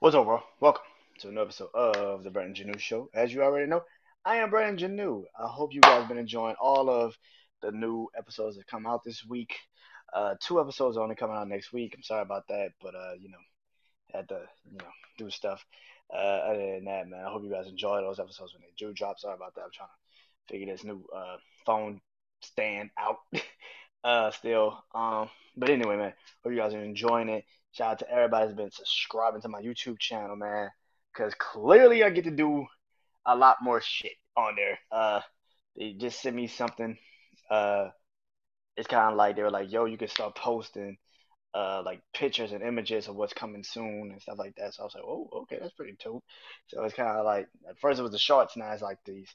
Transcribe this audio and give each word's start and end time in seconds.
What's 0.00 0.14
up, 0.14 0.26
bro? 0.26 0.40
Welcome 0.60 0.84
to 1.18 1.28
another 1.28 1.46
episode 1.46 1.70
of 1.74 2.22
the 2.22 2.30
Brandon 2.30 2.68
Janu 2.68 2.78
Show. 2.78 3.10
As 3.14 3.34
you 3.34 3.42
already 3.42 3.68
know, 3.68 3.82
I 4.24 4.36
am 4.36 4.48
Brandon 4.48 4.96
Janu. 4.96 5.24
I 5.36 5.48
hope 5.48 5.74
you 5.74 5.80
guys 5.80 6.06
been 6.06 6.18
enjoying 6.18 6.54
all 6.60 6.88
of 6.88 7.18
the 7.62 7.72
new 7.72 8.06
episodes 8.16 8.56
that 8.56 8.68
come 8.68 8.86
out 8.86 9.02
this 9.02 9.24
week. 9.28 9.56
Uh, 10.14 10.36
two 10.40 10.60
episodes 10.60 10.96
are 10.96 11.02
only 11.02 11.16
coming 11.16 11.34
out 11.34 11.48
next 11.48 11.72
week. 11.72 11.94
I'm 11.96 12.04
sorry 12.04 12.22
about 12.22 12.46
that, 12.46 12.68
but 12.80 12.94
uh, 12.94 13.14
you 13.18 13.28
know, 13.28 13.38
had 14.14 14.28
to 14.28 14.42
you 14.70 14.78
know 14.78 14.86
do 15.18 15.30
stuff. 15.30 15.66
Uh, 16.14 16.16
other 16.16 16.74
than 16.74 16.84
that, 16.84 17.08
man, 17.08 17.24
I 17.26 17.32
hope 17.32 17.42
you 17.42 17.50
guys 17.50 17.66
enjoy 17.66 18.00
those 18.00 18.20
episodes 18.20 18.54
when 18.54 18.62
they 18.62 18.72
do 18.78 18.94
drop. 18.94 19.18
Sorry 19.18 19.34
about 19.34 19.56
that. 19.56 19.62
I'm 19.62 19.70
trying 19.74 19.88
to 19.88 20.52
figure 20.52 20.72
this 20.72 20.84
new 20.84 21.04
uh 21.12 21.38
phone 21.66 22.00
stand 22.42 22.90
out. 22.96 23.16
uh, 24.04 24.30
still. 24.30 24.78
Um, 24.94 25.28
but 25.56 25.70
anyway, 25.70 25.96
man, 25.96 26.12
hope 26.44 26.52
you 26.52 26.58
guys 26.60 26.72
are 26.72 26.84
enjoying 26.84 27.30
it. 27.30 27.44
Shout 27.78 27.92
out 27.92 27.98
to 28.00 28.10
everybody 28.10 28.46
that's 28.46 28.56
been 28.56 28.72
subscribing 28.72 29.40
to 29.42 29.48
my 29.48 29.62
YouTube 29.62 30.00
channel, 30.00 30.34
man. 30.34 30.68
Cause 31.16 31.32
clearly 31.38 32.02
I 32.02 32.10
get 32.10 32.24
to 32.24 32.32
do 32.32 32.66
a 33.24 33.36
lot 33.36 33.58
more 33.62 33.80
shit 33.80 34.14
on 34.36 34.56
there. 34.56 34.80
Uh, 34.90 35.20
they 35.76 35.92
just 35.92 36.20
sent 36.20 36.34
me 36.34 36.48
something. 36.48 36.98
Uh, 37.48 37.90
it's 38.76 38.88
kind 38.88 39.12
of 39.12 39.16
like 39.16 39.36
they 39.36 39.44
were 39.44 39.50
like, 39.52 39.70
"Yo, 39.70 39.84
you 39.84 39.96
can 39.96 40.08
start 40.08 40.34
posting, 40.34 40.98
uh, 41.54 41.82
like 41.84 42.00
pictures 42.12 42.50
and 42.50 42.64
images 42.64 43.06
of 43.06 43.14
what's 43.14 43.32
coming 43.32 43.62
soon 43.62 44.10
and 44.10 44.20
stuff 44.20 44.38
like 44.38 44.56
that." 44.56 44.74
So 44.74 44.82
I 44.82 44.86
was 44.86 44.94
like, 44.96 45.04
"Oh, 45.06 45.28
okay, 45.42 45.58
that's 45.60 45.74
pretty 45.74 45.96
dope." 46.02 46.24
So 46.66 46.82
it's 46.82 46.94
kind 46.96 47.16
of 47.16 47.24
like 47.24 47.46
at 47.68 47.78
first 47.78 48.00
it 48.00 48.02
was 48.02 48.10
the 48.10 48.18
shorts, 48.18 48.56
now 48.56 48.72
it's 48.72 48.82
like 48.82 48.98
these 49.04 49.28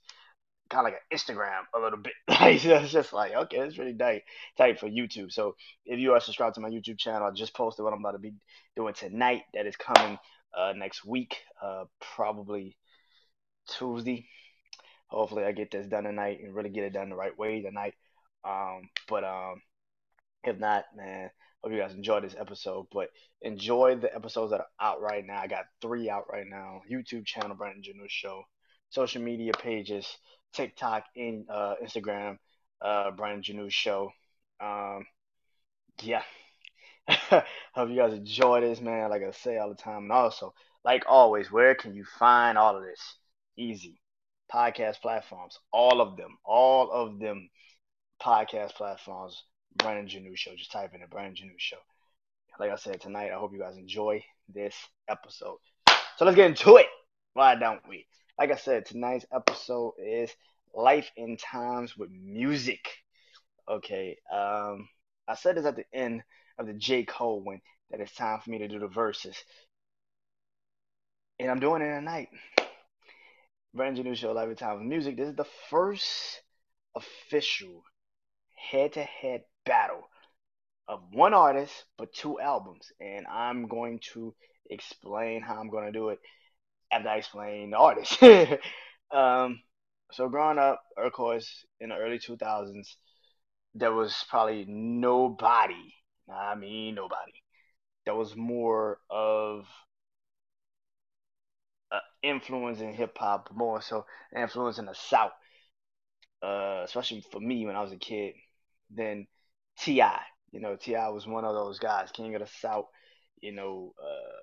kind 0.74 0.88
of 0.88 0.94
like 0.94 1.02
an 1.10 1.18
Instagram 1.18 1.62
a 1.76 1.80
little 1.80 2.00
bit. 2.00 2.14
it's 2.28 2.92
just 2.92 3.14
like, 3.14 3.34
okay, 3.34 3.58
it's 3.58 3.78
really 3.78 3.96
tight, 3.96 4.24
tight 4.58 4.80
for 4.80 4.90
YouTube. 4.90 5.32
So 5.32 5.56
if 5.86 6.00
you 6.00 6.14
are 6.14 6.20
subscribed 6.20 6.56
to 6.56 6.62
my 6.62 6.70
YouTube 6.70 6.98
channel, 6.98 7.28
I 7.28 7.32
just 7.32 7.54
posted 7.54 7.84
what 7.84 7.94
I'm 7.94 8.00
about 8.00 8.14
to 8.14 8.20
be 8.20 8.34
doing 8.76 8.94
tonight. 8.94 9.44
That 9.54 9.68
is 9.68 9.76
coming 9.76 10.18
uh, 10.58 10.74
next 10.76 11.06
week, 11.06 11.38
uh, 11.62 11.86
probably 12.16 12.78
Tuesday. 13.70 14.28
Hopefully, 15.08 15.44
I 15.44 15.52
get 15.52 15.70
this 15.70 15.86
done 15.86 16.06
tonight 16.06 16.40
and 16.44 16.56
really 16.56 16.72
get 16.72 16.86
it 16.86 16.94
done 16.94 17.10
the 17.10 17.16
right 17.16 17.38
way 17.38 17.62
tonight. 17.62 17.94
Um, 18.44 18.90
but 19.08 19.24
um, 19.24 19.62
if 20.44 20.58
not, 20.58 20.86
man, 20.96 21.30
hope 21.62 21.72
you 21.72 21.80
guys 21.80 21.94
enjoy 21.94 22.20
this 22.22 22.36
episode. 22.38 22.88
But 22.92 23.10
enjoy 23.42 23.96
the 23.96 24.14
episodes 24.14 24.52
that 24.52 24.62
are 24.62 24.68
out 24.82 25.02
right 25.02 25.24
now. 25.26 25.40
I 25.40 25.48
got 25.48 25.66
three 25.82 26.10
out 26.10 26.26
right 26.32 26.48
now. 26.50 26.82
YouTube 26.92 27.26
channel, 27.28 27.56
Brandon 27.56 27.84
Janu 27.84 28.10
Show. 28.10 28.44
Social 28.94 29.24
media 29.24 29.54
pages, 29.60 30.06
TikTok, 30.54 31.06
in 31.16 31.48
uh, 31.50 31.74
Instagram, 31.84 32.38
uh, 32.80 33.10
Brandon 33.10 33.42
Janu 33.42 33.72
Show. 33.72 34.12
Um, 34.60 35.08
yeah. 36.04 36.22
Hope 37.08 37.90
you 37.90 37.96
guys 37.96 38.14
enjoy 38.14 38.62
this, 38.62 38.80
man. 38.80 39.10
Like 39.10 39.24
I 39.24 39.32
say 39.32 39.58
all 39.58 39.70
the 39.70 39.76
time. 39.76 40.04
And 40.04 40.12
also, 40.12 40.54
like 40.86 41.06
always, 41.08 41.52
where 41.52 41.74
can 41.74 41.96
you 41.96 42.06
find 42.20 42.56
all 42.56 42.78
of 42.78 42.84
this? 42.84 43.02
Easy. 43.58 44.00
Podcast 44.54 45.02
platforms. 45.02 45.58
All 45.72 46.00
of 46.00 46.16
them. 46.16 46.38
All 46.46 46.92
of 46.92 47.18
them 47.18 47.50
podcast 48.22 48.76
platforms. 48.76 49.44
Brandon 49.76 50.06
Janu 50.06 50.38
Show. 50.38 50.52
Just 50.56 50.72
type 50.72 50.94
in 50.94 51.02
the 51.02 51.08
Brandon 51.08 51.48
Janu 51.48 51.56
Show. 51.58 51.78
Like 52.60 52.70
I 52.70 52.76
said 52.76 53.02
tonight, 53.02 53.32
I 53.32 53.40
hope 53.40 53.54
you 53.54 53.60
guys 53.60 53.76
enjoy 53.76 54.24
this 54.54 54.76
episode. 55.10 55.58
So 56.18 56.26
let's 56.26 56.36
get 56.36 56.52
into 56.52 56.76
it. 56.76 56.86
Why 57.34 57.56
don't 57.56 57.82
we? 57.90 58.06
Like 58.40 58.52
I 58.52 58.56
said, 58.56 58.86
tonight's 58.86 59.26
episode 59.32 59.94
is 60.00 60.32
Life 60.74 61.12
in 61.16 61.38
Times 61.38 61.96
with 61.96 62.10
Music. 62.10 62.90
Okay. 63.70 64.18
Um, 64.32 64.90
I 65.28 65.36
said 65.36 65.56
this 65.56 65.66
at 65.66 65.76
the 65.76 65.86
end 65.94 66.24
of 66.58 66.66
the 66.66 66.74
J. 66.74 67.04
Cole 67.04 67.44
one 67.44 67.62
that 67.92 68.00
it's 68.00 68.16
time 68.16 68.40
for 68.40 68.50
me 68.50 68.58
to 68.58 68.68
do 68.68 68.80
the 68.80 68.88
verses. 68.88 69.36
And 71.40 71.52
I'm 71.52 71.60
doing 71.60 71.84
it 71.84 71.94
tonight. 71.94 72.30
Brand 73.76 74.04
new 74.04 74.16
Show 74.16 74.32
Live 74.32 74.50
in 74.50 74.56
Times 74.56 74.80
with 74.80 74.88
Music. 74.88 75.16
This 75.16 75.30
is 75.30 75.36
the 75.36 75.48
first 75.70 76.42
official 76.96 77.84
head 78.56 78.94
to 78.94 79.04
head 79.04 79.44
battle 79.66 80.02
of 80.88 81.02
one 81.12 81.36
artist 81.36 81.86
but 82.00 82.14
two 82.14 82.40
albums. 82.40 82.92
And 83.00 83.28
I'm 83.28 83.68
going 83.68 84.00
to 84.14 84.34
explain 84.72 85.44
how 85.44 85.56
I'm 85.60 85.70
going 85.70 85.86
to 85.86 85.92
do 85.92 86.10
it 86.10 86.20
after 86.94 87.10
I 87.10 87.18
explain 87.18 87.72
the 87.72 87.78
artist. 87.78 88.22
um, 89.12 89.62
so 90.12 90.30
growing 90.30 90.60
up, 90.60 90.82
of 90.98 91.12
course, 91.14 91.66
in 91.80 91.90
the 91.90 91.96
early 91.96 92.20
2000s, 92.20 92.98
there 93.76 93.94
was 93.94 94.24
probably 94.30 94.66
nobody, 94.68 95.94
I 96.32 96.56
mean 96.56 96.96
nobody, 96.96 97.34
that 98.06 98.16
was 98.16 98.36
more 98.36 99.00
of 99.10 99.66
uh, 101.92 102.00
influence 102.22 102.82
in 102.82 102.94
hip 102.94 103.18
hop, 103.18 103.50
more 103.54 103.82
so 103.82 104.06
influence 104.36 104.80
in 104.80 104.86
the 104.86 104.96
South, 104.96 105.32
uh, 106.42 106.82
especially 106.84 107.24
for 107.32 107.40
me 107.40 107.66
when 107.66 107.76
I 107.76 107.82
was 107.82 107.92
a 107.92 107.98
kid, 107.98 108.36
than 108.94 109.28
T.I. 109.80 110.20
You 110.52 110.60
know, 110.60 110.76
T.I. 110.76 111.10
was 111.10 111.26
one 111.26 111.46
of 111.46 111.56
those 111.56 111.80
guys, 111.80 112.12
King 112.12 112.36
of 112.36 112.42
the 112.42 112.48
South, 112.60 112.86
you 113.42 113.52
know, 113.52 113.94
uh, 114.02 114.43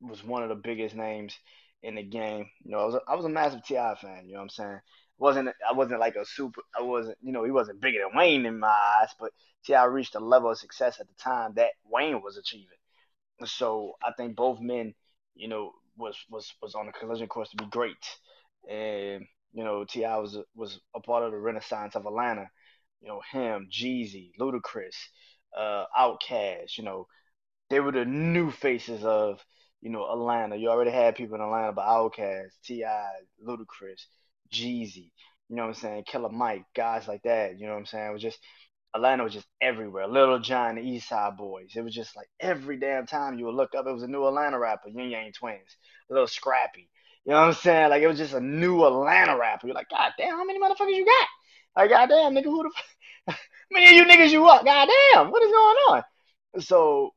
was 0.00 0.24
one 0.24 0.42
of 0.42 0.48
the 0.48 0.54
biggest 0.54 0.94
names 0.94 1.34
in 1.82 1.94
the 1.94 2.02
game. 2.02 2.46
You 2.64 2.72
know, 2.72 2.80
I 2.80 2.84
was 2.84 2.94
a, 2.94 3.00
I 3.08 3.14
was 3.14 3.24
a 3.24 3.30
massive 3.30 3.64
T.I. 3.64 3.94
fan. 3.96 4.26
You 4.26 4.32
know 4.32 4.38
what 4.38 4.44
I'm 4.44 4.48
saying? 4.50 4.80
wasn't 5.20 5.50
I 5.68 5.74
wasn't 5.74 6.00
like 6.00 6.16
a 6.16 6.24
super. 6.24 6.62
I 6.76 6.82
wasn't 6.82 7.18
you 7.22 7.30
know 7.30 7.44
he 7.44 7.50
wasn't 7.50 7.80
bigger 7.80 7.98
than 8.00 8.18
Wayne 8.18 8.46
in 8.46 8.58
my 8.58 8.68
eyes, 8.68 9.10
but 9.20 9.32
T.I. 9.64 9.84
reached 9.84 10.14
a 10.14 10.20
level 10.20 10.50
of 10.50 10.58
success 10.58 10.98
at 10.98 11.06
the 11.06 11.14
time 11.22 11.52
that 11.56 11.72
Wayne 11.84 12.22
was 12.22 12.38
achieving. 12.38 12.66
So 13.44 13.94
I 14.04 14.12
think 14.12 14.34
both 14.34 14.60
men, 14.60 14.94
you 15.34 15.48
know, 15.48 15.72
was 15.96 16.16
was 16.30 16.52
was 16.62 16.74
on 16.74 16.88
a 16.88 16.92
collision 16.92 17.28
course 17.28 17.50
to 17.50 17.56
be 17.56 17.66
great, 17.70 18.04
and 18.68 19.26
you 19.52 19.62
know 19.62 19.84
T.I. 19.84 20.16
was 20.16 20.38
was 20.54 20.80
a 20.96 21.00
part 21.00 21.22
of 21.22 21.32
the 21.32 21.38
renaissance 21.38 21.94
of 21.94 22.06
Atlanta. 22.06 22.48
You 23.02 23.08
know 23.08 23.20
him, 23.30 23.68
Jeezy, 23.70 24.32
Ludacris, 24.40 24.96
uh, 25.56 25.84
Outkast. 25.98 26.78
You 26.78 26.84
know 26.84 27.06
they 27.68 27.80
were 27.80 27.92
the 27.92 28.06
new 28.06 28.50
faces 28.50 29.04
of 29.04 29.44
you 29.80 29.90
know, 29.90 30.10
Atlanta. 30.10 30.56
You 30.56 30.68
already 30.68 30.90
had 30.90 31.14
people 31.14 31.36
in 31.36 31.42
Atlanta, 31.42 31.72
but 31.72 31.86
Outkast, 31.86 32.52
T.I., 32.64 33.10
Ludacris, 33.46 34.06
Jeezy, 34.52 35.10
you 35.48 35.56
know 35.56 35.62
what 35.62 35.68
I'm 35.68 35.74
saying, 35.74 36.04
Killer 36.06 36.28
Mike, 36.28 36.64
guys 36.76 37.08
like 37.08 37.22
that. 37.24 37.58
You 37.58 37.66
know 37.66 37.72
what 37.72 37.80
I'm 37.80 37.86
saying? 37.86 38.10
It 38.10 38.12
was 38.12 38.22
just 38.22 38.38
Atlanta 38.94 39.24
was 39.24 39.32
just 39.32 39.46
everywhere. 39.60 40.06
Lil 40.06 40.38
Jon, 40.40 40.76
the 40.76 40.82
East 40.82 41.08
Side 41.08 41.36
Boys. 41.36 41.72
It 41.74 41.82
was 41.82 41.94
just 41.94 42.16
like 42.16 42.28
every 42.40 42.78
damn 42.78 43.06
time 43.06 43.38
you 43.38 43.46
would 43.46 43.54
look 43.54 43.74
up, 43.74 43.86
it 43.86 43.92
was 43.92 44.02
a 44.02 44.08
new 44.08 44.26
Atlanta 44.26 44.58
rapper, 44.58 44.88
Ying 44.88 45.10
Yang 45.10 45.32
Twins, 45.32 45.76
a 46.10 46.14
Lil 46.14 46.26
Scrappy. 46.26 46.88
You 47.24 47.32
know 47.32 47.40
what 47.40 47.48
I'm 47.48 47.54
saying? 47.54 47.90
Like 47.90 48.02
it 48.02 48.08
was 48.08 48.18
just 48.18 48.34
a 48.34 48.40
new 48.40 48.84
Atlanta 48.84 49.36
rapper. 49.36 49.66
You're 49.66 49.74
like, 49.74 49.90
God 49.90 50.12
damn, 50.18 50.36
how 50.36 50.44
many 50.44 50.60
motherfuckers 50.60 50.96
you 50.96 51.04
got? 51.04 51.28
Like, 51.76 51.90
God 51.90 52.08
damn, 52.08 52.34
nigga, 52.34 52.44
who 52.44 52.62
the 52.62 52.70
fuck? 53.26 53.38
many 53.70 53.86
of 53.86 53.92
you 53.92 54.04
niggas 54.04 54.30
you 54.30 54.46
up? 54.46 54.64
God 54.64 54.88
damn, 55.12 55.30
what 55.30 55.42
is 55.42 55.50
going 55.50 55.76
on? 55.88 56.02
So 56.58 57.12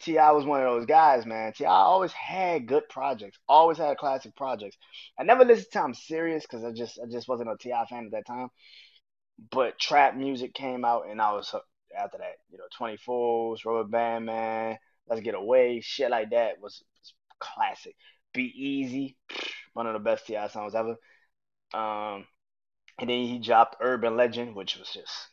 T.I. 0.00 0.32
was 0.32 0.44
one 0.44 0.60
of 0.60 0.66
those 0.66 0.86
guys, 0.86 1.24
man. 1.24 1.52
T.I. 1.52 1.70
always 1.70 2.12
had 2.12 2.66
good 2.66 2.88
projects, 2.88 3.38
always 3.48 3.78
had 3.78 3.96
classic 3.96 4.34
projects. 4.36 4.76
I 5.18 5.22
never 5.22 5.44
listened 5.44 5.72
to 5.72 5.84
him 5.84 5.94
serious 5.94 6.42
because 6.42 6.64
I 6.64 6.72
just 6.72 6.98
I 6.98 7.10
just 7.10 7.28
wasn't 7.28 7.50
a 7.50 7.56
T.I. 7.56 7.84
fan 7.86 8.06
at 8.06 8.10
that 8.12 8.26
time. 8.26 8.48
But 9.50 9.78
Trap 9.78 10.16
Muzik 10.16 10.54
came 10.54 10.84
out, 10.84 11.08
and 11.08 11.20
I 11.20 11.32
was 11.32 11.54
after 11.96 12.18
that. 12.18 12.36
You 12.50 12.58
know, 12.58 12.64
24s, 12.78 13.64
Rubber 13.64 13.88
Band 13.88 14.26
Man, 14.26 14.78
Let's 15.08 15.22
Get 15.22 15.34
Away, 15.34 15.80
shit 15.80 16.10
like 16.10 16.30
that 16.30 16.60
was, 16.60 16.82
was 17.00 17.14
classic. 17.38 17.94
Be 18.32 18.52
Easy, 18.54 19.16
one 19.74 19.86
of 19.86 19.92
the 19.92 19.98
best 19.98 20.26
T.I. 20.26 20.48
songs 20.48 20.74
ever. 20.74 20.96
Um, 21.72 22.26
and 22.98 23.10
then 23.10 23.26
he 23.26 23.38
dropped 23.38 23.76
Urban 23.80 24.16
Legend, 24.16 24.54
which 24.54 24.76
was 24.76 24.88
just 24.88 25.28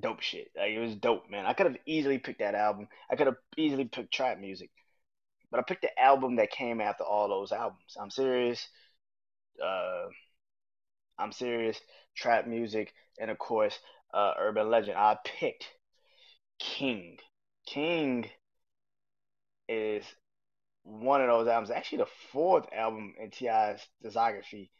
dope 0.00 0.20
shit. 0.20 0.50
Like 0.56 0.70
it 0.70 0.78
was 0.78 0.94
dope, 0.96 1.30
man. 1.30 1.46
I 1.46 1.52
could 1.52 1.66
have 1.66 1.76
easily 1.86 2.18
picked 2.18 2.40
that 2.40 2.54
album. 2.54 2.88
I 3.10 3.16
could 3.16 3.26
have 3.26 3.36
easily 3.56 3.84
picked 3.84 4.12
Trap 4.12 4.38
Muzik, 4.38 4.70
but 5.50 5.60
I 5.60 5.62
picked 5.62 5.82
the 5.82 6.00
album 6.00 6.36
that 6.36 6.50
came 6.50 6.80
after 6.80 7.04
all 7.04 7.28
those 7.28 7.52
albums. 7.52 7.96
I'm 8.00 8.10
serious. 8.10 8.66
Uh, 9.62 10.06
I'm 11.18 11.32
serious. 11.32 11.80
Trap 12.16 12.46
Muzik, 12.46 12.92
and 13.18 13.30
of 13.30 13.38
course, 13.38 13.78
uh, 14.12 14.34
Urban 14.38 14.70
Legend. 14.70 14.96
I 14.96 15.16
picked 15.24 15.68
King. 16.58 17.18
King 17.66 18.28
is 19.68 20.04
one 20.84 21.20
of 21.20 21.28
those 21.28 21.48
albums. 21.48 21.70
Actually, 21.70 21.98
the 21.98 22.10
fourth 22.32 22.66
album 22.72 23.14
in 23.18 23.30
T.I.'s 23.30 23.80
discography. 24.04 24.70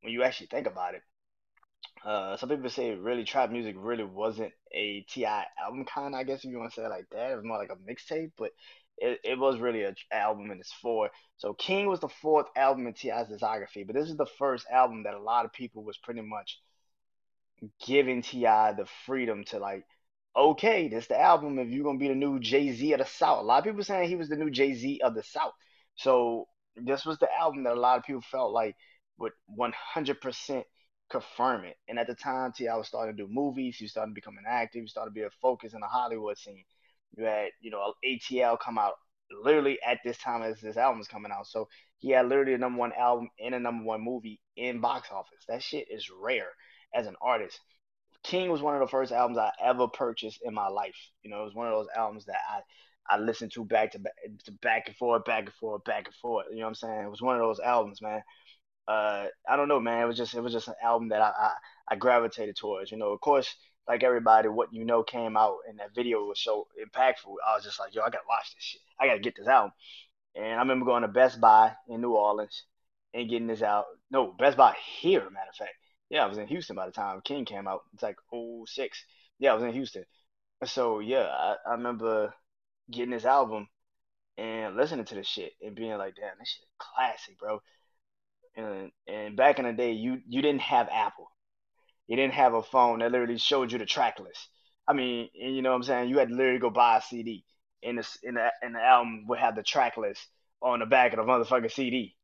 When 0.00 0.12
you 0.12 0.24
actually 0.24 0.48
think 0.48 0.66
about 0.66 0.94
it, 0.94 1.02
uh, 2.04 2.36
some 2.36 2.48
people 2.48 2.70
say 2.70 2.94
really 2.94 3.24
Trap 3.24 3.50
Muzik 3.50 3.76
really 3.78 4.04
wasn't 4.04 4.52
a 4.72 5.04
T.I. 5.08 5.44
album 5.62 5.84
kind. 5.84 6.16
I 6.16 6.24
guess 6.24 6.44
if 6.44 6.50
you 6.50 6.58
want 6.58 6.72
to 6.72 6.80
say 6.80 6.84
it 6.84 6.90
like 6.90 7.06
that, 7.12 7.32
it 7.32 7.36
was 7.36 7.44
more 7.44 7.58
like 7.58 7.70
a 7.70 7.76
mixtape, 7.76 8.32
but 8.36 8.50
it, 8.98 9.20
it 9.24 9.38
was 9.38 9.58
really 9.58 9.84
an 9.84 9.94
album 10.12 10.50
and 10.50 10.60
it's 10.60 10.72
four. 10.72 11.10
So 11.36 11.54
King 11.54 11.86
was 11.86 12.00
the 12.00 12.08
fourth 12.08 12.46
album 12.56 12.86
in 12.86 12.94
T.I.'s 12.94 13.28
discography, 13.28 13.86
but 13.86 13.94
this 13.94 14.08
is 14.08 14.16
the 14.16 14.26
first 14.38 14.66
album 14.70 15.04
that 15.04 15.14
a 15.14 15.22
lot 15.22 15.44
of 15.44 15.52
people 15.52 15.84
was 15.84 15.98
pretty 15.98 16.22
much 16.22 16.58
giving 17.84 18.22
T.I. 18.22 18.72
the 18.72 18.86
freedom 19.06 19.44
to 19.46 19.58
like 19.58 19.84
okay, 20.34 20.88
this 20.88 21.06
the 21.08 21.20
album 21.20 21.58
if 21.58 21.68
you're 21.68 21.84
gonna 21.84 21.98
be 21.98 22.08
the 22.08 22.14
new 22.14 22.40
Jay 22.40 22.72
Z 22.72 22.92
of 22.94 23.00
the 23.00 23.04
South. 23.04 23.40
A 23.40 23.42
lot 23.42 23.58
of 23.58 23.64
people 23.64 23.84
saying 23.84 24.08
he 24.08 24.16
was 24.16 24.28
the 24.28 24.36
new 24.36 24.50
Jay 24.50 24.72
Z 24.74 25.00
of 25.04 25.14
the 25.14 25.22
South. 25.22 25.52
So 25.94 26.48
this 26.74 27.04
was 27.04 27.18
the 27.18 27.28
album 27.38 27.64
that 27.64 27.74
a 27.74 27.80
lot 27.80 27.98
of 27.98 28.04
people 28.04 28.22
felt 28.22 28.52
like 28.52 28.74
would 29.18 29.32
100% 29.46 30.64
confirm 31.12 31.64
it. 31.64 31.76
And 31.88 31.98
at 31.98 32.06
the 32.06 32.14
time, 32.14 32.52
T.I. 32.52 32.74
was 32.76 32.88
starting 32.88 33.16
to 33.16 33.22
do 33.22 33.32
movies. 33.32 33.76
He 33.76 33.84
was 33.84 33.92
starting 33.92 34.12
to 34.12 34.18
become 34.18 34.38
an 34.38 34.44
actor. 34.48 34.80
He 34.80 34.86
started 34.86 35.10
to 35.10 35.14
be 35.14 35.22
a 35.22 35.30
focus 35.40 35.74
in 35.74 35.80
the 35.80 35.86
Hollywood 35.86 36.38
scene. 36.38 36.64
You 37.16 37.24
had, 37.24 37.50
you 37.60 37.70
know, 37.70 37.94
ATL 38.04 38.58
come 38.58 38.78
out 38.78 38.94
literally 39.30 39.78
at 39.86 39.98
this 40.04 40.18
time 40.18 40.42
as 40.42 40.60
this 40.60 40.76
album 40.76 40.98
was 40.98 41.08
coming 41.08 41.30
out. 41.30 41.46
So 41.46 41.68
he 41.98 42.10
had 42.10 42.28
literally 42.28 42.54
a 42.54 42.58
number 42.58 42.78
one 42.78 42.92
album 42.98 43.28
and 43.40 43.54
a 43.54 43.60
number 43.60 43.84
one 43.84 44.02
movie 44.02 44.40
in 44.56 44.80
box 44.80 45.08
office. 45.12 45.44
That 45.48 45.62
shit 45.62 45.86
is 45.90 46.10
rare 46.10 46.48
as 46.94 47.06
an 47.06 47.16
artist. 47.22 47.60
King 48.24 48.50
was 48.50 48.62
one 48.62 48.74
of 48.74 48.80
the 48.80 48.88
first 48.88 49.12
albums 49.12 49.38
I 49.38 49.50
ever 49.62 49.88
purchased 49.88 50.40
in 50.42 50.54
my 50.54 50.68
life. 50.68 50.96
You 51.22 51.30
know, 51.30 51.42
it 51.42 51.44
was 51.44 51.54
one 51.54 51.66
of 51.66 51.72
those 51.72 51.88
albums 51.94 52.24
that 52.26 52.40
I 52.50 52.60
I 53.08 53.18
listened 53.18 53.52
to 53.52 53.64
back 53.64 53.92
to 53.92 53.98
back, 53.98 54.14
to 54.44 54.52
back 54.52 54.84
and 54.86 54.96
forth, 54.96 55.24
back 55.24 55.44
and 55.44 55.54
forth, 55.54 55.84
back 55.84 56.06
and 56.06 56.14
forth. 56.16 56.46
You 56.50 56.58
know 56.58 56.62
what 56.62 56.68
I'm 56.68 56.74
saying? 56.76 57.04
It 57.04 57.10
was 57.10 57.22
one 57.22 57.34
of 57.34 57.42
those 57.42 57.60
albums, 57.60 58.00
man. 58.00 58.22
Uh, 58.92 59.26
I 59.48 59.56
don't 59.56 59.68
know, 59.68 59.80
man. 59.80 60.02
It 60.02 60.06
was 60.06 60.18
just 60.18 60.34
it 60.34 60.42
was 60.42 60.52
just 60.52 60.68
an 60.68 60.74
album 60.82 61.08
that 61.08 61.22
I, 61.22 61.30
I 61.30 61.52
I 61.92 61.96
gravitated 61.96 62.56
towards. 62.56 62.90
You 62.90 62.98
know, 62.98 63.12
of 63.12 63.20
course, 63.20 63.54
like 63.88 64.02
everybody, 64.02 64.48
what 64.48 64.72
you 64.72 64.84
know 64.84 65.02
came 65.02 65.36
out 65.36 65.58
and 65.68 65.78
that 65.78 65.94
video 65.94 66.24
was 66.26 66.40
so 66.40 66.66
impactful. 66.78 67.34
I 67.46 67.54
was 67.54 67.64
just 67.64 67.80
like, 67.80 67.94
yo, 67.94 68.02
I 68.02 68.10
gotta 68.10 68.24
watch 68.28 68.54
this 68.54 68.62
shit. 68.62 68.82
I 69.00 69.06
gotta 69.06 69.20
get 69.20 69.34
this 69.36 69.48
album. 69.48 69.72
And 70.34 70.54
I 70.54 70.58
remember 70.58 70.84
going 70.84 71.02
to 71.02 71.08
Best 71.08 71.40
Buy 71.40 71.72
in 71.88 72.00
New 72.02 72.12
Orleans 72.12 72.64
and 73.14 73.28
getting 73.28 73.46
this 73.46 73.62
out. 73.62 73.86
No, 74.10 74.34
Best 74.38 74.56
Buy 74.56 74.74
here, 75.00 75.20
matter 75.30 75.50
of 75.50 75.56
fact. 75.56 75.74
Yeah, 76.10 76.24
I 76.24 76.28
was 76.28 76.38
in 76.38 76.46
Houston 76.48 76.76
by 76.76 76.86
the 76.86 76.92
time 76.92 77.22
King 77.24 77.46
came 77.46 77.66
out. 77.66 77.82
It's 77.94 78.02
like 78.02 78.16
oh 78.32 78.64
six. 78.66 79.02
Yeah, 79.38 79.52
I 79.52 79.54
was 79.54 79.64
in 79.64 79.72
Houston. 79.72 80.04
So 80.66 81.00
yeah, 81.00 81.26
I, 81.28 81.56
I 81.66 81.70
remember 81.72 82.34
getting 82.90 83.12
this 83.12 83.24
album 83.24 83.68
and 84.36 84.76
listening 84.76 85.06
to 85.06 85.14
this 85.14 85.26
shit 85.26 85.52
and 85.62 85.74
being 85.74 85.96
like, 85.96 86.14
damn, 86.14 86.38
this 86.38 86.50
shit 86.50 86.62
is 86.62 86.68
classic, 86.78 87.38
bro. 87.38 87.60
And 88.56 88.90
and 89.06 89.36
back 89.36 89.58
in 89.58 89.64
the 89.64 89.72
day, 89.72 89.92
you 89.92 90.20
you 90.28 90.42
didn't 90.42 90.60
have 90.62 90.88
Apple. 90.90 91.30
You 92.08 92.16
didn't 92.16 92.34
have 92.34 92.54
a 92.54 92.62
phone 92.62 92.98
that 93.00 93.12
literally 93.12 93.38
showed 93.38 93.72
you 93.72 93.78
the 93.78 93.86
track 93.86 94.18
list. 94.20 94.48
I 94.86 94.92
mean, 94.92 95.28
and 95.40 95.56
you 95.56 95.62
know 95.62 95.70
what 95.70 95.76
I'm 95.76 95.82
saying? 95.84 96.08
You 96.10 96.18
had 96.18 96.28
to 96.28 96.34
literally 96.34 96.58
go 96.58 96.70
buy 96.70 96.98
a 96.98 97.02
CD, 97.02 97.44
and 97.82 97.98
the 97.98 98.18
in 98.22 98.34
the 98.34 98.52
in 98.62 98.72
the 98.72 98.80
album 98.82 99.26
would 99.28 99.38
have 99.38 99.56
the 99.56 99.62
track 99.62 99.96
list 99.96 100.26
on 100.60 100.80
the 100.80 100.86
back 100.86 101.12
of 101.12 101.18
the 101.18 101.30
motherfucking 101.30 101.72
CD, 101.72 102.16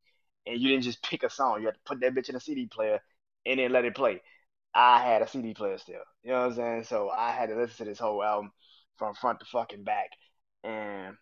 and 0.47 0.61
you 0.61 0.69
didn't 0.69 0.85
just 0.85 1.03
pick 1.03 1.23
a 1.23 1.31
song. 1.31 1.61
You 1.61 1.67
had 1.67 1.75
to 1.75 1.81
put 1.87 2.01
that 2.01 2.15
bitch 2.15 2.29
in 2.29 2.37
a 2.37 2.41
CD 2.41 2.67
player 2.67 3.01
and 3.47 3.59
then 3.59 3.73
let 3.73 3.85
it 3.85 3.95
play. 3.97 4.21
I 4.75 5.01
had 5.03 5.23
a 5.23 5.29
CD 5.29 5.55
player 5.55 5.79
still. 5.79 6.03
You 6.23 6.33
know 6.33 6.41
what 6.41 6.47
I'm 6.51 6.55
saying? 6.55 6.85
So 6.85 7.11
I 7.11 7.33
had 7.33 7.49
to 7.51 7.57
listen 7.57 7.79
to 7.79 7.85
this 7.85 7.99
whole 7.99 8.23
album 8.23 8.53
from 8.97 9.15
front 9.15 9.41
to 9.41 9.47
fucking 9.47 9.85
back, 9.85 10.11
and 10.65 11.17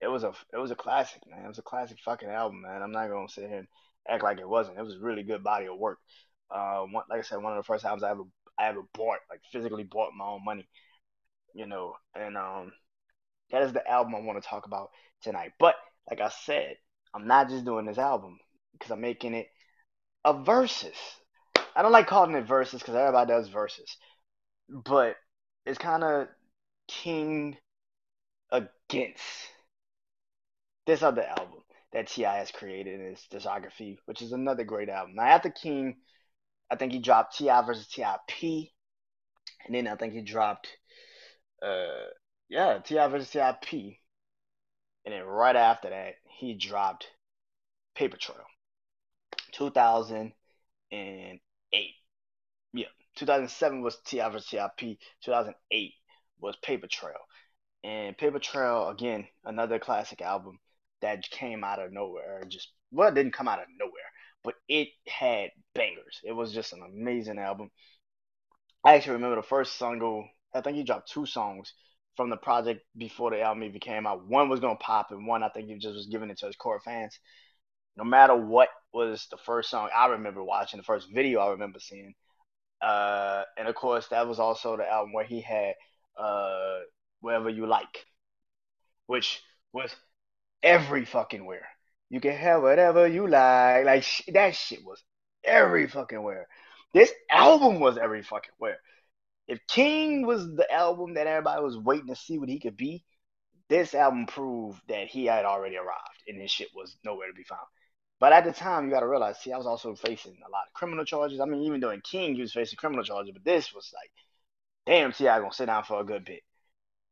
it 0.00 0.08
was 0.08 0.24
a 0.24 0.32
it 0.52 0.58
was 0.58 0.70
a 0.70 0.76
classic, 0.76 1.22
man. 1.26 1.44
It 1.44 1.48
was 1.48 1.58
a 1.58 1.62
classic 1.62 1.98
fucking 2.04 2.28
album, 2.28 2.62
man. 2.62 2.82
I'm 2.82 2.92
not 2.92 3.08
gonna 3.08 3.28
sit 3.28 3.48
here 3.48 3.58
and 3.58 3.68
act 4.08 4.22
like 4.22 4.38
it 4.38 4.48
wasn't. 4.48 4.78
It 4.78 4.82
was 4.84 4.96
a 4.96 5.00
really 5.00 5.22
good 5.22 5.42
body 5.42 5.66
of 5.66 5.78
work. 5.78 5.98
Uh, 6.50 6.82
one, 6.90 7.04
like 7.08 7.20
I 7.20 7.22
said, 7.22 7.42
one 7.42 7.52
of 7.52 7.58
the 7.58 7.66
first 7.66 7.84
albums 7.84 8.02
I 8.02 8.10
ever 8.10 8.24
I 8.58 8.68
ever 8.68 8.82
bought, 8.94 9.18
like 9.30 9.40
physically 9.52 9.84
bought 9.84 10.12
my 10.16 10.26
own 10.26 10.44
money, 10.44 10.68
you 11.54 11.66
know. 11.66 11.94
And 12.14 12.36
um, 12.36 12.72
that 13.50 13.62
is 13.62 13.72
the 13.72 13.88
album 13.88 14.14
I 14.14 14.20
want 14.20 14.42
to 14.42 14.48
talk 14.48 14.66
about 14.66 14.90
tonight. 15.22 15.52
But 15.58 15.76
like 16.08 16.20
I 16.20 16.28
said, 16.28 16.76
I'm 17.14 17.26
not 17.26 17.48
just 17.48 17.64
doing 17.64 17.86
this 17.86 17.98
album 17.98 18.38
because 18.72 18.90
I'm 18.90 19.00
making 19.00 19.34
it 19.34 19.48
a 20.24 20.34
versus. 20.42 20.96
I 21.74 21.82
don't 21.82 21.92
like 21.92 22.08
calling 22.08 22.34
it 22.34 22.46
versus 22.46 22.80
because 22.80 22.94
everybody 22.96 23.28
does 23.28 23.48
versus, 23.48 23.96
but 24.68 25.16
it's 25.64 25.78
kind 25.78 26.02
of 26.02 26.28
King 26.88 27.56
against 28.50 29.22
this 30.86 31.02
other 31.02 31.22
album 31.22 31.62
that 31.92 32.08
T.I. 32.08 32.38
has 32.38 32.50
created 32.50 33.00
in 33.00 33.06
his 33.06 33.26
discography, 33.32 33.98
which 34.04 34.22
is 34.22 34.32
another 34.32 34.64
great 34.64 34.88
album. 34.88 35.16
Now 35.16 35.24
after 35.24 35.50
King, 35.50 35.96
I 36.70 36.76
think 36.76 36.92
he 36.92 37.00
dropped 37.00 37.36
T.I. 37.36 37.62
versus 37.62 37.88
T.I.P. 37.88 38.72
And 39.66 39.74
then 39.74 39.88
I 39.88 39.96
think 39.96 40.12
he 40.12 40.22
dropped 40.22 40.68
uh 41.62 42.06
yeah, 42.48 42.78
T.I. 42.78 43.08
versus 43.08 43.30
T.I.P. 43.30 44.00
And 45.04 45.14
then 45.14 45.24
right 45.24 45.56
after 45.56 45.90
that, 45.90 46.14
he 46.38 46.54
dropped 46.54 47.06
Paper 47.94 48.16
Trail. 48.16 48.44
2008. 49.52 50.32
Yeah, 52.72 52.86
2007 53.16 53.82
was 53.82 53.98
T.I. 54.04 54.28
versus 54.28 54.48
T.I.P. 54.48 54.98
2008 55.24 55.94
was 56.40 56.56
Paper 56.62 56.86
Trail. 56.86 57.18
And 57.82 58.16
Paper 58.16 58.38
Trail, 58.38 58.88
again, 58.88 59.26
another 59.44 59.78
classic 59.78 60.20
album 60.20 60.58
that 61.02 61.28
came 61.30 61.64
out 61.64 61.80
of 61.80 61.92
nowhere. 61.92 62.42
Just 62.48 62.72
well, 62.92 63.08
it 63.08 63.14
didn't 63.14 63.32
come 63.34 63.48
out 63.48 63.60
of 63.60 63.66
nowhere, 63.78 63.92
but 64.42 64.54
it 64.68 64.88
had 65.06 65.50
bangers. 65.74 66.20
It 66.24 66.32
was 66.32 66.52
just 66.52 66.72
an 66.72 66.82
amazing 66.82 67.38
album. 67.38 67.70
I 68.84 68.94
actually 68.94 69.14
remember 69.14 69.36
the 69.36 69.42
first 69.42 69.78
single. 69.78 70.26
I 70.54 70.60
think 70.60 70.76
he 70.76 70.82
dropped 70.82 71.10
two 71.10 71.26
songs 71.26 71.72
from 72.16 72.30
the 72.30 72.36
project 72.36 72.82
before 72.96 73.30
the 73.30 73.40
album 73.40 73.64
even 73.64 73.80
came 73.80 74.06
out. 74.06 74.26
One 74.26 74.48
was 74.48 74.60
gonna 74.60 74.76
pop, 74.76 75.10
and 75.10 75.26
one 75.26 75.42
I 75.42 75.48
think 75.48 75.68
he 75.68 75.74
just 75.76 75.94
was 75.94 76.06
giving 76.06 76.30
it 76.30 76.38
to 76.38 76.46
his 76.46 76.56
core 76.56 76.80
fans. 76.80 77.18
No 77.96 78.04
matter 78.04 78.34
what 78.34 78.68
was 78.92 79.26
the 79.30 79.36
first 79.36 79.70
song 79.70 79.88
I 79.94 80.06
remember 80.06 80.42
watching, 80.42 80.78
the 80.78 80.84
first 80.84 81.08
video 81.12 81.40
I 81.40 81.50
remember 81.50 81.78
seeing, 81.80 82.14
uh, 82.82 83.44
and 83.58 83.68
of 83.68 83.74
course 83.74 84.08
that 84.08 84.26
was 84.26 84.38
also 84.38 84.76
the 84.76 84.90
album 84.90 85.12
where 85.12 85.24
he 85.24 85.40
had 85.40 85.74
uh, 86.18 86.80
"Wherever 87.20 87.50
You 87.50 87.66
Like," 87.66 88.06
which 89.06 89.42
was 89.72 89.94
every 90.62 91.04
fucking 91.04 91.44
where. 91.44 91.66
You 92.08 92.20
can 92.20 92.36
have 92.36 92.62
whatever 92.62 93.06
you 93.06 93.28
like. 93.28 93.84
Like 93.84 94.02
sh- 94.02 94.22
that 94.32 94.54
shit 94.54 94.84
was 94.84 95.02
every 95.44 95.86
fucking 95.86 96.22
where. 96.22 96.48
This 96.92 97.12
album 97.30 97.80
was 97.80 97.96
every 97.98 98.22
fucking 98.22 98.54
where. 98.58 98.78
If 99.46 99.60
King 99.68 100.26
was 100.26 100.46
the 100.54 100.70
album 100.72 101.14
that 101.14 101.26
everybody 101.26 101.62
was 101.62 101.76
waiting 101.76 102.08
to 102.08 102.16
see 102.16 102.38
what 102.38 102.48
he 102.48 102.60
could 102.60 102.76
be, 102.76 103.04
this 103.68 103.94
album 103.94 104.26
proved 104.26 104.80
that 104.88 105.08
he 105.08 105.26
had 105.26 105.44
already 105.44 105.76
arrived 105.76 106.22
and 106.26 106.40
his 106.40 106.50
shit 106.50 106.68
was 106.74 106.96
nowhere 107.04 107.28
to 107.28 107.34
be 107.34 107.44
found. 107.44 107.60
But 108.18 108.32
at 108.32 108.44
the 108.44 108.52
time, 108.52 108.84
you 108.84 108.90
got 108.90 109.00
to 109.00 109.08
realize, 109.08 109.38
see, 109.38 109.52
I 109.52 109.56
was 109.56 109.66
also 109.66 109.94
facing 109.94 110.36
a 110.46 110.50
lot 110.50 110.66
of 110.66 110.74
criminal 110.74 111.04
charges. 111.04 111.40
I 111.40 111.46
mean, 111.46 111.62
even 111.62 111.80
though 111.80 111.90
in 111.90 112.02
King 112.02 112.34
he 112.34 112.42
was 112.42 112.52
facing 112.52 112.76
criminal 112.76 113.04
charges, 113.04 113.32
but 113.32 113.44
this 113.44 113.72
was 113.72 113.90
like, 113.94 114.10
damn, 114.86 115.12
T.I. 115.12 115.38
gonna 115.38 115.52
sit 115.52 115.66
down 115.66 115.84
for 115.84 116.00
a 116.00 116.04
good 116.04 116.24
bit. 116.24 116.42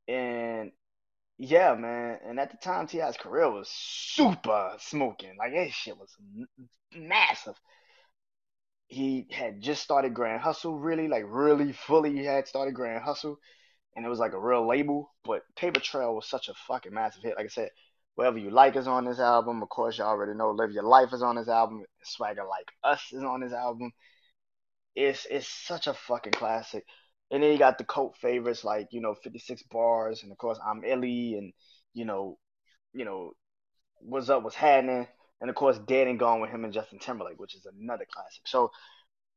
And 0.07 0.73
yeah, 1.39 1.75
man. 1.75 2.19
And 2.27 2.41
at 2.41 2.51
the 2.51 2.57
time, 2.57 2.87
T.I.'s 2.89 3.17
career 3.17 3.51
was 3.51 3.69
super 3.69 4.73
smoking. 4.79 5.37
Like 5.39 5.53
his 5.53 5.73
shit 5.73 5.97
was 5.97 6.15
massive. 6.95 7.55
He 8.89 9.27
had 9.31 9.61
just 9.61 9.83
started 9.83 10.15
Grand 10.15 10.41
Hustle, 10.41 10.79
really, 10.79 11.09
like 11.09 11.25
really 11.27 11.73
fully 11.73 12.25
had 12.25 12.49
started 12.49 12.75
Grand 12.75 13.03
Hustle, 13.05 13.39
and 13.95 14.05
it 14.05 14.09
was 14.09 14.19
like 14.19 14.33
a 14.33 14.41
real 14.41 14.67
label. 14.67 15.13
But 15.25 15.43
Paper 15.57 15.81
Trail 15.81 16.15
was 16.15 16.29
such 16.29 16.49
a 16.49 16.55
fucking 16.67 16.93
massive 16.93 17.23
hit. 17.23 17.37
Like 17.37 17.47
I 17.47 17.49
said, 17.49 17.71
Whatever 18.17 18.39
You 18.39 18.51
Like 18.51 18.75
is 18.75 18.89
on 18.89 19.05
this 19.05 19.21
album. 19.21 19.63
Of 19.63 19.69
course, 19.69 19.97
you 19.97 20.05
already 20.05 20.35
know 20.35 20.51
Live 20.51 20.73
Your 20.73 20.83
Life 20.83 21.13
is 21.13 21.23
on 21.23 21.37
this 21.37 21.49
album. 21.49 21.85
Swagger 22.03 22.45
Like 22.45 22.67
Us 22.83 23.13
is 23.13 23.23
on 23.23 23.43
this 23.43 23.53
album. 23.53 23.93
It's 24.97 25.25
it's 25.31 25.47
such 25.47 25.87
a 25.87 25.95
fucking 25.95 26.33
classic. 26.33 26.85
And 27.31 27.43
then 27.43 27.53
you 27.53 27.59
got 27.59 27.79
the 27.79 27.85
cult 27.85 28.17
favorites 28.17 28.65
like, 28.65 28.89
you 28.91 29.01
know, 29.01 29.15
56 29.15 29.63
Bars 29.65 30.23
and 30.23 30.33
of 30.33 30.39
course 30.39 30.59
I'm 30.65 30.85
Illy 30.85 31.35
and, 31.35 31.53
you 31.95 32.05
know, 32.05 32.39
you 32.95 33.05
know, 33.05 33.33
What's 34.01 34.31
Up, 34.31 34.43
What's 34.43 34.57
Happening, 34.57 35.07
and 35.41 35.51
of 35.51 35.57
course 35.57 35.79
Dead 35.79 36.07
and 36.09 36.19
Gone 36.19 36.41
with 36.41 36.51
him 36.51 36.65
and 36.65 36.73
Justin 36.73 36.99
Timberlake, 36.99 37.39
which 37.39 37.55
is 37.55 37.67
another 37.67 38.07
classic. 38.11 38.43
So 38.47 38.71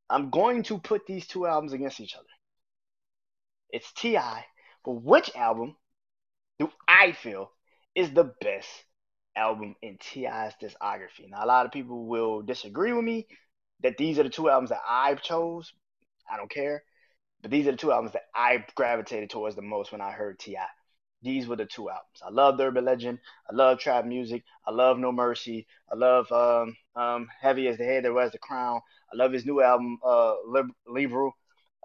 I'm 0.09 0.29
going 0.29 0.63
to 0.63 0.77
put 0.77 1.05
these 1.05 1.27
two 1.27 1.47
albums 1.47 1.73
against 1.73 1.99
each 1.99 2.15
other. 2.15 2.25
It's 3.69 3.91
T.I., 3.93 4.45
but 4.83 4.91
which 4.91 5.33
album 5.35 5.75
do 6.59 6.69
I 6.87 7.13
feel 7.13 7.51
is 7.95 8.11
the 8.11 8.33
best 8.41 8.69
album 9.35 9.75
in 9.81 9.97
T.I.'s 9.99 10.53
discography? 10.61 11.29
Now, 11.29 11.43
a 11.43 11.47
lot 11.47 11.65
of 11.65 11.71
people 11.71 12.05
will 12.05 12.41
disagree 12.41 12.93
with 12.93 13.05
me 13.05 13.27
that 13.81 13.97
these 13.97 14.19
are 14.19 14.23
the 14.23 14.29
two 14.29 14.49
albums 14.49 14.69
that 14.69 14.81
I've 14.87 15.21
chose. 15.21 15.71
I 16.31 16.37
don't 16.37 16.51
care. 16.51 16.83
But 17.41 17.51
these 17.51 17.67
are 17.67 17.71
the 17.71 17.77
two 17.77 17.91
albums 17.91 18.13
that 18.13 18.25
I 18.35 18.63
gravitated 18.75 19.29
towards 19.29 19.55
the 19.55 19.61
most 19.61 19.91
when 19.91 20.01
I 20.01 20.11
heard 20.11 20.39
T.I. 20.39 20.65
These 21.23 21.47
were 21.47 21.55
the 21.55 21.65
two 21.65 21.89
albums. 21.89 22.21
I 22.25 22.29
love 22.29 22.59
Urban 22.59 22.85
Legend. 22.85 23.19
I 23.49 23.55
love 23.55 23.79
Trap 23.79 24.05
Muzik. 24.05 24.43
I 24.65 24.71
love 24.71 24.97
No 24.97 25.11
Mercy. 25.11 25.67
I 25.91 25.95
love 25.95 26.31
um, 26.31 26.75
um, 26.95 27.27
Heavy 27.39 27.67
as 27.67 27.77
the 27.77 27.85
Head 27.85 28.05
that 28.05 28.13
wears 28.13 28.31
the 28.31 28.39
crown. 28.39 28.81
I 29.11 29.15
love 29.15 29.31
his 29.31 29.45
new 29.45 29.61
album, 29.61 29.99
uh, 30.03 30.35
Lib- 30.47 30.73
Libru. 30.87 31.31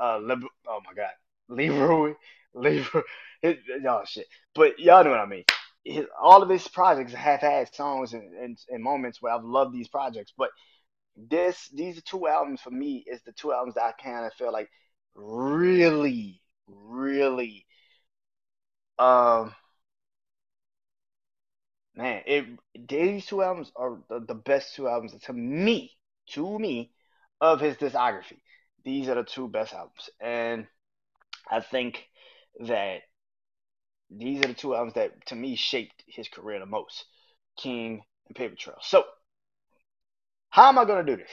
Uh, 0.01 0.19
Lib- 0.19 0.45
oh 0.69 0.81
my 0.87 0.95
God, 0.95 1.11
Libru, 1.51 2.15
Libru. 2.55 3.03
oh 3.45 4.03
shit. 4.07 4.27
But 4.55 4.79
y'all 4.79 5.05
know 5.05 5.11
what 5.11 5.21
I 5.21 5.27
mean. 5.27 5.45
His, 5.85 6.07
all 6.21 6.43
of 6.43 6.49
his 6.49 6.67
projects 6.67 7.13
have 7.13 7.41
had 7.41 7.73
songs 7.75 8.13
and, 8.13 8.35
and, 8.35 8.59
and 8.69 8.83
moments 8.83 9.23
where 9.23 9.33
I've 9.33 9.45
loved 9.45 9.73
these 9.73 9.89
projects, 9.89 10.33
but 10.37 10.51
this 11.17 11.69
these 11.73 12.03
two 12.03 12.29
albums 12.29 12.61
for 12.61 12.71
me 12.71 13.05
is 13.07 13.21
the 13.23 13.33
two 13.33 13.53
albums 13.53 13.75
that 13.75 13.85
I 13.85 13.93
kind 14.03 14.27
of 14.27 14.35
feel 14.35 14.53
like 14.53 14.69
really 15.17 16.41
really 16.69 17.67
um 18.99 19.55
man, 21.97 22.23
it 22.27 22.47
these 22.89 23.27
two 23.27 23.43
albums 23.43 23.73
are 23.75 23.99
the, 24.09 24.21
the 24.21 24.35
best 24.35 24.75
two 24.75 24.89
albums 24.89 25.15
to 25.23 25.33
me, 25.33 25.97
to 26.29 26.59
me, 26.59 26.93
of 27.41 27.61
his 27.61 27.77
discography. 27.77 28.41
These 28.85 29.09
are 29.09 29.17
the 29.17 29.25
two 29.25 29.49
best 29.49 29.73
albums, 29.73 30.11
and 30.21 30.67
I 31.51 31.61
think 31.61 32.07
that 32.61 33.01
these 34.11 34.45
are 34.45 34.49
the 34.49 34.55
two 34.55 34.75
albums 34.75 34.95
that 34.95 35.27
to 35.27 35.35
me 35.35 35.57
shaped 35.57 36.05
his 36.07 36.29
career 36.29 36.61
the 36.61 36.67
most, 36.67 37.05
King 37.57 38.03
and 38.29 38.37
Paper 38.37 38.55
Trail. 38.55 38.79
So, 38.81 39.05
how 40.51 40.69
am 40.69 40.79
I 40.79 40.85
gonna 40.85 41.05
do 41.05 41.17
this? 41.17 41.31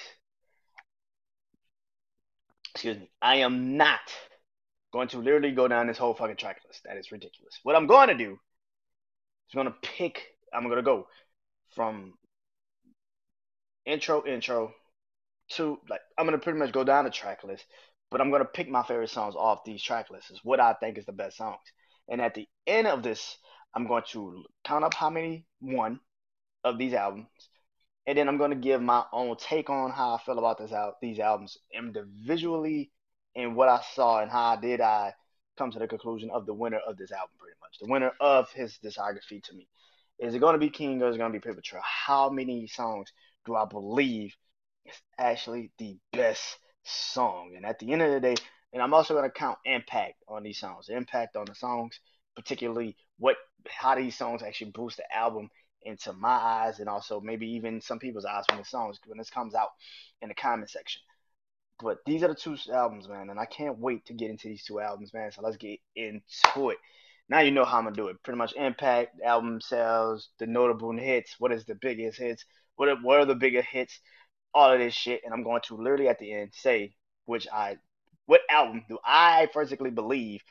Excuse 2.74 3.00
me. 3.00 3.10
I 3.22 3.38
am 3.38 3.78
not 3.78 4.00
going 4.92 5.08
to 5.10 5.18
literally 5.18 5.52
go 5.52 5.68
down 5.68 5.88
this 5.88 5.98
whole 5.98 6.14
fucking 6.14 6.38
track 6.38 6.62
list. 6.68 6.82
That 6.86 6.98
is 6.98 7.12
ridiculous. 7.12 7.60
What 7.64 7.76
I'm 7.76 7.88
going 7.88 8.10
to 8.10 8.16
do 8.16 8.32
is 8.34 9.56
going 9.56 9.68
to 9.68 9.76
pick. 9.82 10.22
I'm 10.54 10.64
going 10.64 10.78
to 10.78 10.82
go 10.84 11.08
from 11.76 12.14
intro, 13.86 14.26
intro 14.26 14.74
to 15.52 15.78
like 15.90 16.02
I'm 16.18 16.26
going 16.26 16.38
to 16.38 16.44
pretty 16.44 16.60
much 16.60 16.72
go 16.72 16.84
down 16.84 17.06
the 17.06 17.12
track 17.12 17.44
list, 17.44 17.66
but 18.10 18.22
I'm 18.22 18.30
going 18.30 18.42
to 18.42 18.48
pick 18.48 18.70
my 18.70 18.84
favorite 18.84 19.10
songs 19.10 19.36
off 19.36 19.64
these 19.66 19.84
track 19.84 20.10
lists. 20.10 20.32
Is 20.32 20.40
what 20.44 20.60
I 20.60 20.74
think 20.74 20.98
is 20.98 21.06
the 21.06 21.12
best 21.12 21.38
songs. 21.38 21.60
And 22.10 22.22
at 22.22 22.34
the 22.34 22.48
end 22.68 22.88
of 22.88 23.04
this, 23.04 23.38
I'm 23.76 23.88
going 23.88 24.04
to 24.12 24.44
count 24.64 24.84
up 24.84 24.94
how 24.94 25.10
many 25.10 25.46
one 25.60 26.00
of 26.64 26.78
these 26.78 26.94
albums, 26.94 27.28
and 28.06 28.18
then 28.18 28.28
I'm 28.28 28.38
going 28.38 28.52
to 28.52 28.56
give 28.56 28.82
my 28.82 29.04
own 29.12 29.36
take 29.38 29.70
on 29.70 29.92
how 29.92 30.16
I 30.16 30.20
feel 30.20 30.40
about 30.40 30.58
this 30.58 30.72
al- 30.72 30.98
these 31.02 31.20
albums 31.20 31.58
individually 31.74 32.92
and 33.36 33.56
what 33.56 33.70
I 33.70 33.82
saw 33.94 34.22
and 34.22 34.30
how 34.30 34.56
did 34.56 34.82
I 34.82 35.14
come 35.58 35.72
to 35.72 35.80
the 35.80 35.88
conclusion 35.88 36.30
of 36.32 36.46
the 36.46 36.54
winner 36.54 36.80
of 36.88 36.98
this 36.98 37.12
album, 37.12 37.36
pretty 37.40 37.56
much 37.62 37.80
the 37.80 37.92
winner 37.92 38.12
of 38.20 38.52
his 38.52 38.78
discography 38.84 39.42
to 39.44 39.54
me. 39.54 39.68
Is 40.20 40.36
it 40.36 40.40
going 40.40 40.54
to 40.54 40.60
be 40.60 40.70
King 40.70 41.02
or 41.02 41.10
is 41.10 41.16
it 41.16 41.20
going 41.20 41.32
to 41.32 41.40
be 41.40 41.48
Paper 41.48 41.62
Trail? 41.62 41.84
How 41.84 42.30
many 42.30 42.68
songs 42.68 43.12
do 43.46 43.56
I 43.56 43.66
believe 43.66 44.36
is 44.86 44.96
actually 45.18 45.72
the 45.78 45.98
best 46.12 46.58
song? 46.84 47.54
And 47.56 47.66
at 47.66 47.80
the 47.80 47.92
end 47.92 48.02
of 48.02 48.12
the 48.12 48.20
day, 48.20 48.36
and 48.74 48.82
I'm 48.82 48.94
also 48.94 49.14
going 49.14 49.30
to 49.30 49.32
count 49.32 49.60
impact 49.66 50.16
on 50.28 50.44
these 50.44 50.60
songs, 50.60 50.90
impact 50.90 51.36
on 51.36 51.46
the 51.46 51.56
songs, 51.56 52.00
particularly 52.36 52.96
what 53.20 53.36
how 53.70 53.96
these 53.96 54.18
songs 54.18 54.42
actually 54.44 54.72
boost 54.72 54.98
the 54.98 55.16
album 55.16 55.50
into 55.86 56.14
my 56.14 56.30
eyes 56.30 56.80
and 56.80 56.90
also 56.90 57.22
maybe 57.22 57.48
even 57.52 57.82
some 57.82 58.00
people's 58.00 58.26
eyes 58.26 58.46
when 58.50 58.60
the 58.60 58.66
songs 58.66 59.00
when 59.06 59.18
this 59.18 59.30
comes 59.30 59.56
out 59.56 59.70
in 60.22 60.30
the 60.30 60.36
comment 60.36 60.70
section. 60.70 61.02
But 61.82 61.98
these 62.06 62.24
are 62.24 62.28
the 62.28 62.36
two 62.36 62.58
albums, 62.72 63.08
man, 63.10 63.30
and 63.30 63.40
I 63.40 63.46
can't 63.46 63.80
wait 63.80 64.06
to 64.06 64.14
get 64.14 64.30
into 64.30 64.48
these 64.48 64.64
two 64.64 64.80
albums, 64.80 65.14
man. 65.14 65.32
So 65.32 65.42
let's 65.42 65.58
get 65.58 65.80
into 65.96 66.70
it. 66.70 66.78
Now 67.30 67.40
you 67.40 67.52
know 67.52 67.66
how 67.66 67.78
I'm 67.80 67.86
gonna 67.86 67.96
do 67.96 68.08
it. 68.08 68.22
Pretty 68.24 68.38
much 68.38 68.54
impact, 68.56 69.20
album 69.22 69.60
sales, 69.62 70.30
the 70.40 70.48
notable 70.48 70.96
hits. 70.96 71.36
What 71.40 71.52
is 71.52 71.66
the 71.66 71.76
biggest 71.76 72.20
hits? 72.20 72.46
What 72.76 72.90
are, 72.90 72.96
what 72.98 73.20
are 73.20 73.26
the 73.26 73.36
bigger 73.36 73.62
hits? 73.62 74.00
All 74.54 74.72
of 74.72 74.80
this 74.80 74.94
shit, 74.94 75.22
and 75.24 75.34
I'm 75.34 75.44
going 75.44 75.62
to 75.68 75.76
literally 75.76 76.08
at 76.10 76.20
the 76.20 76.32
end 76.32 76.52
say 76.54 76.94
which 77.26 77.48
I, 77.52 77.78
what 78.26 78.42
album 78.50 78.84
do 78.88 79.00
I 79.04 79.48
personally 79.54 79.92
believe 79.92 80.42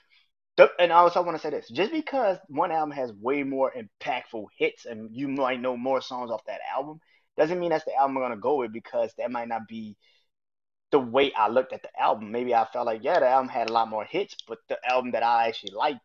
and 0.79 0.93
also 0.93 1.21
I 1.21 1.25
want 1.25 1.37
to 1.37 1.43
say 1.43 1.51
this: 1.51 1.69
just 1.69 1.93
because 1.93 2.39
one 2.49 2.71
album 2.73 2.93
has 2.93 3.13
way 3.13 3.43
more 3.43 3.73
impactful 3.73 4.47
hits 4.59 4.85
and 4.85 5.11
you 5.15 5.29
might 5.29 5.61
know 5.61 5.77
more 5.77 6.01
songs 6.01 6.31
off 6.31 6.45
that 6.47 6.61
album, 6.75 7.01
doesn't 7.37 7.59
mean 7.59 7.71
that's 7.71 7.85
the 7.85 7.95
album 7.95 8.17
I'm 8.19 8.23
gonna 8.23 8.37
go 8.37 8.57
with 8.57 8.73
because 8.73 9.13
that 9.19 9.31
might 9.31 9.49
not 9.49 9.67
be 9.69 9.97
the 10.91 10.99
way 10.99 11.33
I 11.33 11.49
looked 11.49 11.73
at 11.73 11.83
the 11.83 12.01
album. 12.01 12.31
Maybe 12.31 12.55
I 12.55 12.67
felt 12.73 12.87
like 12.87 13.03
yeah, 13.03 13.21
the 13.21 13.29
album 13.29 13.49
had 13.49 13.71
a 13.71 13.73
lot 13.73 13.89
more 13.89 14.05
hits, 14.05 14.37
but 14.47 14.59
the 14.69 14.79
album 14.89 15.13
that 15.13 15.23
I 15.23 15.49
actually 15.49 15.73
liked 15.75 16.01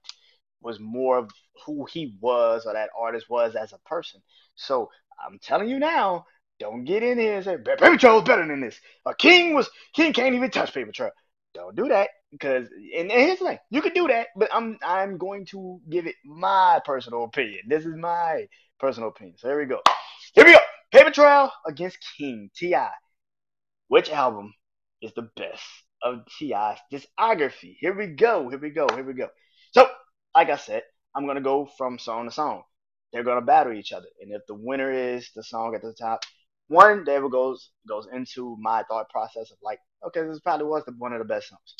was 0.61 0.79
more 0.79 1.17
of 1.19 1.29
who 1.65 1.85
he 1.85 2.15
was 2.19 2.65
or 2.65 2.73
that 2.73 2.89
artist 2.97 3.29
was 3.29 3.55
as 3.55 3.73
a 3.73 3.79
person. 3.79 4.21
So 4.55 4.89
I'm 5.25 5.39
telling 5.39 5.69
you 5.69 5.79
now, 5.79 6.25
don't 6.59 6.85
get 6.85 7.03
in 7.03 7.19
here 7.19 7.35
and 7.35 7.45
say 7.45 7.57
Paper 7.57 7.97
Trail 7.97 8.15
was 8.15 8.23
better 8.23 8.47
than 8.47 8.61
this. 8.61 8.79
A 9.05 9.13
King 9.13 9.53
was 9.53 9.69
King 9.93 10.13
can't 10.13 10.35
even 10.35 10.49
touch 10.49 10.73
Paper 10.73 10.91
Trail. 10.91 11.11
Don't 11.57 11.75
do 11.75 11.87
that 11.87 12.09
because 12.31 12.67
and, 12.95 13.11
and 13.11 13.21
here's 13.21 13.39
the 13.39 13.45
thing, 13.45 13.57
you 13.71 13.81
can 13.81 13.93
do 13.93 14.07
that, 14.07 14.27
but 14.35 14.47
I'm 14.53 14.77
I'm 14.83 15.17
going 15.17 15.47
to 15.47 15.81
give 15.89 16.05
it 16.05 16.13
my 16.23 16.79
personal 16.85 17.23
opinion. 17.23 17.61
This 17.67 17.83
is 17.83 17.95
my 17.95 18.45
personal 18.79 19.09
opinion. 19.09 19.37
So 19.39 19.47
here 19.47 19.59
we 19.59 19.65
go. 19.65 19.81
Here 20.35 20.45
we 20.45 20.51
go. 20.51 20.59
Paper 20.91 21.09
Trail 21.09 21.51
against 21.65 21.97
King 22.15 22.51
T.I. 22.55 22.89
Which 23.87 24.11
album 24.11 24.53
is 25.01 25.11
the 25.15 25.29
best 25.35 25.63
of 26.03 26.19
T.I.'s 26.37 26.77
discography? 26.93 27.75
Here 27.79 27.97
we 27.97 28.05
go. 28.05 28.49
Here 28.49 28.59
we 28.59 28.69
go. 28.69 28.87
Here 28.93 29.03
we 29.03 29.13
go. 29.13 29.29
So, 29.71 29.87
like 30.35 30.51
I 30.51 30.57
said, 30.57 30.83
I'm 31.15 31.25
gonna 31.25 31.41
go 31.41 31.67
from 31.75 31.97
song 31.97 32.25
to 32.25 32.31
song. 32.31 32.61
They're 33.11 33.23
gonna 33.23 33.41
battle 33.41 33.73
each 33.73 33.93
other, 33.93 34.09
and 34.21 34.31
if 34.31 34.43
the 34.47 34.53
winner 34.53 34.91
is 34.91 35.31
the 35.35 35.41
song 35.41 35.73
at 35.73 35.81
the 35.81 35.95
top, 35.99 36.19
one 36.67 37.03
there 37.03 37.27
goes 37.29 37.71
goes 37.89 38.07
into 38.13 38.57
my 38.59 38.83
thought 38.83 39.09
process 39.09 39.49
of 39.49 39.57
like, 39.63 39.79
okay, 40.05 40.23
this 40.23 40.39
probably 40.39 40.67
was 40.67 40.83
the, 40.85 40.93
one 40.97 41.13
of 41.13 41.19
the 41.19 41.25
best 41.25 41.49
songs. 41.49 41.75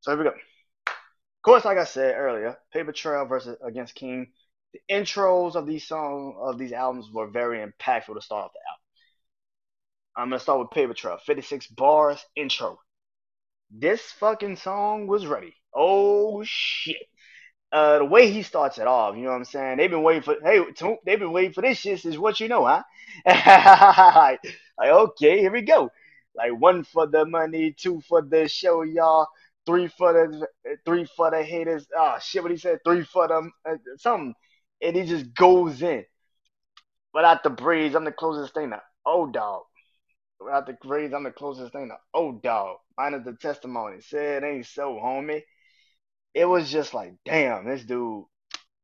So 0.00 0.12
here 0.12 0.18
we 0.18 0.24
go. 0.24 0.36
Of 0.36 1.42
course, 1.42 1.64
like 1.64 1.78
I 1.78 1.84
said 1.84 2.14
earlier, 2.16 2.56
Paper 2.72 2.92
Trail 2.92 3.24
versus 3.26 3.56
against 3.64 3.94
King. 3.94 4.28
The 4.74 4.80
intros 4.90 5.54
of 5.54 5.66
these 5.66 5.86
songs 5.86 6.36
of 6.38 6.58
these 6.58 6.72
albums 6.72 7.10
were 7.12 7.28
very 7.28 7.58
impactful 7.58 8.14
to 8.14 8.20
start 8.20 8.46
off 8.46 8.52
the 8.52 8.60
album. 8.68 8.82
I'm 10.16 10.28
gonna 10.30 10.40
start 10.40 10.60
with 10.60 10.70
Paper 10.70 10.94
Trail, 10.94 11.18
56 11.24 11.68
bars 11.68 12.24
intro. 12.36 12.78
This 13.70 14.02
fucking 14.18 14.56
song 14.56 15.06
was 15.06 15.26
ready. 15.26 15.54
Oh 15.74 16.42
shit. 16.44 17.06
Uh, 17.70 17.98
the 17.98 18.04
way 18.04 18.30
he 18.30 18.42
starts 18.42 18.78
it 18.78 18.86
off, 18.86 19.14
you 19.14 19.22
know 19.22 19.30
what 19.30 19.36
I'm 19.36 19.44
saying? 19.44 19.76
They've 19.76 19.90
been 19.90 20.02
waiting 20.02 20.22
for, 20.22 20.36
hey, 20.42 20.64
they've 21.04 21.18
been 21.18 21.32
waiting 21.32 21.52
for 21.52 21.60
this 21.60 21.78
shit 21.78 22.02
is 22.04 22.18
what 22.18 22.40
you 22.40 22.48
know, 22.48 22.64
huh? 22.64 22.82
like, 24.78 24.90
okay, 24.90 25.38
here 25.40 25.52
we 25.52 25.60
go. 25.62 25.90
Like 26.38 26.58
one 26.58 26.84
for 26.84 27.06
the 27.06 27.26
money, 27.26 27.74
two 27.76 28.00
for 28.08 28.22
the 28.22 28.48
show, 28.48 28.82
y'all 28.82 29.26
three 29.68 29.86
for 29.86 30.14
the 30.14 30.48
three 30.86 31.04
for 31.04 31.30
the 31.30 31.42
haters. 31.42 31.86
Oh 31.94 32.16
shit, 32.22 32.42
what 32.42 32.50
he 32.50 32.56
said, 32.56 32.78
three 32.84 33.04
for 33.04 33.28
them, 33.28 33.52
uh, 33.68 33.74
something, 33.98 34.34
and 34.82 34.96
he 34.96 35.04
just 35.04 35.34
goes 35.34 35.82
in. 35.82 36.04
Without 37.12 37.42
the 37.42 37.50
breeze, 37.50 37.94
I'm 37.94 38.04
the 38.04 38.12
closest 38.12 38.54
thing 38.54 38.70
to 38.70 38.80
oh 39.04 39.26
dog. 39.26 39.62
Without 40.40 40.66
the 40.66 40.72
breeze, 40.72 41.12
I'm 41.12 41.24
the 41.24 41.30
closest 41.30 41.72
thing 41.72 41.88
to 41.88 41.96
oh 42.14 42.40
dog. 42.42 42.78
Minus 42.96 43.24
the 43.26 43.34
testimony, 43.34 44.00
said 44.00 44.42
ain't 44.42 44.66
so, 44.66 44.98
homie. 45.02 45.42
It 46.34 46.46
was 46.46 46.70
just 46.70 46.94
like, 46.94 47.14
damn, 47.26 47.66
this 47.66 47.84
dude 47.84 48.24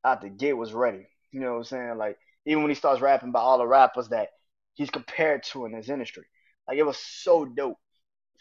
out 0.04 0.20
the 0.20 0.28
gate 0.28 0.52
was 0.52 0.74
ready. 0.74 1.06
You 1.32 1.40
know 1.40 1.52
what 1.52 1.58
I'm 1.58 1.64
saying? 1.64 1.96
Like 1.96 2.18
even 2.44 2.62
when 2.62 2.70
he 2.70 2.76
starts 2.76 3.00
rapping 3.00 3.30
about 3.30 3.44
all 3.44 3.58
the 3.58 3.66
rappers 3.66 4.08
that 4.08 4.28
he's 4.74 4.90
compared 4.90 5.44
to 5.44 5.64
in 5.64 5.72
his 5.72 5.88
industry, 5.88 6.24
like 6.68 6.78
it 6.78 6.86
was 6.86 6.98
so 6.98 7.44
dope. 7.44 7.78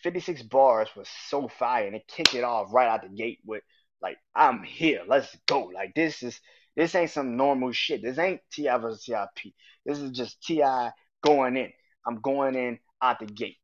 56 0.01 0.43
bars 0.43 0.89
was 0.97 1.07
so 1.29 1.47
fire 1.47 1.87
and 1.87 1.95
it 1.95 2.07
kicked 2.07 2.35
it 2.35 2.43
off 2.43 2.73
right 2.73 2.89
out 2.89 3.03
the 3.03 3.09
gate 3.09 3.39
with 3.45 3.63
like 4.01 4.17
I'm 4.35 4.63
here, 4.63 5.01
let's 5.07 5.35
go. 5.47 5.71
Like 5.73 5.93
this 5.95 6.21
is 6.23 6.39
this 6.75 6.95
ain't 6.95 7.11
some 7.11 7.37
normal 7.37 7.71
shit. 7.71 8.01
This 8.01 8.17
ain't 8.17 8.41
T.I. 8.51 8.77
versus 8.77 9.03
T.I.P. 9.03 9.53
This 9.85 9.99
is 9.99 10.11
just 10.11 10.41
T.I. 10.43 10.91
going 11.23 11.55
in. 11.55 11.71
I'm 12.05 12.19
going 12.19 12.55
in 12.55 12.79
out 13.01 13.19
the 13.19 13.25
gate. 13.25 13.57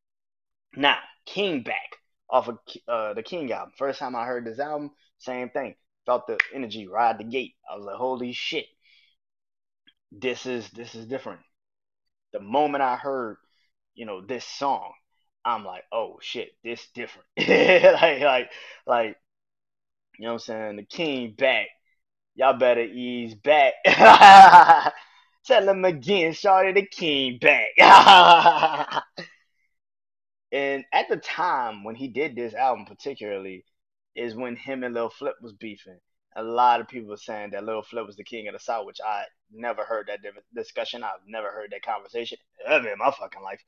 Now, 0.76 0.98
King 1.26 1.64
back 1.64 1.98
off 2.30 2.48
of 2.48 2.60
uh, 2.88 3.14
the 3.14 3.24
King 3.24 3.52
album. 3.52 3.74
First 3.78 4.00
time 4.00 4.16
I 4.16 4.26
heard 4.26 4.46
this 4.46 4.60
album, 4.60 4.92
same 5.18 5.50
thing. 5.50 5.76
Felt 6.06 6.28
the 6.28 6.40
energy 6.54 6.88
right 6.88 7.18
the 7.18 7.24
gate. 7.24 7.56
I 7.70 7.76
was 7.76 7.86
like, 7.86 7.96
holy 7.96 8.34
shit. 8.34 8.66
This 10.12 10.46
is 10.46 10.70
this 10.72 10.96
is 10.96 11.06
different. 11.08 11.42
The 12.34 12.40
moment 12.40 12.84
I 12.84 12.96
heard, 12.96 13.38
you 14.00 14.06
know, 14.06 14.22
this 14.26 14.46
song, 14.46 14.94
I'm 15.44 15.66
like, 15.66 15.84
oh 15.92 16.20
shit, 16.22 16.52
this 16.64 16.88
different. 16.96 17.28
like, 17.38 18.22
like, 18.22 18.50
like, 18.88 19.18
you 20.18 20.26
know 20.26 20.30
what 20.30 20.34
I'm 20.34 20.40
saying? 20.40 20.76
The 20.78 20.84
king 20.86 21.36
back. 21.38 21.68
Y'all 22.34 22.58
better 22.58 22.80
ease 22.82 23.36
back. 23.36 23.74
Tell 25.46 25.68
him 25.68 25.84
again, 25.84 26.32
shorty, 26.32 26.72
the 26.72 26.88
king 26.88 27.40
back. 27.42 27.72
and 30.54 30.86
at 30.94 31.10
the 31.10 31.18
time 31.18 31.84
when 31.84 31.96
he 31.96 32.08
did 32.08 32.38
this 32.38 32.54
album, 32.54 32.86
particularly, 32.86 33.66
is 34.16 34.34
when 34.34 34.56
him 34.56 34.86
and 34.86 34.94
Lil 34.94 35.10
Flip 35.10 35.36
was 35.42 35.52
beefing. 35.52 36.00
A 36.36 36.44
lot 36.44 36.80
of 36.80 36.88
people 36.88 37.10
were 37.10 37.18
saying 37.18 37.52
that 37.52 37.64
Lil 37.64 37.82
Flip 37.82 38.06
was 38.06 38.16
the 38.16 38.24
king 38.24 38.48
of 38.48 38.54
the 38.54 38.60
South, 38.60 38.86
which 38.86 39.00
I 39.06 39.24
never 39.52 39.84
heard 39.84 40.08
that 40.08 40.20
discussion. 40.54 41.04
I've 41.04 41.28
never 41.28 41.52
heard 41.52 41.72
that 41.72 41.84
conversation 41.84 42.38
ever 42.66 42.88
in 42.90 42.98
my 42.98 43.12
fucking 43.12 43.42
life. 43.42 43.62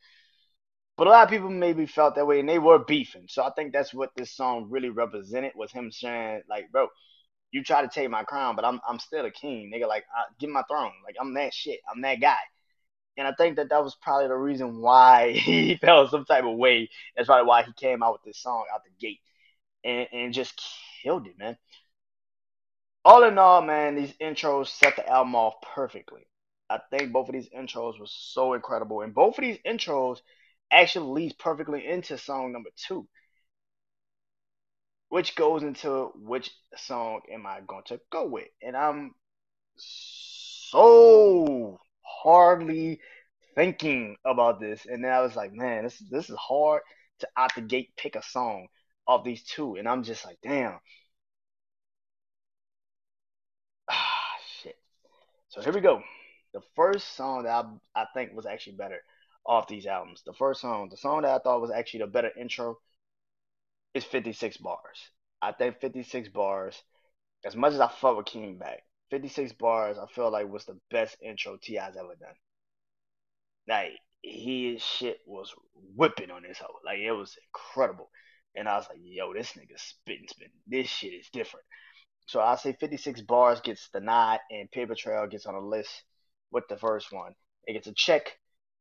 But 0.97 1.07
a 1.07 1.09
lot 1.09 1.23
of 1.23 1.29
people 1.29 1.49
maybe 1.49 1.85
felt 1.85 2.15
that 2.15 2.27
way, 2.27 2.39
and 2.39 2.47
they 2.47 2.59
were 2.59 2.79
beefing. 2.79 3.25
So 3.27 3.43
I 3.43 3.51
think 3.51 3.73
that's 3.73 3.93
what 3.93 4.11
this 4.15 4.31
song 4.31 4.67
really 4.69 4.89
represented 4.89 5.53
was 5.55 5.71
him 5.71 5.91
saying, 5.91 6.43
like, 6.49 6.71
bro, 6.71 6.87
you 7.51 7.63
try 7.63 7.81
to 7.81 7.87
take 7.87 8.09
my 8.09 8.23
crown, 8.23 8.55
but 8.55 8.65
I'm 8.65 8.79
I'm 8.87 8.99
still 8.99 9.25
a 9.25 9.31
king, 9.31 9.71
nigga. 9.73 9.87
Like, 9.87 10.05
I, 10.15 10.23
give 10.39 10.49
my 10.49 10.63
throne. 10.69 10.91
Like, 11.05 11.15
I'm 11.19 11.33
that 11.33 11.53
shit. 11.53 11.79
I'm 11.91 12.01
that 12.01 12.21
guy. 12.21 12.37
And 13.17 13.27
I 13.27 13.33
think 13.33 13.57
that 13.57 13.69
that 13.69 13.83
was 13.83 13.95
probably 14.01 14.27
the 14.27 14.35
reason 14.35 14.79
why 14.79 15.31
he 15.35 15.75
felt 15.77 16.11
some 16.11 16.25
type 16.25 16.45
of 16.45 16.57
way. 16.57 16.89
That's 17.15 17.27
probably 17.27 17.47
why 17.47 17.63
he 17.63 17.73
came 17.73 18.03
out 18.03 18.13
with 18.13 18.23
this 18.23 18.41
song 18.41 18.65
out 18.73 18.81
the 18.83 18.91
gate, 18.99 19.19
and 19.83 20.07
and 20.11 20.33
just 20.33 20.61
killed 21.03 21.27
it, 21.27 21.37
man. 21.37 21.57
All 23.03 23.23
in 23.23 23.37
all, 23.37 23.61
man, 23.61 23.95
these 23.95 24.13
intros 24.17 24.67
set 24.67 24.95
the 24.95 25.07
album 25.07 25.35
off 25.35 25.55
perfectly. 25.61 26.27
I 26.69 26.79
think 26.89 27.11
both 27.11 27.27
of 27.29 27.33
these 27.33 27.49
intros 27.49 27.99
were 27.99 28.07
so 28.07 28.53
incredible, 28.53 29.01
and 29.01 29.13
both 29.13 29.37
of 29.37 29.43
these 29.43 29.59
intros 29.65 30.21
actually 30.71 31.11
leads 31.11 31.33
perfectly 31.35 31.85
into 31.85 32.17
song 32.17 32.51
number 32.53 32.69
two, 32.75 33.07
which 35.09 35.35
goes 35.35 35.63
into 35.63 36.11
which 36.15 36.51
song 36.77 37.21
am 37.31 37.45
I 37.45 37.61
going 37.61 37.83
to 37.87 37.99
go 38.11 38.25
with, 38.27 38.47
and 38.61 38.77
I'm 38.77 39.13
so 39.77 41.79
hardly 42.03 42.99
thinking 43.55 44.17
about 44.25 44.59
this, 44.59 44.85
and 44.85 45.03
then 45.03 45.11
I 45.11 45.21
was 45.21 45.35
like, 45.35 45.53
man, 45.53 45.83
this 45.83 45.97
this 46.09 46.29
is 46.29 46.37
hard 46.37 46.81
to 47.19 47.27
out 47.37 47.53
the 47.55 47.61
gate 47.61 47.91
pick 47.97 48.15
a 48.15 48.23
song 48.23 48.67
of 49.07 49.23
these 49.23 49.43
two, 49.43 49.75
and 49.75 49.87
I'm 49.89 50.03
just 50.03 50.25
like, 50.25 50.37
damn. 50.43 50.79
Ah, 53.87 54.37
shit. 54.47 54.77
So 55.51 55.61
here 55.61 55.73
we 55.73 55.81
go. 55.81 56.01
The 56.53 56.61
first 56.77 57.15
song 57.17 57.43
that 57.43 57.65
I, 57.95 58.01
I 58.03 58.05
think 58.13 58.31
was 58.33 58.45
actually 58.45 58.77
better 58.77 59.01
off 59.45 59.67
these 59.67 59.85
albums. 59.85 60.23
The 60.25 60.31
first 60.31 60.61
song, 60.61 60.87
the 60.89 60.95
song 60.95 61.23
that 61.23 61.35
I 61.35 61.39
thought 61.39 61.59
was 61.59 61.71
actually 61.71 62.01
the 62.01 62.07
better 62.07 62.31
intro 62.39 62.77
is 63.93 64.05
56 64.05 64.55
bars. 64.57 65.09
I 65.41 65.51
think 65.51 65.81
56 65.81 66.29
bars, 66.29 66.81
as 67.43 67.53
much 67.57 67.73
as 67.73 67.81
I 67.81 67.89
fuck 67.89 68.15
with 68.15 68.27
King 68.27 68.57
back, 68.59 68.83
56 69.09 69.51
bars 69.53 69.97
I 69.97 70.05
feel 70.13 70.31
like 70.31 70.47
was 70.49 70.63
the 70.63 70.79
best 70.89 71.17
intro 71.21 71.57
T.I.'s 71.61 71.97
ever 71.97 72.15
done. 72.15 72.35
Like 73.67 73.91
his 74.23 74.81
shit 74.81 75.19
was 75.27 75.53
whipping 75.95 76.31
on 76.31 76.43
this 76.43 76.59
hoe. 76.59 76.79
Like 76.85 76.99
it 76.99 77.11
was 77.11 77.37
incredible. 77.49 78.09
And 78.55 78.69
I 78.69 78.77
was 78.77 78.85
like, 78.87 78.99
yo, 79.03 79.33
this 79.33 79.51
nigga 79.51 79.77
spitting, 79.77 80.27
spitting. 80.29 80.53
This 80.65 80.87
shit 80.87 81.13
is 81.13 81.27
different. 81.33 81.65
So 82.27 82.39
I 82.39 82.55
say 82.55 82.73
56 82.79 83.21
bars 83.21 83.61
gets 83.61 83.89
the 83.89 83.99
nod, 83.99 84.39
and 84.49 84.71
Paper 84.71 84.95
Trail 84.95 85.27
gets 85.27 85.45
on 85.45 85.55
the 85.55 85.61
list 85.61 85.89
with 86.51 86.67
the 86.69 86.77
first 86.77 87.11
one. 87.11 87.33
It 87.65 87.73
gets 87.73 87.87
a 87.87 87.93
check, 87.93 88.37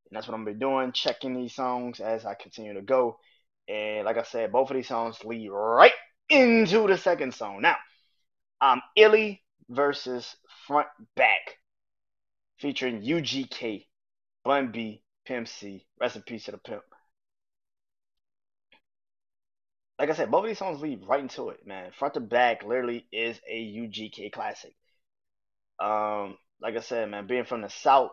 and 0.09 0.16
that's 0.16 0.28
what 0.28 0.35
I'm 0.35 0.44
gonna 0.44 0.54
be 0.54 0.61
doing, 0.61 0.92
checking 0.92 1.35
these 1.35 1.54
songs 1.54 2.00
as 2.00 2.25
I 2.25 2.35
continue 2.35 2.75
to 2.75 2.82
go. 2.82 3.18
And 3.68 4.04
like 4.04 4.16
I 4.16 4.23
said, 4.23 4.52
both 4.52 4.70
of 4.70 4.76
these 4.76 4.88
songs 4.88 5.25
lead 5.25 5.49
right 5.50 5.92
into 6.28 6.87
the 6.87 6.97
second 6.97 7.35
song. 7.35 7.61
Now, 7.61 7.76
um, 8.61 8.82
Illy 8.97 9.42
versus 9.68 10.37
Front 10.66 10.88
Back, 11.16 11.59
featuring 12.59 13.02
UGK, 13.02 13.87
Bun 14.44 14.73
B, 14.73 15.02
Pimp 15.25 15.49
C. 15.49 15.87
Rest 16.00 16.16
in 16.16 16.23
peace 16.23 16.44
to 16.44 16.52
the 16.52 16.59
pimp. 16.59 16.82
Like 20.00 20.09
I 20.09 20.14
said, 20.14 20.30
both 20.30 20.45
of 20.45 20.49
these 20.49 20.59
songs 20.59 20.80
lead 20.80 21.07
right 21.07 21.21
into 21.21 21.50
it, 21.50 21.66
man. 21.66 21.90
Front 21.92 22.14
to 22.14 22.21
back 22.21 22.64
literally 22.64 23.07
is 23.12 23.38
a 23.47 23.54
UGK 23.54 24.33
classic. 24.33 24.75
Um, 25.78 26.38
like 26.62 26.75
I 26.75 26.80
said, 26.80 27.11
man, 27.11 27.26
being 27.26 27.45
from 27.45 27.61
the 27.61 27.69
South, 27.69 28.12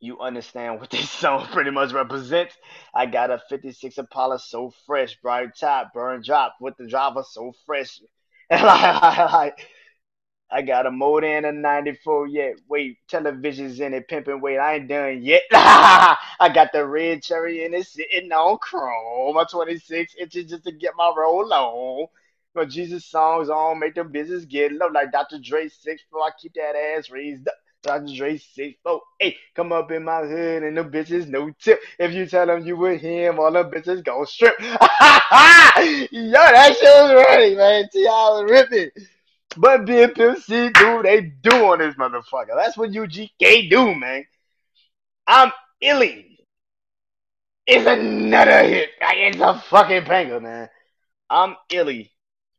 you 0.00 0.18
understand 0.18 0.80
what 0.80 0.88
this 0.92 1.10
song 1.10 1.46
pretty 1.48 1.70
much 1.70 1.92
represents. 1.92 2.56
I 2.94 3.04
got 3.04 3.30
a 3.30 3.42
56 3.50 3.98
Impala 3.98 4.38
so 4.38 4.72
fresh, 4.86 5.18
bright 5.20 5.50
top, 5.60 5.92
burn 5.92 6.22
drop 6.24 6.54
with 6.58 6.78
the 6.78 6.88
driver 6.88 7.22
so 7.22 7.52
fresh. 7.66 8.00
like, 8.50 9.58
I 10.50 10.62
got 10.62 10.86
a 10.86 10.90
motor 10.90 11.26
in 11.26 11.44
a 11.44 11.52
94 11.52 12.28
yet. 12.28 12.54
Wait, 12.68 12.98
television's 13.08 13.80
in 13.80 13.94
it, 13.94 14.08
pimping. 14.08 14.40
Wait, 14.40 14.58
I 14.58 14.76
ain't 14.76 14.88
done 14.88 15.22
yet. 15.22 15.42
I 15.52 16.50
got 16.54 16.72
the 16.72 16.86
red 16.86 17.22
cherry 17.22 17.64
and 17.64 17.74
it's 17.74 17.92
sitting 17.92 18.30
on 18.30 18.58
chrome. 18.58 19.34
My 19.34 19.44
26 19.44 20.14
inches 20.16 20.50
just 20.50 20.64
to 20.64 20.72
get 20.72 20.92
my 20.96 21.12
roll 21.16 21.52
on. 21.52 22.06
But 22.54 22.70
Jesus 22.70 23.04
songs 23.04 23.50
on, 23.50 23.80
make 23.80 23.96
the 23.96 24.04
business 24.04 24.44
get 24.44 24.72
low. 24.72 24.86
Like 24.86 25.12
Dr. 25.12 25.38
Dre 25.40 25.68
6 25.68 26.02
4, 26.10 26.22
I 26.22 26.30
keep 26.40 26.54
that 26.54 26.76
ass 26.76 27.10
raised 27.10 27.46
up. 27.48 27.54
Dr. 27.82 28.16
Dre 28.16 28.38
6 28.38 28.78
4, 28.82 29.00
hey, 29.20 29.36
come 29.54 29.72
up 29.72 29.90
in 29.90 30.04
my 30.04 30.22
hood 30.22 30.62
and 30.62 30.76
the 30.76 30.84
bitches 30.84 31.28
no 31.28 31.50
tip. 31.60 31.80
If 31.98 32.14
you 32.14 32.26
tell 32.26 32.46
them 32.46 32.64
you 32.64 32.76
with 32.76 33.00
him, 33.00 33.38
all 33.40 33.52
the 33.52 33.64
bitches 33.64 34.04
go 34.04 34.24
strip. 34.24 34.54
Yo, 34.60 34.68
that 34.72 36.76
shit 36.78 36.94
was 36.94 37.24
ready, 37.26 37.56
man. 37.56 37.88
T.I. 37.92 38.08
was 38.08 38.50
ripping. 38.50 38.90
But 39.56 39.86
being 39.86 40.10
Pimp 40.10 40.38
C 40.38 40.70
do 40.70 41.02
they 41.02 41.20
do 41.20 41.66
on 41.66 41.78
this 41.78 41.94
motherfucker. 41.94 42.54
That's 42.54 42.76
what 42.76 42.90
UGK 42.90 43.70
do, 43.70 43.94
man. 43.94 44.24
I'm 45.26 45.50
illy. 45.80 46.38
It's 47.66 47.86
another 47.86 48.62
hit. 48.62 48.90
It's 49.00 49.40
a 49.40 49.58
fucking 49.68 50.04
banger, 50.04 50.40
man. 50.40 50.68
I'm 51.28 51.56
illy. 51.70 52.12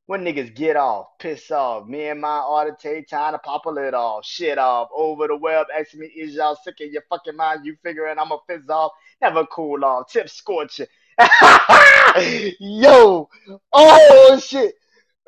When 0.08 0.24
niggas 0.24 0.56
get 0.56 0.78
off, 0.78 1.08
piss 1.20 1.52
off, 1.52 1.86
me 1.86 2.08
and 2.08 2.22
my 2.22 2.38
auditor 2.38 3.02
time 3.02 3.34
to 3.34 3.40
pop 3.40 3.66
a 3.66 3.70
lid 3.70 3.94
off, 3.94 4.26
shit 4.26 4.58
off, 4.58 4.88
over 4.96 5.28
the 5.28 5.36
web, 5.36 5.68
asking 5.78 6.00
me, 6.00 6.06
is 6.08 6.34
y'all 6.34 6.56
sick 6.56 6.76
of 6.80 6.90
your 6.90 7.04
fucking 7.10 7.36
mind? 7.36 7.66
You 7.66 7.76
figuring 7.84 8.18
I'm 8.18 8.32
a 8.32 8.38
fizz 8.48 8.70
off? 8.70 8.94
Never 9.22 9.46
cool 9.48 9.84
off, 9.84 10.10
tip 10.10 10.30
scorching. 10.30 10.88
Yo, 12.60 13.30
oh 13.74 14.40
shit. 14.42 14.76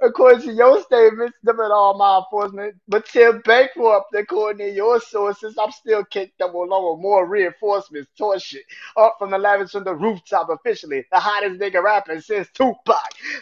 According 0.02 0.42
to 0.44 0.54
your 0.54 0.82
statements, 0.84 1.38
them 1.44 1.60
and 1.60 1.74
all 1.74 1.98
my 1.98 2.20
enforcement, 2.20 2.76
but 2.88 3.06
Tim 3.06 3.42
bankrupt, 3.42 4.14
according 4.16 4.66
to 4.66 4.74
your 4.74 5.02
sources, 5.02 5.58
I'm 5.58 5.72
still 5.72 6.06
kicked 6.06 6.42
up 6.42 6.54
along 6.54 6.90
with 6.90 7.02
more 7.02 7.28
reinforcements, 7.28 8.10
tour 8.16 8.38
up 8.98 9.16
from 9.20 9.32
the 9.32 9.38
lavender 9.38 9.68
from 9.68 9.84
the 9.84 9.96
rooftop 9.96 10.50
officially, 10.50 11.06
the 11.12 11.20
hottest 11.20 11.60
nigga 11.60 11.84
rapping 11.84 12.22
since 12.22 12.48
Tupac. 12.54 12.96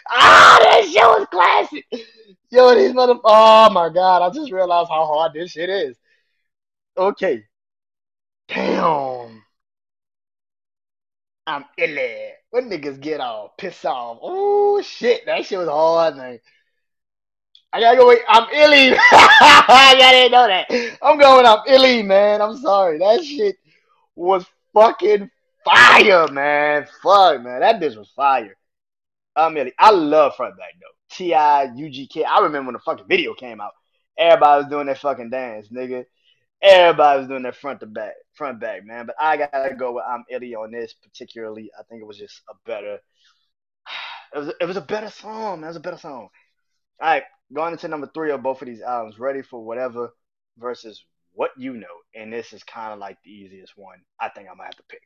Ah, 0.08 0.58
this 0.62 0.92
shit 0.92 1.02
was 1.02 1.26
classic. 1.30 1.86
Yo, 2.50 2.74
these 2.74 2.92
motherfuckers, 2.92 3.20
oh 3.24 3.70
my 3.70 3.88
god, 3.88 4.22
I 4.22 4.30
just 4.34 4.50
realized 4.50 4.90
how 4.90 5.06
hard 5.06 5.34
this 5.34 5.52
shit 5.52 5.70
is. 5.70 5.96
Okay. 6.96 7.44
Damn. 8.48 9.37
I'm 11.48 11.64
illy. 11.78 12.32
When 12.50 12.68
niggas 12.68 13.00
get 13.00 13.20
off, 13.20 13.56
piss 13.56 13.82
off. 13.86 14.18
Oh 14.20 14.82
shit, 14.82 15.24
that 15.24 15.46
shit 15.46 15.58
was 15.58 15.68
hard, 15.68 16.16
man. 16.16 16.38
I 17.72 17.80
gotta 17.80 17.96
go 17.96 18.06
wait. 18.06 18.20
I'm 18.28 18.44
illy. 18.52 18.94
I 19.10 19.94
didn't 19.98 20.32
know 20.32 20.46
that. 20.46 20.98
I'm 21.00 21.18
going. 21.18 21.46
I'm 21.46 21.60
illy, 21.66 22.02
man. 22.02 22.42
I'm 22.42 22.58
sorry. 22.58 22.98
That 22.98 23.24
shit 23.24 23.56
was 24.14 24.44
fucking 24.74 25.30
fire, 25.64 26.28
man. 26.28 26.86
Fuck, 27.02 27.42
man. 27.42 27.60
That 27.60 27.80
bitch 27.80 27.96
was 27.96 28.10
fire. 28.14 28.54
I'm 29.34 29.56
illy. 29.56 29.72
I 29.78 29.90
love 29.90 30.34
Frontback 30.34 30.76
though. 30.80 30.96
T.I. 31.10 31.68
UGK. 31.68 32.26
I 32.26 32.40
remember 32.40 32.66
when 32.66 32.74
the 32.74 32.80
fucking 32.80 33.08
video 33.08 33.32
came 33.32 33.62
out. 33.62 33.72
Everybody 34.18 34.64
was 34.64 34.70
doing 34.70 34.86
that 34.88 34.98
fucking 34.98 35.30
dance, 35.30 35.68
nigga. 35.68 36.04
Everybody 36.60 37.20
was 37.20 37.28
doing 37.28 37.44
that 37.44 37.56
front 37.56 37.80
to 37.80 37.86
back, 37.86 38.14
front 38.34 38.60
back, 38.60 38.84
man. 38.84 39.06
But 39.06 39.16
I 39.20 39.36
gotta 39.36 39.74
go 39.76 39.92
with 39.92 40.04
um, 40.04 40.24
I'm 40.28 40.42
Illy 40.42 40.54
on 40.54 40.72
this 40.72 40.94
particularly. 40.94 41.70
I 41.78 41.82
think 41.84 42.02
it 42.02 42.06
was 42.06 42.18
just 42.18 42.42
a 42.50 42.54
better. 42.66 42.98
It 44.34 44.38
was 44.40 44.52
it 44.60 44.64
was 44.66 44.76
a 44.76 44.82
better 44.82 45.08
song. 45.08 45.62
That 45.62 45.68
was 45.68 45.76
a 45.76 45.80
better 45.80 45.96
song. 45.96 46.28
All 47.00 47.08
right, 47.08 47.22
going 47.50 47.72
into 47.72 47.88
number 47.88 48.10
three 48.12 48.30
of 48.30 48.42
both 48.42 48.60
of 48.60 48.68
these 48.68 48.82
albums, 48.82 49.18
Ready 49.18 49.40
for 49.40 49.64
Whatever 49.64 50.10
versus 50.58 51.02
What 51.32 51.52
You 51.56 51.72
Know, 51.72 51.86
and 52.14 52.30
this 52.30 52.52
is 52.52 52.62
kind 52.62 52.92
of 52.92 52.98
like 52.98 53.16
the 53.24 53.30
easiest 53.30 53.72
one. 53.76 54.00
I 54.20 54.28
think 54.28 54.46
I'm 54.46 54.56
gonna 54.58 54.64
have 54.64 54.76
to 54.76 54.82
pick 54.90 55.00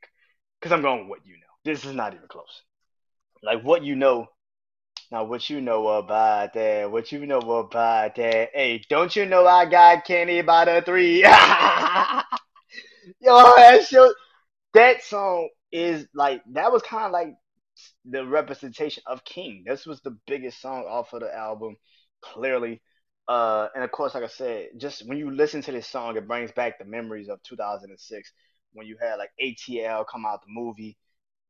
because 0.60 0.72
I'm 0.72 0.82
going 0.82 1.02
with 1.02 1.08
What 1.08 1.24
You 1.24 1.34
Know. 1.34 1.54
This 1.64 1.84
is 1.84 1.94
not 1.94 2.14
even 2.14 2.26
close. 2.26 2.62
Like 3.44 3.62
What 3.62 3.84
You 3.84 3.94
Know 3.94 4.26
now, 5.12 5.24
what 5.24 5.50
you 5.50 5.60
know 5.60 5.88
about 5.88 6.54
that? 6.54 6.90
What 6.90 7.12
you 7.12 7.26
know 7.26 7.40
about 7.40 8.16
that? 8.16 8.50
Hey, 8.54 8.82
don't 8.88 9.14
you 9.14 9.26
know 9.26 9.46
I 9.46 9.66
got 9.66 10.06
Kenny 10.06 10.40
by 10.40 10.64
the 10.64 10.80
three? 10.80 11.16
Yo, 11.22 11.26
that 13.20 13.86
show, 13.86 14.14
that 14.72 15.02
song 15.02 15.50
is 15.70 16.06
like 16.14 16.40
that 16.52 16.72
was 16.72 16.80
kind 16.80 17.04
of 17.04 17.12
like 17.12 17.34
the 18.06 18.26
representation 18.26 19.02
of 19.06 19.22
King. 19.26 19.64
This 19.66 19.84
was 19.84 20.00
the 20.00 20.16
biggest 20.26 20.62
song 20.62 20.86
off 20.88 21.12
of 21.12 21.20
the 21.20 21.36
album, 21.36 21.76
clearly. 22.22 22.80
Uh, 23.28 23.68
and 23.74 23.84
of 23.84 23.92
course, 23.92 24.14
like 24.14 24.24
I 24.24 24.28
said, 24.28 24.68
just 24.78 25.06
when 25.06 25.18
you 25.18 25.30
listen 25.30 25.60
to 25.60 25.72
this 25.72 25.86
song, 25.86 26.16
it 26.16 26.26
brings 26.26 26.52
back 26.52 26.78
the 26.78 26.86
memories 26.86 27.28
of 27.28 27.42
2006 27.42 28.32
when 28.72 28.86
you 28.86 28.96
had 28.98 29.16
like 29.16 29.30
ATL 29.38 30.06
come 30.10 30.24
out 30.24 30.40
the 30.40 30.48
movie, 30.48 30.96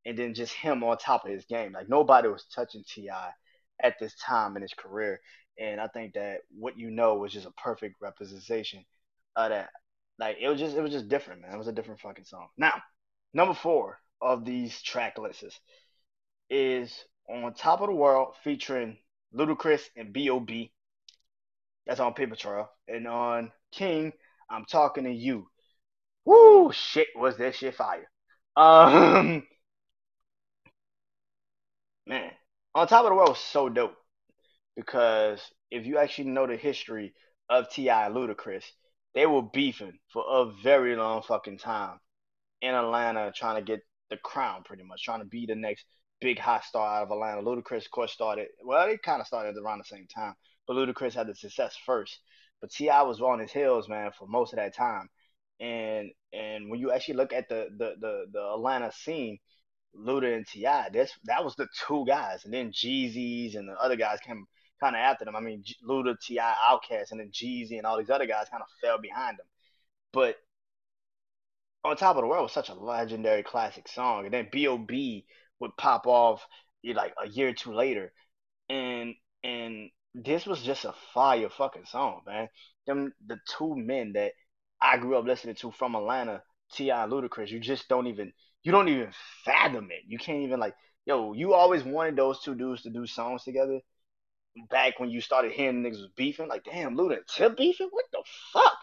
and 0.05 0.19
then 0.19 0.35
just 0.35 0.53
him 0.53 0.83
on 0.83 0.99
top 0.99 1.25
of 1.27 1.31
his 1.31 1.45
game. 1.45 1.71
Like 1.71 1.89
nobody 1.89 2.27
was 2.27 2.45
touching 2.53 2.83
T.I 2.89 3.31
at 3.83 3.99
this 3.99 4.15
time 4.15 4.57
in 4.57 4.63
his 4.63 4.75
career. 4.75 5.21
And 5.59 5.81
I 5.81 5.89
think 5.89 6.15
that 6.15 6.41
what 6.57 6.79
you 6.79 6.91
know 6.91 7.17
was 7.17 7.33
just 7.33 7.47
a 7.47 7.53
perfect 7.53 7.97
representation 8.01 8.85
of 9.37 9.51
that. 9.51 9.71
Like 10.19 10.37
it 10.41 10.49
was 10.49 10.59
just 10.59 10.77
it 10.77 10.83
was 10.83 10.93
just 10.93 11.09
different, 11.09 11.43
man. 11.43 11.55
It 11.55 11.59
was 11.59 11.69
a 11.69 11.73
different 11.73 12.01
fucking 12.01 12.25
song. 12.25 12.49
Now, 12.57 12.83
number 13.35 13.55
four 13.55 13.99
of 14.21 14.45
these 14.45 14.81
track 14.83 15.19
lists 15.19 15.59
is 16.49 16.95
on 17.29 17.55
Top 17.55 17.81
of 17.81 17.89
the 17.89 17.95
World 17.95 18.35
featuring 18.45 18.99
Ludacris 19.35 19.83
and 19.97 20.13
B.O.B. 20.13 20.73
That's 21.87 22.01
on 22.01 22.15
Paper 22.15 22.37
Trail. 22.37 22.71
And 22.87 23.09
on 23.09 23.51
King, 23.73 24.13
I'm 24.51 24.65
talking 24.65 25.05
to 25.05 25.11
you. 25.13 25.49
Woo, 26.25 26.71
shit, 26.73 27.09
was 27.17 27.37
that 27.39 27.55
shit 27.55 27.75
fire. 27.75 28.09
Um, 28.57 29.43
man, 32.07 32.31
on 32.75 32.87
top 32.87 33.05
of 33.05 33.11
the 33.11 33.15
world 33.15 33.31
was 33.31 33.39
so 33.39 33.69
dope. 33.69 33.97
because 34.77 35.41
if 35.71 35.87
you 35.87 35.99
actually 35.99 36.31
know 36.31 36.47
the 36.47 36.57
history 36.57 37.15
of 37.49 37.71
T.I. 37.71 38.07
and 38.07 38.15
Ludacris, 38.15 38.65
they 39.15 39.27
were 39.27 39.43
beefing 39.43 39.99
for 40.13 40.25
a 40.29 40.47
very 40.63 40.97
long 40.97 41.23
fucking 41.23 41.59
time 41.59 41.99
in 42.63 42.75
Atlanta 42.75 43.33
trying 43.35 43.57
to 43.57 43.63
get 43.63 43.81
the 44.11 44.17
crown 44.19 44.63
pretty 44.65 44.83
much, 44.85 45.03
trying 45.05 45.21
to 45.21 45.27
be 45.27 45.47
the 45.47 45.55
next 45.55 45.85
big 46.21 46.39
hot 46.39 46.65
star 46.65 46.99
out 46.99 47.03
of 47.05 47.11
Atlanta. 47.11 47.43
Ludacris, 47.43 47.85
of 47.87 47.91
course, 47.91 48.13
started, 48.13 48.49
well, 48.65 48.87
they 48.87 48.97
kind 48.99 49.21
of 49.21 49.27
started 49.27 49.57
around 49.59 49.79
the 49.79 49.85
same 49.85 50.07
time, 50.15 50.35
but 50.67 50.77
Ludacris 50.77 51.15
had 51.15 51.27
the 51.27 51.35
success 51.35 51.77
first. 51.87 52.19
But 52.61 52.71
T.I. 52.71 53.03
was 53.03 53.21
on 53.21 53.41
his 53.41 53.53
heels, 53.53 53.89
man, 53.89 54.13
for 54.19 54.27
most 54.29 54.53
of 54.53 54.59
that 54.59 54.75
time. 54.75 55.09
And 55.61 56.11
and 56.33 56.71
when 56.71 56.81
you 56.81 56.93
actually 56.93 57.15
look 57.15 57.33
at 57.33 57.49
the 57.49 57.69
the 57.77 57.95
the, 58.01 58.27
the 58.33 58.41
Atlanta 58.55 58.91
scene, 58.93 59.39
Luda 59.97 60.35
and 60.35 60.47
T.I., 60.47 60.89
this 60.91 61.13
that 61.25 61.45
was 61.45 61.55
the 61.57 61.69
two 61.87 62.05
guys, 62.07 62.45
and 62.45 62.53
then 62.53 62.73
Jeezy's 62.73 63.55
and 63.55 63.69
the 63.69 63.75
other 63.75 63.97
guys 63.97 64.21
came 64.21 64.47
kind 64.81 64.97
of 64.97 65.01
after 65.01 65.25
them. 65.25 65.37
I 65.37 65.41
mean, 65.41 65.63
Luda, 65.89 66.19
T.I., 66.21 66.55
Outkast, 66.71 67.13
and 67.13 67.21
then 67.21 67.31
Jeezy 67.31 67.79
and 67.79 67.87
all 67.87 67.99
these 67.99 68.11
other 68.11 68.27
guys 68.27 68.49
kind 68.51 68.63
of 68.63 68.69
fell 68.81 68.99
behind 69.01 69.39
them. 69.39 69.47
But 70.13 70.37
on 71.85 71.97
Top 71.97 72.17
of 72.17 72.23
the 72.23 72.29
World 72.29 72.45
was 72.45 72.53
such 72.53 72.69
a 72.69 72.75
legendary 72.75 73.43
classic 73.43 73.89
song, 73.89 74.25
and 74.25 74.35
then 74.35 74.49
B.O.B. 74.51 75.27
would 75.61 75.77
pop 75.77 76.07
off 76.07 76.47
eh, 76.85 76.93
like 76.95 77.15
a 77.23 77.29
year 77.29 77.49
or 77.49 77.55
two 77.55 77.75
later, 77.75 78.13
and 78.69 79.15
and 79.45 79.91
this 80.15 80.47
was 80.47 80.63
just 80.63 80.85
a 80.85 80.95
fire 81.15 81.49
fucking 81.49 81.87
song, 81.87 82.23
man. 82.27 82.49
Them 82.87 83.13
the 83.27 83.39
two 83.57 83.75
men 83.77 84.13
that 84.15 84.33
I 84.81 84.99
grew 84.99 85.17
up 85.17 85.25
listening 85.25 85.55
to 85.57 85.71
from 85.71 85.95
Atlanta, 85.95 86.43
T.I. 86.73 87.05
and 87.05 87.13
Ludacris, 87.13 87.51
you 87.51 87.61
just 87.61 87.89
don't 87.89 88.09
even 88.09 88.33
you 88.65 88.73
don't 88.73 88.89
even 88.89 89.11
fathom 89.45 89.91
it. 89.91 90.03
You 90.07 90.19
can't 90.19 90.43
even 90.43 90.61
like 90.61 90.75
yo, 91.07 91.33
you 91.33 91.55
always 91.55 91.83
wanted 91.83 92.17
those 92.17 92.41
two 92.41 92.55
dudes 92.55 92.83
to 92.83 92.91
do 92.91 93.07
songs 93.07 93.45
together. 93.45 93.81
Back 94.71 95.01
when 95.01 95.11
you 95.11 95.21
started 95.21 95.53
hearing 95.53 95.83
niggas 95.83 96.01
was 96.01 96.11
beefing, 96.17 96.49
like 96.49 96.65
damn, 96.65 96.97
Luda 96.97 97.19
Tip 97.27 97.57
beefing, 97.57 97.89
what 97.91 98.05
the 98.13 98.23
fuck? 98.53 98.77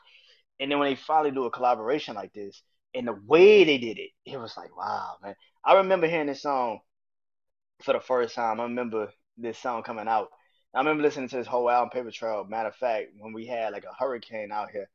And 0.60 0.72
then 0.72 0.80
when 0.80 0.90
they 0.90 0.96
finally 0.96 1.32
do 1.32 1.46
a 1.46 1.52
collaboration 1.52 2.16
like 2.16 2.34
this, 2.34 2.62
and 2.94 3.08
the 3.08 3.18
way 3.28 3.64
they 3.64 3.78
did 3.78 4.00
it, 4.00 4.10
it 4.26 4.38
was 4.38 4.58
like, 4.58 4.76
wow, 4.76 5.16
man. 5.22 5.36
I 5.64 5.76
remember 5.76 6.08
hearing 6.08 6.28
this 6.28 6.42
song 6.42 6.80
for 7.84 7.94
the 7.94 8.00
first 8.00 8.36
time. 8.36 8.60
I 8.60 8.64
remember 8.64 9.12
this 9.38 9.58
song 9.58 9.84
coming 9.84 10.08
out. 10.08 10.30
I 10.74 10.80
remember 10.80 11.04
listening 11.04 11.30
to 11.30 11.38
this 11.38 11.48
whole 11.48 11.70
album, 11.70 11.92
Paper 11.92 12.12
Trail. 12.12 12.46
Matter 12.46 12.70
of 12.70 12.76
fact, 12.76 13.10
when 13.18 13.32
we 13.34 13.46
had 13.46 13.74
like 13.74 13.86
a 13.86 13.96
hurricane 13.98 14.52
out 14.52 14.72
here 14.72 14.90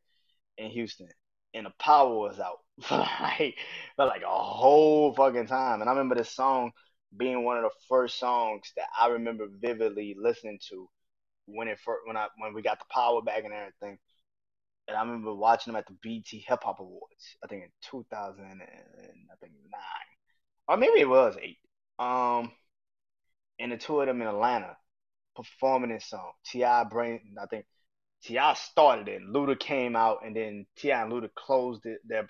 in 0.59 0.71
Houston, 0.71 1.09
and 1.55 1.67
the 1.67 1.73
power 1.79 2.15
was 2.15 2.41
out 2.41 2.59
for 2.83 2.99
like 3.21 3.57
for 3.97 4.07
like 4.07 4.23
a 4.23 4.27
whole 4.27 5.15
fucking 5.15 5.47
time. 5.47 5.81
And 5.81 5.89
I 5.89 5.93
remember 5.93 6.15
this 6.15 6.31
song 6.31 6.73
being 7.17 7.45
one 7.45 7.57
of 7.59 7.65
the 7.65 7.71
first 7.89 8.19
songs 8.19 8.73
that 8.77 8.87
I 8.99 9.09
remember 9.09 9.47
vividly 9.61 10.17
listening 10.19 10.59
to 10.71 10.89
when 11.47 11.69
it 11.69 11.79
first, 11.85 12.01
when 12.07 12.17
I 12.17 12.27
when 12.39 12.55
we 12.55 12.63
got 12.63 12.79
the 12.79 12.87
power 12.91 13.23
back 13.23 13.45
and 13.45 13.53
everything 13.53 13.99
and 14.89 14.97
I 14.97 15.03
remember 15.03 15.35
watching 15.35 15.73
them 15.73 15.79
at 15.79 15.87
the 15.87 15.97
BET 16.03 16.41
Hip 16.47 16.63
Hop 16.63 16.81
Awards. 16.81 17.37
I 17.43 17.47
think 17.47 17.65
in 17.65 17.71
2000 17.91 18.45
and 18.45 18.61
I 18.63 19.37
think 19.41 19.53
nine, 19.71 19.81
or 20.69 20.77
maybe 20.77 21.01
it 21.01 21.09
was 21.09 21.37
eight. 21.41 21.59
Um, 21.99 22.53
and 23.59 23.73
the 23.73 23.77
two 23.77 24.01
of 24.01 24.07
them 24.07 24.21
in 24.21 24.29
Atlanta 24.29 24.77
performing 25.37 25.91
this 25.91 26.07
song. 26.07 26.33
T.I. 26.47 26.85
Brain, 26.85 27.21
I 27.41 27.47
think 27.47 27.67
T.I. 28.25 28.55
started 28.55 29.09
it. 29.09 29.23
Luda 29.23 29.59
came 29.59 29.95
out, 29.95 30.19
and 30.25 30.35
then 30.35 30.67
T.I. 30.77 31.03
and 31.03 31.13
Luda 31.13 31.29
closed 31.35 31.85
it. 31.85 32.01
They, 32.09 32.21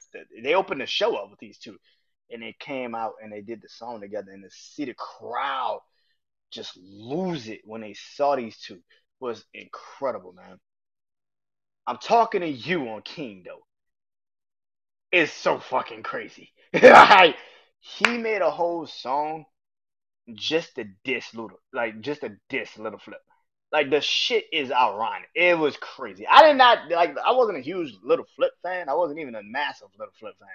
they 0.42 0.54
opened 0.54 0.80
the 0.80 0.86
show 0.86 1.16
up 1.16 1.30
with 1.30 1.38
these 1.38 1.58
two, 1.58 1.78
and 2.30 2.42
they 2.42 2.54
came 2.58 2.94
out 2.94 3.14
and 3.22 3.32
they 3.32 3.42
did 3.42 3.62
the 3.62 3.68
song 3.68 4.00
together. 4.00 4.32
And 4.32 4.42
to 4.42 4.50
see 4.50 4.86
the 4.86 4.94
crowd 4.94 5.80
just 6.50 6.76
lose 6.76 7.48
it 7.48 7.60
when 7.64 7.80
they 7.80 7.94
saw 7.94 8.36
these 8.36 8.58
two 8.58 8.80
was 9.20 9.44
incredible, 9.54 10.32
man. 10.32 10.58
I'm 11.86 11.98
talking 11.98 12.40
to 12.40 12.48
you 12.48 12.88
on 12.88 13.02
King 13.02 13.42
though. 13.44 13.62
It's 15.12 15.32
so 15.32 15.58
fucking 15.60 16.02
crazy. 16.02 16.50
like, 16.72 17.36
he 17.80 18.18
made 18.18 18.42
a 18.42 18.50
whole 18.50 18.86
song 18.86 19.44
just 20.32 20.74
to 20.76 20.86
diss 21.04 21.26
Luda, 21.34 21.54
like 21.72 22.00
just 22.00 22.22
to 22.22 22.36
diss 22.48 22.76
Lil 22.78 22.98
Flip. 22.98 23.20
Like 23.74 23.90
the 23.90 24.00
shit 24.00 24.46
is 24.52 24.70
ironic. 24.70 25.28
It 25.34 25.58
was 25.58 25.76
crazy. 25.76 26.26
I 26.26 26.46
did 26.46 26.56
not 26.56 26.88
like. 26.90 27.14
I 27.18 27.32
wasn't 27.32 27.58
a 27.58 27.60
huge 27.60 27.92
Lil 28.02 28.24
Flip 28.36 28.52
fan. 28.62 28.88
I 28.88 28.94
wasn't 28.94 29.18
even 29.20 29.34
a 29.34 29.42
massive 29.42 29.88
Lil 29.98 30.08
Flip 30.18 30.34
fan. 30.38 30.48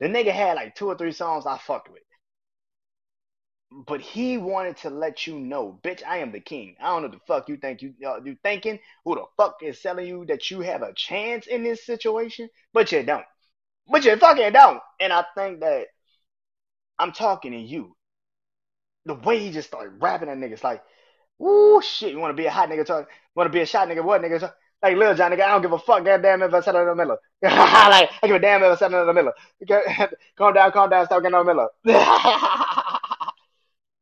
The 0.00 0.08
nigga 0.08 0.32
had 0.32 0.56
like 0.56 0.74
two 0.74 0.88
or 0.88 0.98
three 0.98 1.12
songs 1.12 1.46
I 1.46 1.56
fucked 1.56 1.90
with 1.90 2.02
but 3.70 4.00
he 4.00 4.38
wanted 4.38 4.76
to 4.78 4.90
let 4.90 5.26
you 5.26 5.38
know, 5.38 5.78
bitch, 5.82 6.02
I 6.06 6.18
am 6.18 6.32
the 6.32 6.40
king. 6.40 6.76
I 6.80 6.86
don't 6.86 7.02
know 7.02 7.08
the 7.08 7.20
fuck 7.26 7.48
you 7.48 7.56
think 7.56 7.82
you 7.82 7.94
uh, 8.06 8.20
you 8.24 8.36
thinking. 8.42 8.78
Who 9.04 9.16
the 9.16 9.24
fuck 9.36 9.56
is 9.62 9.80
telling 9.80 10.06
you 10.06 10.24
that 10.26 10.50
you 10.50 10.60
have 10.60 10.82
a 10.82 10.94
chance 10.94 11.46
in 11.46 11.62
this 11.62 11.84
situation? 11.84 12.48
But 12.72 12.92
you 12.92 13.02
don't. 13.02 13.24
But 13.88 14.04
you 14.04 14.16
fucking 14.16 14.52
don't. 14.52 14.80
And 15.00 15.12
I 15.12 15.24
think 15.36 15.60
that 15.60 15.86
I'm 16.98 17.12
talking 17.12 17.52
to 17.52 17.58
you. 17.58 17.96
The 19.04 19.14
way 19.14 19.38
he 19.38 19.52
just 19.52 19.68
started 19.68 20.00
rapping 20.00 20.28
at 20.28 20.38
niggas 20.38 20.64
like, 20.64 20.82
woo 21.38 21.80
shit, 21.82 22.12
you 22.12 22.18
want 22.18 22.36
to 22.36 22.40
be 22.40 22.46
a 22.46 22.50
hot 22.50 22.68
nigga? 22.68 22.84
Talk, 22.84 23.08
want 23.34 23.46
to 23.46 23.52
be 23.52 23.60
a 23.60 23.66
shot 23.66 23.88
nigga? 23.88 24.04
What 24.04 24.22
nigga? 24.22 24.40
Talk? 24.40 24.56
Like 24.82 24.96
Lil 24.96 25.14
Jon, 25.14 25.32
nigga, 25.32 25.42
I 25.42 25.48
don't 25.48 25.62
give 25.62 25.72
a 25.72 25.78
fuck, 25.78 26.04
goddamn, 26.04 26.42
if 26.42 26.52
I 26.52 26.60
said 26.60 26.74
the 26.74 26.94
middle. 26.94 27.16
like, 27.42 28.10
I 28.22 28.26
give 28.26 28.36
a 28.36 28.38
damn 28.38 28.62
if 28.62 28.82
I 28.82 28.86
in 28.86 28.92
the 28.92 29.12
middle. 29.12 29.32
calm 30.36 30.52
down, 30.52 30.72
calm 30.72 30.90
down, 30.90 31.06
stop 31.06 31.22
getting 31.22 31.38
in 31.38 31.46
the 31.46 31.54
middle. 31.54 31.70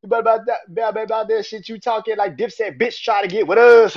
But 0.07 0.21
about 0.21 0.45
that, 0.47 0.59
about, 0.69 1.03
about 1.03 1.29
that 1.29 1.47
shit 1.47 1.69
you 1.69 1.79
talking 1.81 2.19
like 2.19 2.37
Dipset 2.37 2.79
bitch 2.79 3.01
try 3.01 3.23
to 3.23 3.29
get 3.29 3.47
with 3.47 3.57
us. 3.57 3.97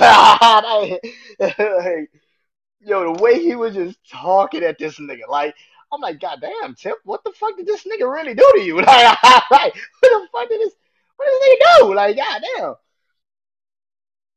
yo, 2.80 3.12
the 3.14 3.22
way 3.22 3.42
he 3.42 3.54
was 3.54 3.74
just 3.74 3.98
talking 4.10 4.62
at 4.62 4.78
this 4.78 4.98
nigga, 4.98 5.28
like 5.28 5.54
I'm 5.92 6.00
like, 6.00 6.18
God 6.18 6.38
damn, 6.40 6.74
Tip, 6.74 6.96
what 7.04 7.22
the 7.24 7.32
fuck 7.32 7.58
did 7.58 7.66
this 7.66 7.84
nigga 7.84 8.10
really 8.10 8.34
do 8.34 8.52
to 8.54 8.60
you? 8.62 8.76
Like, 8.76 9.22
like 9.50 9.74
what 10.00 10.02
the 10.02 10.28
fuck 10.32 10.48
did 10.48 10.60
this 10.62 10.72
what 11.16 11.28
did 11.30 11.42
he 11.42 11.58
do? 11.78 11.94
Like, 11.94 12.16
god 12.16 12.42
damn. 12.56 12.74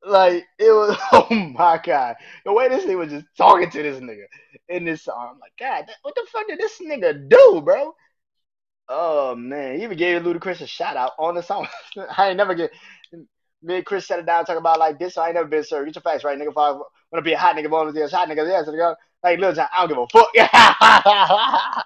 Like 0.05 0.47
it 0.57 0.71
was 0.71 0.97
oh 1.11 1.27
my 1.29 1.79
god. 1.83 2.15
The 2.45 2.53
way 2.53 2.69
this 2.69 2.85
nigga 2.85 2.97
was 2.97 3.11
just 3.11 3.27
talking 3.37 3.69
to 3.69 3.83
this 3.83 3.99
nigga 3.99 4.25
in 4.69 4.85
this 4.85 5.03
song. 5.03 5.33
I'm 5.33 5.39
like, 5.39 5.53
God, 5.59 5.85
what 6.01 6.15
the 6.15 6.25
fuck 6.31 6.47
did 6.47 6.59
this 6.59 6.79
nigga 6.81 7.29
do, 7.29 7.61
bro? 7.63 7.93
Oh 8.89 9.35
man, 9.35 9.77
he 9.77 9.83
even 9.83 9.97
gave 9.97 10.23
Ludacris 10.23 10.61
a 10.61 10.67
shout 10.67 10.97
out 10.97 11.11
on 11.19 11.35
the 11.35 11.43
song. 11.43 11.67
I 12.17 12.29
ain't 12.29 12.37
never 12.37 12.55
get 12.55 12.71
me 13.63 13.77
and 13.77 13.85
Chris 13.85 14.07
sat 14.07 14.19
it 14.19 14.25
down 14.25 14.43
talking 14.45 14.57
about 14.57 14.79
like 14.79 14.99
this. 14.99 15.17
I 15.17 15.27
ain't 15.27 15.35
never 15.35 15.47
been 15.47 15.63
served. 15.63 15.85
Get 15.85 15.95
your 15.95 16.01
facts 16.01 16.23
right, 16.23 16.35
nigga. 16.37 16.49
If 16.49 16.57
I 16.57 16.71
want 16.71 16.87
to 17.15 17.21
be 17.21 17.33
a 17.33 17.37
hot 17.37 17.55
nigga, 17.55 17.93
be 17.93 18.01
a 18.01 18.07
hot 18.07 18.27
nigga. 18.27 18.65
So 18.65 18.71
go 18.71 18.95
like 19.23 19.39
Lil 19.39 19.53
Jon, 19.53 19.67
I 19.75 19.85
don't 19.85 19.89
give 19.89 19.97
a 19.97 20.07
fuck. 20.07 20.29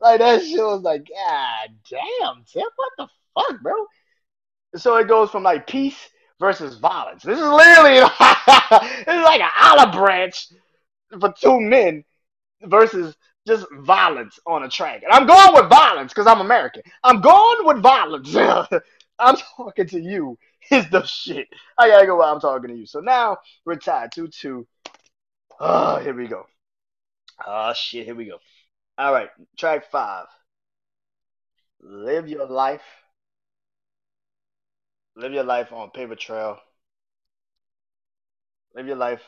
like 0.00 0.18
that 0.18 0.42
shit 0.42 0.58
was 0.58 0.82
like, 0.82 1.08
God 1.08 1.68
damn, 1.88 2.44
Tip, 2.52 2.64
what 2.76 2.92
the 2.98 3.06
fuck, 3.34 3.62
bro? 3.62 3.86
So 4.76 4.96
it 4.96 5.06
goes 5.06 5.30
from 5.30 5.44
like 5.44 5.68
peace 5.68 6.10
versus 6.40 6.78
violence. 6.78 7.22
This 7.22 7.38
is 7.38 7.44
literally 7.44 8.00
this 8.00 9.16
is 9.16 9.24
like 9.24 9.40
an 9.40 9.50
olive 9.62 9.94
branch 9.94 10.48
for 11.20 11.32
two 11.32 11.60
men 11.60 12.04
versus 12.62 13.16
just 13.46 13.66
violence 13.80 14.38
on 14.46 14.62
a 14.62 14.68
track. 14.68 15.02
And 15.02 15.12
I'm 15.12 15.26
going 15.26 15.54
with 15.54 15.70
violence 15.70 16.12
because 16.12 16.26
I'm 16.26 16.40
American. 16.40 16.82
I'm 17.02 17.20
going 17.20 17.66
with 17.66 17.82
violence. 17.82 18.34
I'm 19.18 19.36
talking 19.56 19.86
to 19.88 20.00
you. 20.00 20.38
Is 20.70 20.88
the 20.88 21.04
shit. 21.04 21.46
I 21.76 21.88
gotta 21.88 22.06
go 22.06 22.16
while 22.16 22.32
I'm 22.32 22.40
talking 22.40 22.70
to 22.70 22.74
you. 22.74 22.86
So 22.86 23.00
now 23.00 23.36
we're 23.66 23.76
tied 23.76 24.12
2 24.12 24.28
2. 24.28 24.66
Oh, 25.60 25.96
here 25.98 26.14
we 26.14 26.26
go. 26.26 26.46
Oh, 27.46 27.74
shit. 27.74 28.06
Here 28.06 28.14
we 28.14 28.24
go. 28.24 28.38
All 28.96 29.12
right. 29.12 29.28
Track 29.58 29.90
five. 29.90 30.26
Live 31.82 32.28
your 32.28 32.46
life. 32.46 32.80
Live 35.16 35.32
your 35.32 35.44
life 35.44 35.72
on 35.72 35.90
paper 35.90 36.16
trail. 36.16 36.58
Live 38.74 38.86
your 38.86 38.96
life. 38.96 39.22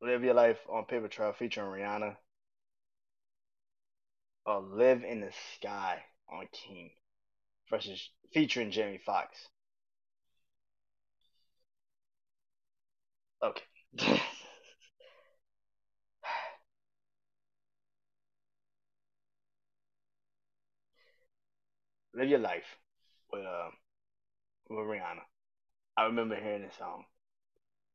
Live 0.00 0.24
your 0.24 0.34
life 0.34 0.58
on 0.68 0.86
paper 0.86 1.08
trail 1.08 1.32
featuring 1.32 1.70
Rihanna 1.70 2.16
Or 4.46 4.60
Live 4.60 5.02
in 5.04 5.20
the 5.20 5.32
Sky 5.56 6.02
on 6.30 6.46
King 6.52 6.92
versus 7.68 8.10
featuring 8.32 8.70
Jamie 8.70 8.98
Foxx. 9.04 9.48
Okay. 13.42 13.64
Live 22.14 22.28
Your 22.28 22.38
Life 22.38 22.78
with 23.30 23.44
uh, 23.44 23.70
with 24.68 24.86
Rihanna. 24.86 25.22
I 25.96 26.04
remember 26.04 26.36
hearing 26.36 26.62
this 26.62 26.76
song. 26.78 27.04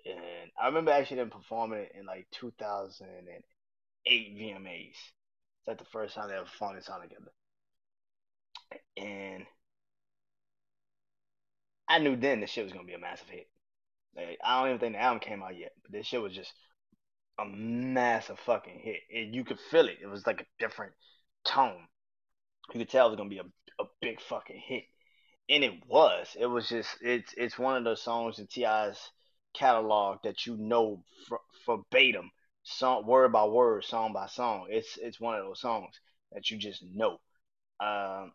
And 0.06 0.52
I 0.60 0.68
remember 0.68 0.92
actually 0.92 1.18
them 1.18 1.30
performing 1.30 1.80
it 1.80 1.92
in 1.98 2.06
like 2.06 2.28
2008 2.32 4.38
VMAs. 4.38 4.90
It's 4.90 5.68
like 5.68 5.78
the 5.78 5.86
first 5.86 6.16
time 6.16 6.30
they 6.30 6.36
ever 6.36 6.46
performed 6.46 6.78
this 6.78 6.88
song 6.88 7.02
together. 7.02 7.32
And 8.98 9.46
I 11.88 12.00
knew 12.00 12.16
then 12.16 12.40
this 12.40 12.50
shit 12.50 12.64
was 12.64 12.74
gonna 12.74 12.86
be 12.86 12.94
a 12.94 13.00
massive 13.00 13.30
hit. 13.30 13.48
Like, 14.16 14.40
I 14.44 14.60
don't 14.60 14.70
even 14.70 14.80
think 14.80 14.94
the 14.94 15.02
album 15.02 15.20
came 15.20 15.44
out 15.44 15.58
yet, 15.58 15.74
but 15.84 15.92
this 15.92 16.08
shit 16.08 16.22
was 16.22 16.34
just 16.34 16.52
a 17.40 17.46
massive 17.46 18.40
fucking 18.40 18.80
hit. 18.80 19.02
And 19.14 19.36
you 19.36 19.44
could 19.44 19.60
feel 19.60 19.88
it. 19.88 20.00
It 20.02 20.08
was 20.08 20.26
like 20.26 20.42
a 20.42 20.46
different 20.58 20.94
tone. 21.46 21.88
You 22.74 22.80
could 22.80 22.90
tell 22.90 23.08
it 23.08 23.12
was 23.12 23.18
gonna 23.18 23.30
be 23.30 23.40
a, 23.40 23.46
a 23.80 23.86
big 24.02 24.20
fucking 24.22 24.62
hit. 24.66 24.86
And 25.52 25.64
it 25.64 25.86
was. 25.88 26.36
It 26.40 26.48
was 26.48 26.68
just 26.70 26.90
it's 27.02 27.34
it's 27.38 27.60
one 27.60 27.78
of 27.78 27.84
those 27.84 28.02
songs 28.02 28.40
in 28.40 28.48
T.I.'s 28.48 29.12
catalog 29.54 30.20
that 30.24 30.48
you 30.48 30.58
know 30.58 31.04
verbatim, 31.66 32.32
song 32.64 33.06
word 33.06 33.34
by 33.34 33.46
word, 33.46 33.84
song 33.86 34.14
by 34.14 34.28
song. 34.28 34.68
It's 34.70 34.98
it's 34.98 35.20
one 35.20 35.36
of 35.36 35.46
those 35.46 35.62
songs 35.62 36.00
that 36.32 36.50
you 36.50 36.58
just 36.58 36.84
know. 36.84 37.20
Um 37.80 38.32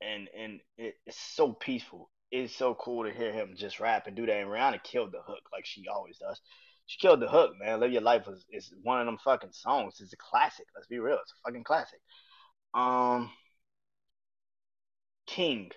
and 0.00 0.28
and 0.36 0.60
it, 0.78 0.94
it's 1.06 1.18
so 1.20 1.52
peaceful. 1.52 2.10
It's 2.30 2.56
so 2.56 2.74
cool 2.74 3.04
to 3.04 3.12
hear 3.12 3.32
him 3.32 3.54
just 3.56 3.80
rap 3.80 4.06
and 4.06 4.16
do 4.16 4.26
that. 4.26 4.36
And 4.40 4.50
Rihanna 4.50 4.82
killed 4.82 5.12
the 5.12 5.22
hook 5.26 5.42
like 5.52 5.66
she 5.66 5.84
always 5.88 6.18
does. 6.18 6.40
She 6.86 6.98
killed 6.98 7.20
the 7.20 7.28
hook, 7.28 7.52
man. 7.58 7.80
Live 7.80 7.92
Your 7.92 8.02
Life 8.02 8.28
is, 8.28 8.44
is 8.50 8.72
one 8.82 9.00
of 9.00 9.06
them 9.06 9.18
fucking 9.24 9.52
songs. 9.52 10.00
It's 10.00 10.12
a 10.12 10.16
classic. 10.16 10.66
Let's 10.74 10.86
be 10.88 10.98
real. 10.98 11.18
It's 11.20 11.32
a 11.32 11.48
fucking 11.48 11.64
classic. 11.64 12.00
Um, 12.74 13.30
King, 15.26 15.70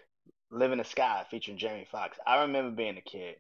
Live 0.52 0.72
in 0.72 0.80
the 0.80 0.84
Sky, 0.84 1.26
featuring 1.30 1.58
Jamie 1.58 1.88
Foxx. 1.92 2.18
I 2.26 2.42
remember 2.42 2.72
being 2.72 2.98
a 2.98 3.02
kid 3.02 3.36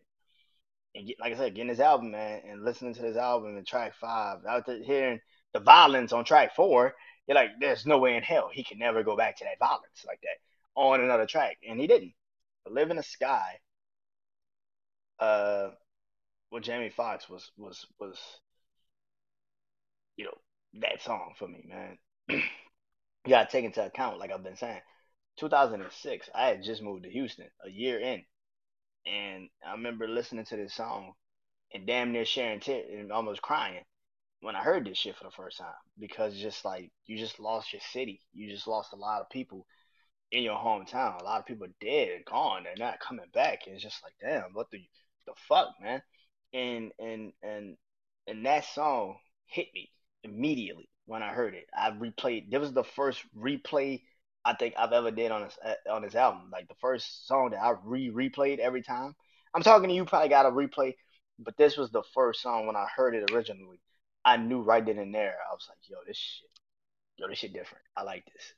and 0.96 1.08
get, 1.08 1.20
like 1.20 1.34
I 1.34 1.38
said, 1.38 1.56
getting 1.56 1.70
this 1.70 1.80
album, 1.80 2.12
man, 2.12 2.42
and 2.48 2.64
listening 2.64 2.94
to 2.94 3.02
this 3.02 3.18
album 3.18 3.58
and 3.58 3.66
track 3.66 3.94
five, 4.00 4.40
out 4.48 4.66
there 4.66 4.84
hearing 4.84 5.20
the 5.54 5.60
violence 5.60 6.14
on 6.14 6.24
track 6.24 6.56
four, 6.56 6.94
you're 7.28 7.36
like, 7.36 7.52
there's 7.60 7.86
no 7.86 7.98
way 7.98 8.16
in 8.16 8.24
hell 8.24 8.50
he 8.52 8.64
can 8.64 8.80
never 8.80 9.04
go 9.04 9.16
back 9.16 9.38
to 9.38 9.44
that 9.46 9.60
violence 9.60 10.04
like 10.06 10.20
that 10.22 10.82
on 10.82 11.02
another 11.02 11.26
track, 11.26 11.58
and 11.68 11.80
he 11.80 11.88
didn't. 11.88 12.14
But 12.64 12.74
Live 12.74 12.92
in 12.92 12.98
the 12.98 13.04
Sky, 13.04 13.60
uh, 15.20 15.70
with 16.52 16.64
Jamie 16.64 16.90
Foxx 16.90 17.30
was 17.30 17.52
was 17.58 17.86
was, 18.00 18.18
you 20.18 20.26
know, 20.26 20.38
that 20.82 21.02
song 21.02 21.34
for 21.38 21.48
me, 21.48 21.66
man. 21.68 21.98
you 22.30 22.42
gotta 23.30 23.50
take 23.52 23.66
into 23.66 23.86
account, 23.86 24.20
like 24.20 24.32
I've 24.32 24.44
been 24.44 24.56
saying, 24.56 24.82
2006, 25.40 26.30
I 26.36 26.48
had 26.48 26.64
just 26.64 26.82
moved 26.82 27.04
to 27.04 27.10
Houston 27.10 27.48
a 27.66 27.70
year 27.70 28.00
in, 28.00 28.24
and 29.06 29.50
I 29.66 29.72
remember 29.72 30.08
listening 30.08 30.46
to 30.46 30.58
this 30.58 30.74
song 30.74 31.14
and 31.74 31.88
damn 31.88 32.12
near 32.12 32.26
sharing 32.26 32.60
tears 32.60 32.88
and 32.92 33.12
almost 33.12 33.42
crying 33.42 33.84
when 34.42 34.56
I 34.56 34.62
heard 34.62 34.86
this 34.86 34.98
shit 34.98 35.16
for 35.16 35.26
the 35.26 35.32
first 35.32 35.58
time 35.58 35.68
because 36.00 36.36
just 36.36 36.64
like 36.64 36.92
you 37.06 37.18
just 37.18 37.40
lost 37.40 37.74
your 37.74 37.82
city, 37.92 38.22
you 38.34 38.50
just 38.50 38.68
lost 38.68 38.94
a 38.94 38.98
lot 38.98 39.22
of 39.22 39.30
people 39.30 39.66
in 40.32 40.44
your 40.44 40.58
hometown. 40.58 41.20
A 41.20 41.24
lot 41.24 41.40
of 41.40 41.46
people 41.46 41.68
dead, 41.82 42.24
gone, 42.26 42.64
they're 42.64 42.74
not 42.78 43.00
coming 43.00 43.26
back. 43.34 43.62
And 43.66 43.76
it's 43.76 43.84
just 43.84 44.02
like, 44.04 44.14
damn, 44.22 44.54
what 44.54 44.68
the 44.72 44.80
the 45.26 45.34
fuck, 45.48 45.70
man? 45.82 46.02
And 46.54 46.92
and 47.00 47.34
and 47.44 47.78
and 48.28 48.46
that 48.46 48.66
song 48.66 49.18
hit 49.46 49.68
me 49.74 49.92
immediately 50.24 50.90
when 51.06 51.24
I 51.24 51.34
heard 51.34 51.54
it. 51.56 51.66
I 51.76 51.92
replayed. 51.92 52.50
This 52.50 52.60
was 52.60 52.74
the 52.74 52.84
first 52.84 53.24
replay 53.38 54.02
I 54.46 54.54
think 54.54 54.76
I've 54.78 54.94
ever 54.94 55.12
did 55.12 55.32
on 55.32 55.44
this 55.44 55.58
on 55.90 56.02
this 56.02 56.16
album. 56.16 56.50
Like 56.52 56.68
the 56.68 56.76
first 56.82 57.28
song 57.28 57.52
that 57.52 57.62
I 57.62 57.74
re 57.84 58.10
replayed 58.10 58.60
every 58.60 58.82
time. 58.82 59.16
I'm 59.54 59.64
talking 59.64 59.90
to 59.90 59.96
you. 59.96 60.06
Probably 60.06 60.30
got 60.30 60.46
a 60.46 60.52
replay, 60.52 60.96
but 61.40 61.58
this 61.58 61.78
was 61.78 61.92
the 61.92 62.04
first 62.14 62.42
song 62.42 62.68
when 62.68 62.76
I 62.76 62.88
heard 62.96 63.16
it 63.16 63.32
originally. 63.32 63.82
I 64.24 64.38
knew 64.38 64.62
right 64.62 64.86
then 64.86 65.00
and 65.00 65.14
there. 65.14 65.36
I 65.50 65.54
was 65.54 65.66
like, 65.70 65.78
yo, 65.90 65.98
this 66.08 66.18
shit, 66.18 66.50
yo, 67.18 67.28
this 67.28 67.40
shit 67.40 67.54
different. 67.54 67.84
I 67.96 68.04
like 68.04 68.26
this. 68.26 68.54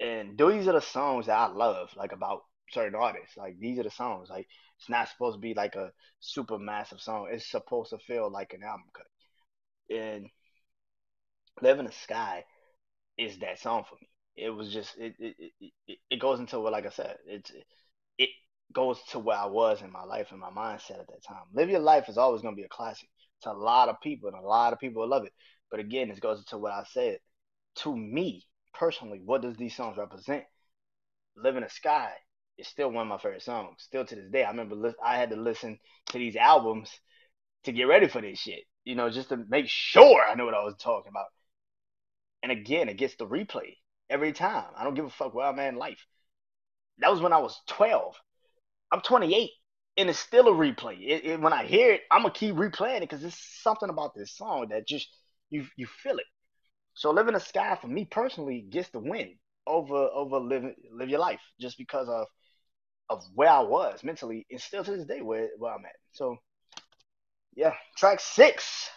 And 0.00 0.38
these 0.38 0.68
are 0.68 0.72
the 0.72 0.80
songs 0.80 1.26
that 1.26 1.36
I 1.36 1.48
love, 1.48 1.90
like 1.96 2.12
about 2.12 2.42
certain 2.70 2.94
artists. 2.94 3.36
Like 3.36 3.58
these 3.58 3.78
are 3.78 3.82
the 3.84 3.90
songs. 3.90 4.28
Like 4.30 4.46
it's 4.78 4.88
not 4.88 5.08
supposed 5.08 5.36
to 5.36 5.40
be 5.40 5.54
like 5.54 5.74
a 5.74 5.92
super 6.20 6.58
massive 6.58 7.00
song. 7.00 7.28
It's 7.30 7.50
supposed 7.50 7.90
to 7.90 7.98
feel 7.98 8.30
like 8.30 8.52
an 8.54 8.62
album 8.62 8.86
cut. 8.94 9.96
And 9.96 10.28
Live 11.60 11.78
in 11.78 11.86
the 11.86 11.92
Sky 11.92 12.44
is 13.16 13.38
that 13.38 13.58
song 13.58 13.84
for 13.88 13.96
me. 13.96 14.08
It 14.38 14.50
was 14.50 14.72
just 14.72 14.96
it 14.98 15.14
it, 15.18 15.52
it, 15.88 15.98
it 16.10 16.20
goes 16.20 16.38
into 16.38 16.60
what 16.60 16.72
like 16.72 16.86
I 16.86 16.90
said, 16.90 17.16
it's 17.26 17.50
it 18.18 18.30
goes 18.72 19.00
to 19.10 19.18
where 19.18 19.36
I 19.36 19.46
was 19.46 19.82
in 19.82 19.90
my 19.90 20.04
life 20.04 20.28
and 20.30 20.40
my 20.40 20.50
mindset 20.50 21.00
at 21.00 21.08
that 21.08 21.24
time. 21.26 21.42
Live 21.52 21.70
Your 21.70 21.80
Life 21.80 22.08
is 22.08 22.18
always 22.18 22.42
gonna 22.42 22.54
be 22.56 22.62
a 22.62 22.68
classic 22.68 23.08
to 23.42 23.50
a 23.50 23.52
lot 23.52 23.88
of 23.88 24.00
people 24.00 24.28
and 24.28 24.38
a 24.38 24.46
lot 24.46 24.72
of 24.72 24.78
people 24.78 25.08
love 25.08 25.24
it. 25.24 25.32
But 25.70 25.80
again, 25.80 26.10
it 26.10 26.20
goes 26.20 26.38
into 26.38 26.58
what 26.58 26.72
I 26.72 26.84
said. 26.92 27.18
To 27.82 27.96
me, 27.96 28.46
personally, 28.74 29.20
what 29.24 29.42
does 29.42 29.56
these 29.56 29.74
songs 29.74 29.96
represent? 29.98 30.44
Live 31.36 31.56
in 31.56 31.64
the 31.64 31.70
Sky 31.70 32.12
is 32.58 32.68
still 32.68 32.90
one 32.90 33.02
of 33.02 33.08
my 33.08 33.18
favorite 33.18 33.42
songs. 33.42 33.82
Still 33.82 34.04
to 34.04 34.14
this 34.14 34.30
day, 34.30 34.44
I 34.44 34.50
remember 34.50 34.76
li- 34.76 34.94
I 35.04 35.16
had 35.16 35.30
to 35.30 35.36
listen 35.36 35.78
to 36.10 36.18
these 36.18 36.36
albums 36.36 36.90
to 37.64 37.72
get 37.72 37.84
ready 37.84 38.08
for 38.08 38.20
this 38.20 38.38
shit. 38.38 38.64
You 38.84 38.94
know, 38.94 39.10
just 39.10 39.30
to 39.30 39.44
make 39.48 39.66
sure 39.68 40.24
I 40.24 40.34
knew 40.36 40.44
what 40.44 40.54
I 40.54 40.64
was 40.64 40.76
talking 40.76 41.10
about. 41.10 41.26
And 42.42 42.52
again, 42.52 42.88
it 42.88 42.98
gets 42.98 43.16
the 43.16 43.26
replay 43.26 43.74
every 44.10 44.32
time. 44.32 44.64
I 44.76 44.84
don't 44.84 44.94
give 44.94 45.04
a 45.04 45.10
fuck 45.10 45.34
where 45.34 45.46
I'm 45.46 45.58
at 45.58 45.68
in 45.68 45.76
life. 45.76 46.04
That 46.98 47.10
was 47.10 47.20
when 47.20 47.32
I 47.32 47.38
was 47.38 47.58
12. 47.68 48.14
I'm 48.90 49.00
28, 49.00 49.50
and 49.96 50.08
it's 50.08 50.18
still 50.18 50.48
a 50.48 50.52
replay. 50.52 51.00
It, 51.00 51.24
it, 51.24 51.40
when 51.40 51.52
I 51.52 51.64
hear 51.64 51.92
it, 51.92 52.02
I'm 52.10 52.22
gonna 52.22 52.34
keep 52.34 52.54
replaying 52.54 52.98
it 52.98 53.00
because 53.00 53.22
it's 53.22 53.38
something 53.62 53.88
about 53.88 54.14
this 54.14 54.36
song 54.36 54.68
that 54.70 54.88
just 54.88 55.08
you 55.50 55.66
you 55.76 55.86
feel 55.86 56.18
it. 56.18 56.26
So 56.94 57.10
"Live 57.10 57.28
in 57.28 57.34
the 57.34 57.40
Sky" 57.40 57.76
for 57.80 57.88
me 57.88 58.04
personally 58.04 58.60
gets 58.62 58.88
the 58.90 58.98
win 58.98 59.36
over 59.66 59.94
over 59.96 60.38
live 60.38 60.64
live 60.92 61.08
your 61.10 61.20
life 61.20 61.40
just 61.60 61.76
because 61.78 62.08
of 62.08 62.26
of 63.10 63.22
where 63.34 63.50
I 63.50 63.60
was 63.60 64.02
mentally 64.02 64.46
and 64.50 64.60
still 64.60 64.84
to 64.84 64.96
this 64.96 65.06
day 65.06 65.20
where 65.22 65.50
where 65.58 65.74
I'm 65.74 65.84
at. 65.84 65.92
So 66.12 66.38
yeah, 67.54 67.74
track 67.96 68.20
six 68.20 68.88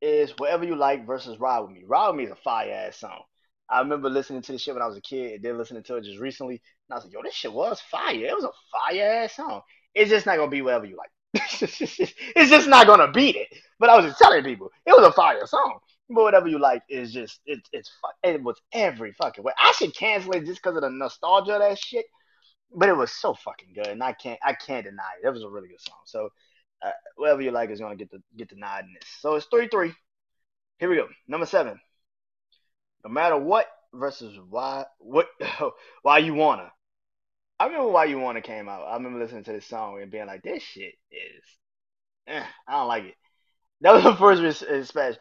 is 0.00 0.32
"Whatever 0.38 0.64
You 0.64 0.76
Like" 0.76 1.06
versus 1.06 1.38
"Ride 1.38 1.60
with 1.60 1.70
Me." 1.72 1.84
"Ride 1.86 2.08
with 2.10 2.16
Me" 2.16 2.24
is 2.24 2.30
a 2.30 2.36
fire 2.36 2.70
ass 2.72 2.98
song. 2.98 3.22
I 3.70 3.80
remember 3.80 4.10
listening 4.10 4.42
to 4.42 4.52
the 4.52 4.58
shit 4.58 4.74
when 4.74 4.82
I 4.82 4.86
was 4.86 4.96
a 4.96 5.00
kid 5.00 5.34
and 5.34 5.44
then 5.44 5.56
listening 5.56 5.84
to 5.84 5.96
it 5.96 6.04
just 6.04 6.18
recently. 6.18 6.54
And 6.54 6.92
I 6.92 6.94
was 6.96 7.04
like, 7.04 7.12
yo, 7.12 7.22
this 7.22 7.34
shit 7.34 7.52
was 7.52 7.80
fire. 7.80 8.14
It 8.14 8.34
was 8.34 8.44
a 8.44 8.50
fire 8.72 9.22
ass 9.22 9.36
song. 9.36 9.60
It's 9.94 10.10
just 10.10 10.26
not 10.26 10.36
gonna 10.36 10.50
be 10.50 10.62
whatever 10.62 10.86
you 10.86 10.96
like. 10.96 11.10
it's 11.34 12.50
just 12.50 12.68
not 12.68 12.86
gonna 12.86 13.10
beat 13.12 13.36
it. 13.36 13.48
But 13.78 13.88
I 13.88 13.96
was 13.96 14.06
just 14.06 14.18
telling 14.18 14.42
people 14.42 14.70
it 14.86 14.92
was 14.92 15.06
a 15.06 15.12
fire 15.12 15.46
song. 15.46 15.78
But 16.08 16.22
whatever 16.22 16.48
you 16.48 16.58
like 16.58 16.82
is 16.88 17.12
just 17.12 17.40
it's 17.46 17.68
it's 17.72 17.90
it 18.24 18.42
was 18.42 18.60
every 18.72 19.12
fucking 19.12 19.44
way. 19.44 19.52
I 19.58 19.72
should 19.72 19.94
cancel 19.94 20.32
it 20.32 20.44
just 20.44 20.60
because 20.62 20.76
of 20.76 20.82
the 20.82 20.90
nostalgia 20.90 21.54
of 21.54 21.60
that 21.60 21.78
shit. 21.78 22.06
But 22.74 22.88
it 22.88 22.96
was 22.96 23.12
so 23.12 23.34
fucking 23.34 23.72
good, 23.74 23.88
and 23.88 24.02
I 24.02 24.12
can't 24.12 24.38
I 24.42 24.54
can't 24.54 24.84
deny 24.84 25.02
it. 25.22 25.26
It 25.26 25.30
was 25.30 25.44
a 25.44 25.48
really 25.48 25.68
good 25.68 25.80
song. 25.80 25.98
So 26.06 26.30
uh, 26.82 26.90
whatever 27.16 27.42
you 27.42 27.52
like 27.52 27.70
is 27.70 27.80
gonna 27.80 27.96
get 27.96 28.10
the 28.10 28.20
get 28.36 28.48
the 28.48 28.56
nod 28.56 28.84
in 28.84 28.94
this. 28.94 29.08
So 29.20 29.36
it's 29.36 29.46
three 29.46 29.68
three. 29.68 29.92
Here 30.78 30.90
we 30.90 30.96
go. 30.96 31.08
Number 31.28 31.46
seven. 31.46 31.78
No 33.04 33.10
matter 33.10 33.36
what 33.36 33.66
versus 33.92 34.38
why 34.48 34.84
what 34.98 35.28
why 36.02 36.18
you 36.18 36.34
wanna. 36.34 36.70
I 37.58 37.66
remember 37.66 37.88
why 37.88 38.06
you 38.06 38.18
wanna 38.18 38.42
came 38.42 38.68
out. 38.68 38.86
I 38.86 38.94
remember 38.94 39.18
listening 39.18 39.44
to 39.44 39.52
this 39.52 39.66
song 39.66 40.00
and 40.00 40.10
being 40.10 40.26
like, 40.26 40.42
this 40.42 40.62
shit 40.62 40.94
is, 41.10 41.44
eh, 42.26 42.44
I 42.66 42.72
don't 42.72 42.88
like 42.88 43.04
it. 43.04 43.14
That 43.82 43.94
was 43.94 44.04
the 44.04 44.16
first 44.16 44.62
respect. 44.62 45.18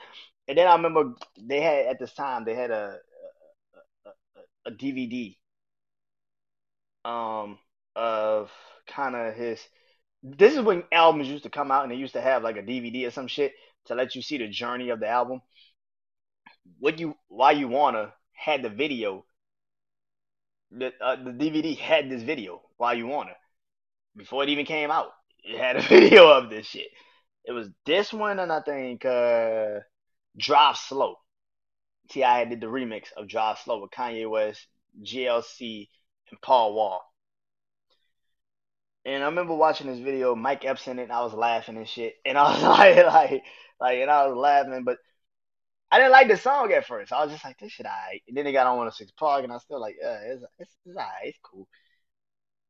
And 0.48 0.58
then 0.58 0.68
I 0.68 0.76
remember 0.76 1.13
they 1.39 1.62
had 1.62 1.86
at 1.88 2.00
this 2.00 2.13
time 2.13 2.44
they 2.46 2.56
had 2.56 2.72
a 2.72 2.98
a, 4.06 4.10
a, 4.10 4.72
a 4.72 4.72
DVD 4.72 5.38
um 7.06 7.58
of 7.96 8.52
kind 8.88 9.15
of 9.15 9.36
his. 9.36 9.62
This 10.22 10.54
is 10.54 10.62
when 10.62 10.84
albums 10.92 11.30
used 11.30 11.44
to 11.44 11.50
come 11.50 11.72
out 11.72 11.84
and 11.84 11.92
they 11.92 11.96
used 11.96 12.13
to 12.13 12.22
have 12.22 12.44
like 12.44 12.58
a 12.58 12.62
DVD 12.62 13.08
or 13.08 13.12
some 13.12 13.28
shit 13.28 13.54
to 13.86 13.96
let 13.96 14.15
you 14.15 14.22
see 14.22 14.38
the 14.38 14.50
journey 14.50 14.89
of 14.89 15.00
the 15.00 15.08
album. 15.08 15.42
What 16.79 16.99
you 16.99 17.15
why 17.27 17.51
you 17.51 17.67
wanna 17.67 18.13
had 18.34 18.63
the 18.63 18.69
video. 18.69 19.25
The 20.71 20.91
uh, 21.01 21.15
the 21.15 21.32
DVD 21.32 21.77
had 21.77 22.10
this 22.10 22.21
video 22.21 22.62
why 22.77 22.93
you 22.93 23.08
wanna 23.08 23.36
before 24.15 24.43
it 24.43 24.49
even 24.49 24.65
came 24.65 24.91
out. 24.91 25.12
It 25.43 25.58
had 25.58 25.77
a 25.77 25.82
video 25.88 26.29
of 26.29 26.49
this 26.49 26.67
shit. 26.67 26.88
It 27.45 27.51
was 27.53 27.69
this 27.86 28.13
one 28.13 28.39
and 28.39 28.51
I 28.51 28.62
think 28.62 29.05
uh 29.05 29.79
Drive 30.38 30.77
Slow. 30.77 31.15
T.I. 32.10 32.45
did 32.45 32.62
the 32.62 32.67
remix 32.67 33.12
of 33.15 33.27
Drive 33.27 33.60
Slow 33.60 33.82
with 33.82 33.91
Kanye 33.91 34.29
West, 34.29 34.65
GLC, 35.03 35.89
and 36.32 36.41
Paul 36.41 36.73
Wall. 36.73 37.01
And 39.05 39.23
I 39.23 39.27
remember 39.27 39.55
watching 39.55 39.88
this 39.88 39.99
video, 39.99 40.36
Mike 40.36 40.65
Epps 40.65 40.88
in 40.88 40.99
it, 40.99 41.03
and 41.03 41.12
I 41.12 41.21
was 41.21 41.34
laughing 41.34 41.77
and 41.77 41.88
shit. 41.88 42.15
And 42.25 42.38
I 42.38 42.51
was 42.51 42.63
like, 42.63 43.05
like, 43.05 43.43
like, 43.79 43.99
and 43.99 44.12
I 44.12 44.27
was 44.27 44.36
laughing, 44.36 44.84
but 44.84 44.97
I 45.91 45.97
didn't 45.97 46.12
like 46.12 46.28
the 46.28 46.38
song 46.38 46.71
at 46.71 46.86
first. 46.86 47.12
I 47.12 47.23
was 47.23 47.32
just 47.32 47.43
like, 47.43 47.58
this 47.58 47.71
shit 47.71 47.86
alright. 47.86 48.21
And 48.28 48.38
then 48.38 48.45
it 48.45 48.52
got 48.52 48.67
on 48.67 48.78
106 48.78 49.12
Park, 49.13 49.43
and 49.43 49.52
I 49.52 49.56
was 49.56 49.63
still 49.63 49.82
like, 49.82 49.95
yeah, 50.02 50.19
it's, 50.21 50.43
it's, 50.60 50.75
it's 50.86 50.95
alright, 50.95 51.10
it's 51.23 51.39
cool. 51.43 51.67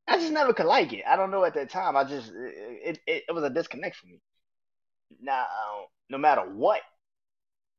I 0.07 0.17
just 0.17 0.31
never 0.31 0.53
could 0.53 0.65
like 0.65 0.93
it. 0.93 1.03
I 1.07 1.15
don't 1.15 1.31
know 1.31 1.43
at 1.43 1.53
that 1.53 1.69
time. 1.69 1.95
I 1.95 2.03
just, 2.03 2.31
it, 2.33 2.99
it, 3.05 3.23
it 3.27 3.35
was 3.35 3.43
a 3.43 3.49
disconnect 3.49 3.97
for 3.97 4.07
me. 4.07 4.19
Now, 5.21 5.45
no 6.09 6.17
matter 6.17 6.41
what 6.41 6.81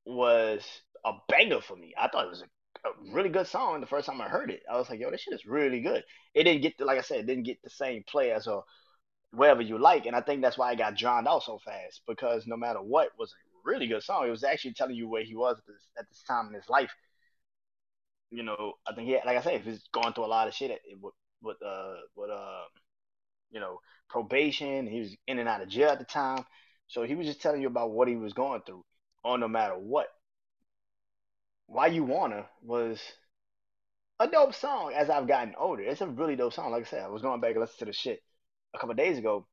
was 0.04 0.64
a 1.04 1.12
banger 1.28 1.60
for 1.60 1.76
me. 1.76 1.94
I 1.98 2.08
thought 2.08 2.26
it 2.26 2.30
was 2.30 2.42
a, 2.42 2.88
a 2.88 3.14
really 3.14 3.28
good 3.28 3.46
song 3.46 3.80
the 3.80 3.86
first 3.86 4.06
time 4.06 4.20
I 4.20 4.28
heard 4.28 4.50
it. 4.50 4.62
I 4.70 4.76
was 4.76 4.90
like, 4.90 5.00
yo, 5.00 5.10
this 5.10 5.22
shit 5.22 5.34
is 5.34 5.46
really 5.46 5.80
good. 5.80 6.04
It 6.34 6.44
didn't 6.44 6.62
get, 6.62 6.78
the, 6.78 6.84
like 6.84 6.98
I 6.98 7.02
said, 7.02 7.20
it 7.20 7.26
didn't 7.26 7.44
get 7.44 7.62
the 7.62 7.70
same 7.70 8.04
play 8.06 8.32
as 8.32 8.46
a 8.46 8.60
wherever 9.32 9.62
you 9.62 9.78
like, 9.78 10.06
and 10.06 10.16
I 10.16 10.20
think 10.20 10.42
that's 10.42 10.58
why 10.58 10.70
I 10.70 10.74
got 10.74 10.96
drowned 10.96 11.28
out 11.28 11.44
so 11.44 11.60
fast 11.64 12.02
because 12.06 12.46
no 12.46 12.56
matter 12.56 12.80
what 12.80 13.10
was 13.18 13.32
a 13.32 13.49
really 13.64 13.86
good 13.86 14.02
song. 14.02 14.26
It 14.26 14.30
was 14.30 14.44
actually 14.44 14.74
telling 14.74 14.96
you 14.96 15.08
where 15.08 15.24
he 15.24 15.34
was 15.36 15.58
at 15.58 15.66
this, 15.66 15.88
at 15.98 16.08
this 16.08 16.22
time 16.22 16.48
in 16.48 16.54
his 16.54 16.68
life. 16.68 16.90
You 18.30 18.42
know, 18.44 18.74
I 18.86 18.94
think 18.94 19.08
he, 19.08 19.14
like 19.14 19.36
I 19.36 19.42
said, 19.42 19.60
he's 19.62 19.82
going 19.92 20.12
through 20.12 20.26
a 20.26 20.26
lot 20.26 20.48
of 20.48 20.54
shit 20.54 20.80
with 21.00 21.14
with 21.42 21.56
uh 21.66 21.94
with 22.14 22.30
uh 22.30 22.62
you 23.50 23.60
know 23.60 23.80
probation. 24.08 24.86
He 24.86 25.00
was 25.00 25.16
in 25.26 25.38
and 25.38 25.48
out 25.48 25.62
of 25.62 25.68
jail 25.68 25.90
at 25.90 25.98
the 25.98 26.04
time, 26.04 26.44
so 26.86 27.02
he 27.02 27.14
was 27.14 27.26
just 27.26 27.42
telling 27.42 27.60
you 27.60 27.68
about 27.68 27.90
what 27.90 28.08
he 28.08 28.16
was 28.16 28.32
going 28.32 28.62
through, 28.66 28.84
on 29.24 29.40
no 29.40 29.48
matter 29.48 29.74
what. 29.74 30.06
Why 31.66 31.86
You 31.86 32.04
Wanna 32.04 32.46
was 32.62 33.00
a 34.20 34.28
dope 34.28 34.54
song 34.54 34.92
as 34.94 35.10
I've 35.10 35.26
gotten 35.26 35.54
older. 35.58 35.82
It's 35.82 36.00
a 36.00 36.06
really 36.06 36.36
dope 36.36 36.52
song. 36.52 36.70
Like 36.70 36.82
I 36.86 36.90
said, 36.90 37.02
I 37.02 37.08
was 37.08 37.22
going 37.22 37.40
back 37.40 37.52
and 37.52 37.60
listening 37.60 37.78
to 37.78 37.84
the 37.86 37.92
shit 37.92 38.22
a 38.74 38.78
couple 38.78 38.94
days 38.94 39.18
ago, 39.18 39.46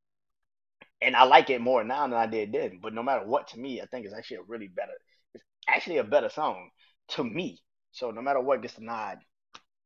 and 1.02 1.16
I 1.16 1.24
like 1.24 1.50
it 1.50 1.62
more 1.62 1.84
now 1.84 2.08
than 2.08 2.18
I 2.18 2.28
did 2.28 2.52
then. 2.52 2.80
But 2.82 2.94
no 2.94 3.04
matter 3.04 3.26
what, 3.26 3.50
to 3.50 3.60
me, 3.60 3.82
I 3.82 3.86
think 3.86 4.06
it's 4.06 4.16
actually 4.16 4.38
a 4.38 4.44
really 4.48 4.68
better. 4.68 4.94
It's 5.34 5.44
actually 5.68 5.98
a 5.98 6.04
better 6.04 6.30
song 6.30 6.70
to 7.10 7.24
me. 7.24 7.60
So 7.92 8.12
no 8.12 8.22
matter 8.22 8.40
what 8.40 8.62
gets 8.62 8.76
the 8.76 8.82
nod 8.82 9.18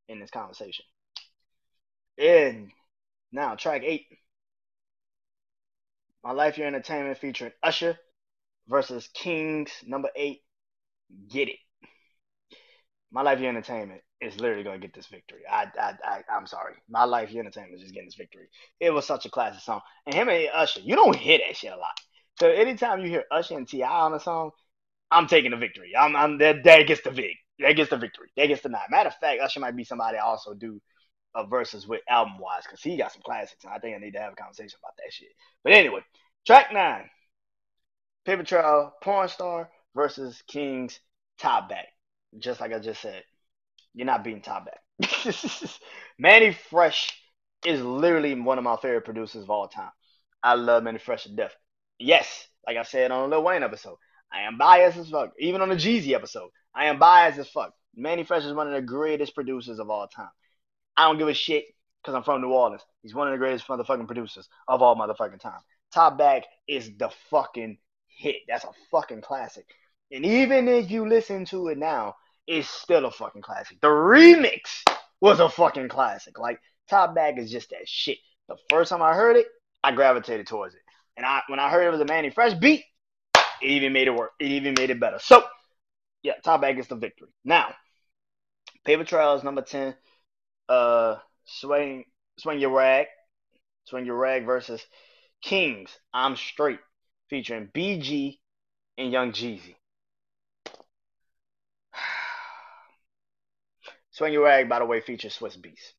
in 0.07 0.19
this 0.19 0.31
conversation. 0.31 0.85
And 2.17 2.69
now 3.31 3.55
track 3.55 3.81
eight, 3.83 4.05
My 6.23 6.31
Life 6.31 6.57
Your 6.57 6.67
Entertainment 6.67 7.17
featuring 7.17 7.53
Usher 7.63 7.97
versus 8.67 9.09
Kings 9.13 9.71
number 9.85 10.09
eight. 10.15 10.41
Get 11.29 11.49
it. 11.49 11.59
My 13.11 13.21
Life 13.21 13.39
Your 13.39 13.49
Entertainment 13.49 14.01
is 14.21 14.39
literally 14.39 14.63
gonna 14.63 14.79
get 14.79 14.93
this 14.93 15.07
victory. 15.07 15.41
I, 15.49 15.67
I, 15.79 15.93
I 16.03 16.21
I'm 16.31 16.45
sorry. 16.45 16.75
My 16.89 17.03
Life 17.03 17.31
Your 17.31 17.41
Entertainment 17.41 17.75
is 17.75 17.81
just 17.81 17.93
getting 17.93 18.07
this 18.07 18.15
victory. 18.15 18.47
It 18.79 18.91
was 18.91 19.05
such 19.05 19.25
a 19.25 19.29
classic 19.29 19.61
song, 19.61 19.81
and 20.05 20.13
him 20.15 20.29
and 20.29 20.47
Usher, 20.53 20.81
you 20.81 20.95
don't 20.95 21.15
hear 21.15 21.39
that 21.39 21.57
shit 21.57 21.73
a 21.73 21.77
lot. 21.77 21.99
So 22.39 22.49
anytime 22.49 23.01
you 23.01 23.09
hear 23.09 23.23
Usher 23.31 23.57
and 23.57 23.67
T.I. 23.67 23.87
on 23.87 24.13
a 24.13 24.19
song, 24.19 24.51
I'm 25.09 25.27
taking 25.27 25.51
the 25.51 25.57
victory. 25.57 25.93
I'm, 25.97 26.15
I'm 26.15 26.37
that 26.37 26.63
that 26.63 26.87
gets 26.87 27.01
the 27.01 27.11
vig. 27.11 27.35
That 27.59 27.73
gets 27.73 27.89
the 27.89 27.97
victory. 27.97 28.29
That 28.37 28.47
gets 28.47 28.61
the 28.61 28.69
nod. 28.69 28.81
Matter 28.89 29.09
of 29.09 29.15
fact, 29.15 29.41
Usher 29.41 29.59
might 29.59 29.75
be 29.75 29.83
somebody 29.83 30.17
I 30.17 30.21
also 30.23 30.53
do 30.53 30.81
a 31.35 31.45
verses 31.45 31.87
with 31.87 32.01
album 32.09 32.39
wise 32.39 32.63
because 32.63 32.81
he 32.81 32.97
got 32.97 33.11
some 33.11 33.21
classics, 33.23 33.63
and 33.63 33.73
I 33.73 33.79
think 33.79 33.95
I 33.95 33.99
need 33.99 34.13
to 34.13 34.19
have 34.19 34.33
a 34.33 34.35
conversation 34.35 34.77
about 34.81 34.93
that 34.97 35.11
shit. 35.11 35.29
But 35.63 35.73
anyway, 35.73 36.01
track 36.45 36.73
nine, 36.73 37.09
Paper 38.25 38.43
Trail, 38.43 38.93
Porn 39.01 39.27
Star 39.27 39.69
versus 39.95 40.41
Kings 40.47 40.99
Top 41.39 41.69
Back. 41.69 41.87
Just 42.37 42.61
like 42.61 42.73
I 42.73 42.79
just 42.79 43.01
said, 43.01 43.23
you're 43.93 44.05
not 44.05 44.23
beating 44.23 44.41
Top 44.41 44.65
Back. 44.65 45.23
Mannie 46.19 46.55
Fresh 46.69 47.17
is 47.65 47.81
literally 47.81 48.35
one 48.35 48.57
of 48.57 48.63
my 48.63 48.77
favorite 48.77 49.05
producers 49.05 49.43
of 49.43 49.49
all 49.49 49.67
time. 49.67 49.91
I 50.43 50.55
love 50.55 50.83
Mannie 50.83 50.99
Fresh 50.99 51.23
to 51.23 51.35
death. 51.35 51.55
Yes, 51.99 52.47
like 52.65 52.77
I 52.77 52.83
said 52.83 53.11
on 53.11 53.29
the 53.29 53.35
Lil 53.35 53.45
Wayne 53.45 53.63
episode, 53.63 53.97
I 54.31 54.41
am 54.41 54.57
biased 54.57 54.97
as 54.97 55.09
fuck. 55.09 55.31
Even 55.39 55.61
on 55.61 55.69
the 55.69 55.75
Jeezy 55.75 56.13
episode, 56.13 56.49
I 56.73 56.85
am 56.85 56.99
biased 56.99 57.37
as 57.37 57.49
fuck. 57.49 57.73
Mannie 57.95 58.23
Fresh 58.23 58.45
is 58.45 58.53
one 58.53 58.67
of 58.67 58.73
the 58.73 58.81
greatest 58.81 59.35
producers 59.35 59.79
of 59.79 59.89
all 59.89 60.07
time. 60.07 60.29
I 60.95 61.03
don't 61.03 61.17
give 61.17 61.27
a 61.27 61.33
shit 61.33 61.65
because 62.01 62.15
I'm 62.15 62.23
from 62.23 62.41
New 62.41 62.49
Orleans. 62.49 62.81
He's 63.01 63.13
one 63.13 63.27
of 63.27 63.33
the 63.33 63.37
greatest 63.37 63.67
motherfucking 63.67 64.07
producers 64.07 64.47
of 64.67 64.81
all 64.81 64.95
motherfucking 64.95 65.39
time. 65.39 65.59
Top 65.93 66.17
Back 66.17 66.45
is 66.67 66.91
the 66.97 67.09
fucking 67.29 67.77
hit. 68.07 68.37
That's 68.47 68.63
a 68.63 68.71
fucking 68.89 69.21
classic. 69.21 69.65
And 70.11 70.25
even 70.25 70.67
if 70.67 70.89
you 70.89 71.07
listen 71.07 71.45
to 71.45 71.67
it 71.67 71.77
now, 71.77 72.15
it's 72.47 72.69
still 72.69 73.05
a 73.05 73.11
fucking 73.11 73.41
classic. 73.41 73.79
The 73.81 73.87
remix 73.87 74.83
was 75.19 75.39
a 75.39 75.49
fucking 75.49 75.89
classic. 75.89 76.39
Like 76.39 76.59
Top 76.89 77.15
Back 77.15 77.37
is 77.37 77.51
just 77.51 77.69
that 77.69 77.87
shit. 77.87 78.17
The 78.47 78.57
first 78.69 78.89
time 78.89 79.01
I 79.01 79.13
heard 79.13 79.37
it, 79.37 79.47
I 79.83 79.91
gravitated 79.91 80.47
towards 80.47 80.75
it. 80.75 80.81
And 81.17 81.25
I 81.25 81.41
when 81.47 81.59
I 81.59 81.69
heard 81.69 81.85
it 81.85 81.91
was 81.91 82.01
a 82.01 82.05
Mannie 82.05 82.29
Fresh 82.29 82.55
beat, 82.55 82.83
it 83.61 83.69
even 83.69 83.93
made 83.93 84.07
it 84.07 84.15
work. 84.15 84.31
It 84.39 84.47
even 84.47 84.73
made 84.77 84.89
it 84.89 84.99
better. 84.99 85.19
So, 85.19 85.43
yeah, 86.23 86.33
Top 86.43 86.61
Back 86.61 86.75
gets 86.75 86.87
the 86.87 86.95
victory. 86.95 87.29
Now, 87.45 87.73
Paper 88.85 89.03
Trails 89.03 89.43
number 89.43 89.61
10, 89.61 89.95
uh, 90.69 91.17
Swing, 91.45 92.05
Swing 92.39 92.59
Your 92.59 92.71
Rag, 92.71 93.07
Swing 93.85 94.05
Your 94.05 94.17
Rag 94.17 94.45
versus 94.45 94.83
Kings, 95.41 95.95
I'm 96.13 96.35
Straight, 96.35 96.79
featuring 97.29 97.69
BG 97.73 98.39
and 98.97 99.11
Young 99.11 99.31
Jeezy. 99.31 99.75
Swing 104.21 104.33
Your 104.33 104.43
Rag, 104.43 104.69
by 104.69 104.77
the 104.77 104.85
way, 104.85 105.01
features 105.01 105.33
Swiss 105.33 105.57
Beatz. 105.57 105.93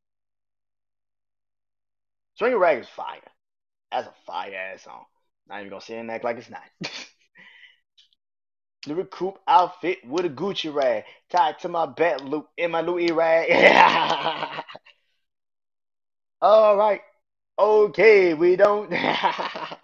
Swing 2.34 2.52
Your 2.52 2.60
Rag 2.60 2.78
is 2.78 2.88
fire. 2.88 3.18
That's 3.90 4.06
a 4.06 4.14
fire 4.24 4.54
ass 4.54 4.84
song. 4.84 5.06
Not 5.48 5.58
even 5.58 5.70
gonna 5.70 5.80
say 5.80 5.98
and 5.98 6.08
act 6.08 6.22
like 6.22 6.36
it's 6.36 6.48
not. 6.48 6.62
the 8.86 8.94
recruit 8.94 9.34
outfit 9.48 10.06
with 10.06 10.24
a 10.24 10.28
Gucci 10.28 10.72
rag 10.72 11.02
tied 11.30 11.58
to 11.62 11.68
my 11.68 11.86
belt 11.86 12.22
loop 12.22 12.46
in 12.56 12.70
my 12.70 12.80
Louis 12.80 13.10
rag. 13.10 13.50
All 16.40 16.76
right. 16.76 17.00
Okay, 17.58 18.34
we 18.34 18.54
don't. 18.54 18.92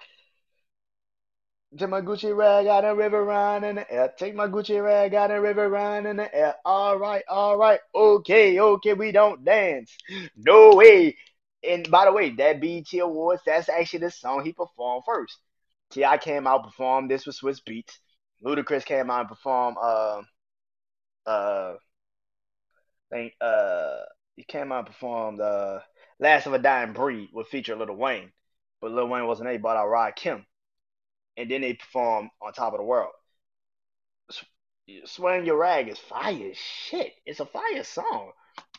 Take 1.76 1.90
my 1.90 2.00
Gucci 2.00 2.34
rag 2.34 2.66
out 2.66 2.82
the 2.82 2.94
river 2.94 3.24
run 3.24 3.62
in 3.62 3.76
the 3.76 3.90
air. 3.92 4.10
Take 4.16 4.34
my 4.34 4.46
Gucci 4.48 4.82
rag 4.82 5.14
out 5.14 5.28
the 5.28 5.38
river 5.38 5.68
run 5.68 6.06
in 6.06 6.16
the 6.16 6.34
air. 6.34 6.54
All 6.64 6.98
right, 6.98 7.22
all 7.28 7.58
right. 7.58 7.78
Okay, 7.94 8.58
okay, 8.58 8.94
we 8.94 9.12
don't 9.12 9.44
dance. 9.44 9.94
No 10.34 10.74
way. 10.74 11.16
And 11.62 11.90
by 11.90 12.06
the 12.06 12.12
way, 12.12 12.30
that 12.30 12.60
BET 12.60 12.92
Awards, 13.00 13.42
that's 13.44 13.68
actually 13.68 13.98
the 14.00 14.10
song 14.10 14.44
he 14.44 14.52
performed 14.52 15.02
first. 15.04 15.36
T.I. 15.90 16.16
came 16.18 16.46
out 16.46 16.64
performed 16.64 17.10
this 17.10 17.26
was 17.26 17.36
Swiss 17.36 17.60
Beatz. 17.60 17.98
Ludacris 18.42 18.84
came 18.84 19.10
out 19.10 19.20
and 19.20 19.28
performed 19.28 19.76
uh 19.82 20.22
uh 21.26 21.74
think 23.10 23.34
uh 23.40 23.96
he 24.36 24.44
came 24.44 24.72
out 24.72 24.78
and 24.78 24.86
performed 24.86 25.40
uh 25.40 25.80
Last 26.20 26.46
of 26.46 26.52
a 26.52 26.58
Dying 26.58 26.92
Breed 26.92 27.28
with 27.32 27.48
feature 27.48 27.76
Lil 27.76 27.94
Wayne. 27.94 28.32
But 28.80 28.92
Lil 28.92 29.08
Wayne 29.08 29.26
wasn't 29.26 29.46
there, 29.46 29.52
he 29.52 29.58
bought 29.58 29.76
out 29.76 29.86
Rakim 29.86 30.44
and 31.38 31.50
then 31.50 31.62
they 31.62 31.74
perform 31.74 32.30
on 32.42 32.52
top 32.52 32.74
of 32.74 32.80
the 32.80 32.84
world. 32.84 33.12
Swing 35.04 35.46
Your 35.46 35.58
Rag 35.58 35.88
is 35.88 35.98
fire 35.98 36.50
shit. 36.54 37.12
It's 37.24 37.40
a 37.40 37.46
fire 37.46 37.84
song. 37.84 38.32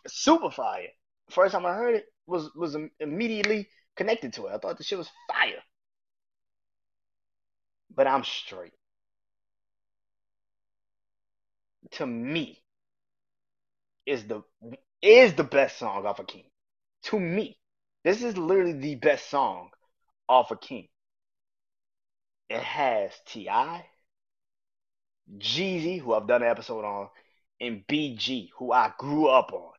Super 0.08 0.52
fire. 0.52 0.88
First 1.30 1.54
time 1.54 1.66
I 1.66 1.74
heard 1.74 1.96
it 1.96 2.06
was 2.28 2.52
was 2.56 2.76
immediately 3.00 3.70
connected 3.96 4.34
to 4.34 4.48
it. 4.48 4.54
I 4.54 4.58
thought 4.58 4.78
the 4.78 4.84
shit 4.84 4.98
was 4.98 5.10
fire. 5.32 5.62
But 7.96 8.08
I'm 8.08 8.24
straight. 8.24 8.74
To 11.92 12.06
me, 12.06 12.62
is 14.06 14.26
the 14.26 14.42
is 15.02 15.34
the 15.36 15.44
best 15.44 15.78
song 15.78 16.06
off 16.06 16.20
of 16.20 16.28
King. 16.28 16.46
To 17.04 17.20
me, 17.20 17.58
this 18.04 18.22
is 18.22 18.38
literally 18.38 18.74
the 18.74 18.96
best 18.96 19.30
song 19.30 19.70
off 20.28 20.52
of 20.52 20.60
King. 20.60 20.88
It 22.50 22.64
has 22.64 23.12
T.I., 23.28 23.86
Jeezy, 25.38 26.00
who 26.00 26.14
I've 26.14 26.28
done 26.28 26.42
an 26.42 26.50
episode 26.50 26.84
on, 26.84 27.10
and 27.62 27.86
BG, 27.88 28.50
who 28.58 28.72
I 28.72 28.92
grew 28.98 29.28
up 29.28 29.54
on 29.54 29.74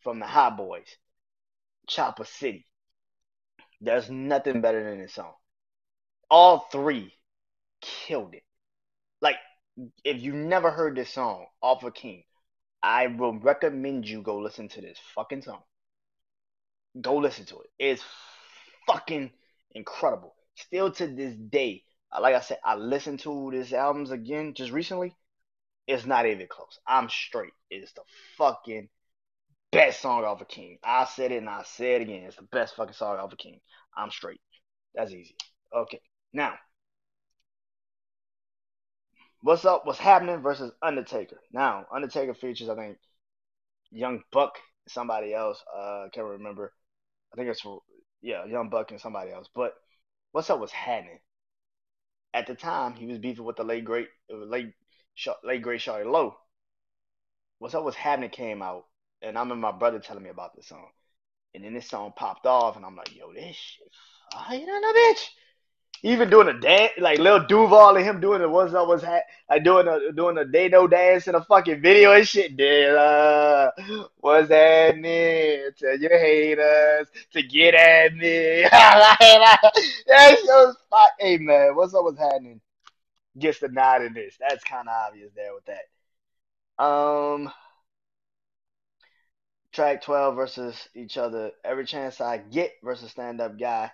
from 0.00 0.18
the 0.18 0.26
Hot 0.26 0.56
Boys, 0.56 0.86
Chopper 1.86 2.24
City. 2.24 2.66
There's 3.80 4.10
nothing 4.10 4.60
better 4.60 4.82
than 4.84 5.00
this 5.00 5.14
song. 5.14 5.32
All 6.30 6.66
three 6.70 7.14
killed 7.80 8.34
it. 8.34 8.42
Like, 9.22 9.36
if 10.04 10.20
you 10.20 10.34
never 10.34 10.70
heard 10.70 10.96
this 10.96 11.10
song 11.10 11.46
off 11.62 11.84
of 11.84 11.94
King, 11.94 12.24
I 12.82 13.06
will 13.06 13.38
recommend 13.38 14.06
you 14.06 14.20
go 14.20 14.38
listen 14.38 14.68
to 14.68 14.80
this 14.82 14.98
fucking 15.14 15.42
song. 15.42 15.62
Go 17.00 17.16
listen 17.16 17.46
to 17.46 17.60
it. 17.60 17.70
It's 17.78 18.02
fucking 18.86 19.30
incredible 19.74 20.34
still 20.58 20.90
to 20.92 21.06
this 21.06 21.34
day, 21.34 21.84
uh, 22.12 22.20
like 22.20 22.34
I 22.34 22.40
said, 22.40 22.58
I 22.64 22.74
listened 22.76 23.20
to 23.20 23.50
this 23.52 23.72
albums 23.72 24.10
again 24.10 24.54
just 24.54 24.72
recently. 24.72 25.16
It's 25.86 26.06
not 26.06 26.26
even 26.26 26.46
close. 26.48 26.78
I'm 26.86 27.08
straight. 27.08 27.52
It's 27.70 27.92
the 27.92 28.02
fucking 28.36 28.88
best 29.72 30.00
song 30.00 30.24
off 30.24 30.40
of 30.40 30.48
King. 30.48 30.78
I 30.84 31.04
said 31.06 31.32
it 31.32 31.38
and 31.38 31.48
I 31.48 31.62
said 31.64 32.00
it 32.00 32.04
again. 32.04 32.24
It's 32.24 32.36
the 32.36 32.42
best 32.42 32.76
fucking 32.76 32.94
song 32.94 33.18
off 33.18 33.32
of 33.32 33.38
King. 33.38 33.60
I'm 33.96 34.10
straight. 34.10 34.40
That's 34.94 35.12
easy. 35.12 35.36
Okay. 35.74 36.00
Now, 36.32 36.54
what's 39.42 39.64
up? 39.64 39.86
What's 39.86 39.98
happening 39.98 40.42
versus 40.42 40.72
Undertaker? 40.82 41.40
Now, 41.52 41.86
Undertaker 41.92 42.34
features, 42.34 42.68
I 42.68 42.74
think, 42.76 42.98
Young 43.90 44.22
Buck, 44.32 44.58
somebody 44.88 45.32
else. 45.34 45.62
Uh, 45.74 46.04
I 46.06 46.08
can't 46.12 46.26
remember. 46.26 46.72
I 47.32 47.36
think 47.36 47.48
it's 47.48 47.64
yeah, 48.20 48.44
Young 48.46 48.68
Buck 48.68 48.90
and 48.90 49.00
somebody 49.00 49.32
else. 49.32 49.48
But 49.54 49.74
what's 50.32 50.50
up 50.50 50.60
was 50.60 50.72
happening. 50.72 51.20
At 52.34 52.46
the 52.46 52.54
time, 52.54 52.94
he 52.94 53.06
was 53.06 53.18
beefing 53.18 53.44
with 53.44 53.56
the 53.56 53.64
late 53.64 53.84
great, 53.84 54.08
uh, 54.32 54.36
late, 54.36 54.74
late 55.42 55.62
great 55.62 55.80
Shawty 55.80 56.04
Lo. 56.04 56.36
What's 57.58 57.74
Up 57.74 57.84
Was 57.84 57.96
Happening 57.96 58.30
came 58.30 58.62
out, 58.62 58.86
and 59.20 59.36
I 59.36 59.40
remember 59.40 59.66
my 59.66 59.76
brother 59.76 59.98
telling 59.98 60.22
me 60.22 60.30
about 60.30 60.54
this 60.54 60.68
song. 60.68 60.86
And 61.54 61.64
then 61.64 61.74
this 61.74 61.88
song 61.88 62.12
popped 62.14 62.46
off, 62.46 62.76
and 62.76 62.84
I'm 62.84 62.94
like, 62.94 63.16
yo, 63.16 63.32
this 63.32 63.56
shit 63.56 63.88
fire 64.32 64.58
than 64.58 64.84
a 64.84 64.92
bitch. 64.92 65.28
Even 66.02 66.30
doing 66.30 66.48
a 66.48 66.58
dance, 66.58 66.92
like 66.98 67.18
Lil 67.18 67.46
Duval 67.46 67.96
and 67.96 68.04
him 68.04 68.20
doing 68.20 68.40
the 68.40 68.48
what's 68.48 68.72
up, 68.72 68.86
what's 68.86 69.02
hat, 69.02 69.24
like 69.50 69.64
doing 69.64 69.88
a 69.88 70.12
doing 70.12 70.38
a 70.38 70.68
know 70.68 70.86
dance 70.86 71.26
in 71.26 71.34
a 71.34 71.44
fucking 71.44 71.82
video 71.82 72.12
and 72.12 72.26
shit. 72.26 72.56
Dude, 72.56 72.94
uh, 72.94 73.72
what's 74.18 74.50
happening? 74.50 75.70
Tell 75.76 75.98
your 75.98 76.18
haters 76.18 77.08
to 77.32 77.42
get 77.42 77.74
at 77.74 78.14
me. 78.14 78.62
that 78.70 80.38
show's 80.46 80.76
fuck. 80.88 81.10
Hey 81.18 81.38
man, 81.38 81.74
what's 81.74 81.94
up, 81.94 82.04
what's 82.04 82.18
happening? 82.18 82.60
Gets 83.38 83.58
the 83.58 83.68
nod 83.68 84.02
in 84.02 84.14
this. 84.14 84.36
That's 84.38 84.62
kind 84.64 84.88
of 84.88 84.94
obvious 85.08 85.32
there 85.34 85.54
with 85.54 85.64
that. 85.66 86.84
Um, 86.84 87.52
track 89.72 90.02
12 90.02 90.36
versus 90.36 90.88
each 90.94 91.18
other. 91.18 91.50
Every 91.64 91.84
chance 91.84 92.20
I 92.20 92.38
get 92.38 92.72
versus 92.82 93.10
stand 93.10 93.40
up 93.40 93.58
guy. 93.58 93.90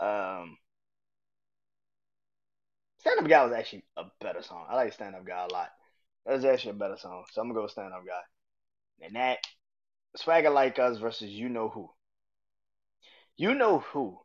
Um, 0.00 0.56
stand 2.98 3.20
up 3.20 3.28
guy 3.28 3.44
was 3.44 3.52
actually 3.52 3.84
a 3.96 4.04
better 4.20 4.42
song. 4.42 4.66
I 4.68 4.74
like 4.76 4.92
stand 4.92 5.14
up 5.14 5.26
guy 5.26 5.46
a 5.48 5.52
lot. 5.52 5.70
That 6.26 6.34
was 6.34 6.44
actually 6.44 6.72
a 6.72 6.74
better 6.74 6.96
song. 6.96 7.24
So 7.32 7.40
I'm 7.40 7.48
gonna 7.48 7.60
go 7.60 7.66
stand 7.66 7.92
up 7.92 8.04
guy. 8.06 9.06
And 9.06 9.16
that 9.16 9.38
swagger 10.16 10.50
like 10.50 10.78
us 10.78 10.98
versus 10.98 11.30
you 11.30 11.48
know 11.48 11.68
who. 11.68 11.90
You 13.36 13.54
know 13.54 13.78
who. 13.78 14.18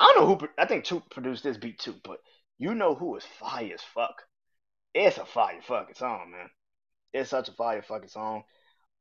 I 0.00 0.12
don't 0.14 0.28
know 0.28 0.36
who. 0.36 0.48
I 0.58 0.66
think 0.66 0.84
two 0.84 1.02
produced 1.10 1.44
this 1.44 1.56
beat 1.56 1.78
too, 1.78 1.94
but 2.02 2.18
you 2.58 2.74
know 2.74 2.94
who 2.94 3.16
is 3.16 3.24
fire 3.24 3.72
as 3.72 3.82
fuck. 3.94 4.22
It's 4.94 5.18
a 5.18 5.24
fire 5.24 5.60
fucking 5.62 5.94
song, 5.94 6.32
man. 6.32 6.50
It's 7.12 7.30
such 7.30 7.48
a 7.48 7.52
fire 7.52 7.82
fucking 7.82 8.08
song. 8.08 8.44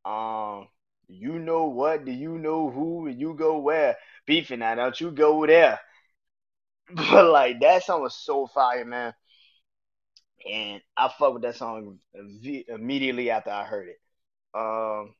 Um, 0.03 0.67
you 1.07 1.39
know 1.39 1.65
what? 1.65 2.05
Do 2.05 2.11
you 2.11 2.37
know 2.37 2.69
who? 2.69 3.07
And 3.07 3.19
you 3.19 3.33
go 3.33 3.59
where? 3.59 3.97
Beefing 4.25 4.59
now, 4.59 4.75
don't 4.75 4.99
you 4.99 5.11
go 5.11 5.45
there? 5.45 5.79
But 6.95 7.31
like 7.31 7.59
that 7.61 7.83
song 7.83 8.01
was 8.01 8.15
so 8.15 8.47
fire, 8.47 8.85
man. 8.85 9.13
And 10.49 10.81
I 10.95 11.09
fucked 11.09 11.33
with 11.33 11.41
that 11.43 11.55
song 11.55 11.99
immediately 12.67 13.31
after 13.31 13.49
I 13.49 13.65
heard 13.65 13.87
it. 13.89 13.99
Um, 14.53 15.15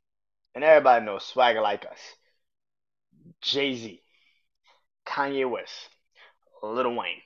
and 0.54 0.64
everybody 0.64 1.06
knows 1.06 1.26
Swagger 1.26 1.62
Like 1.62 1.86
Us, 1.86 2.00
Jay 3.42 3.76
Z, 3.76 4.02
Kanye 5.06 5.50
West, 5.50 5.90
Lil 6.62 6.96
Wayne, 6.96 7.22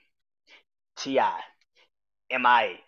T.I., 0.98 1.40
M.I.A. 2.32 2.80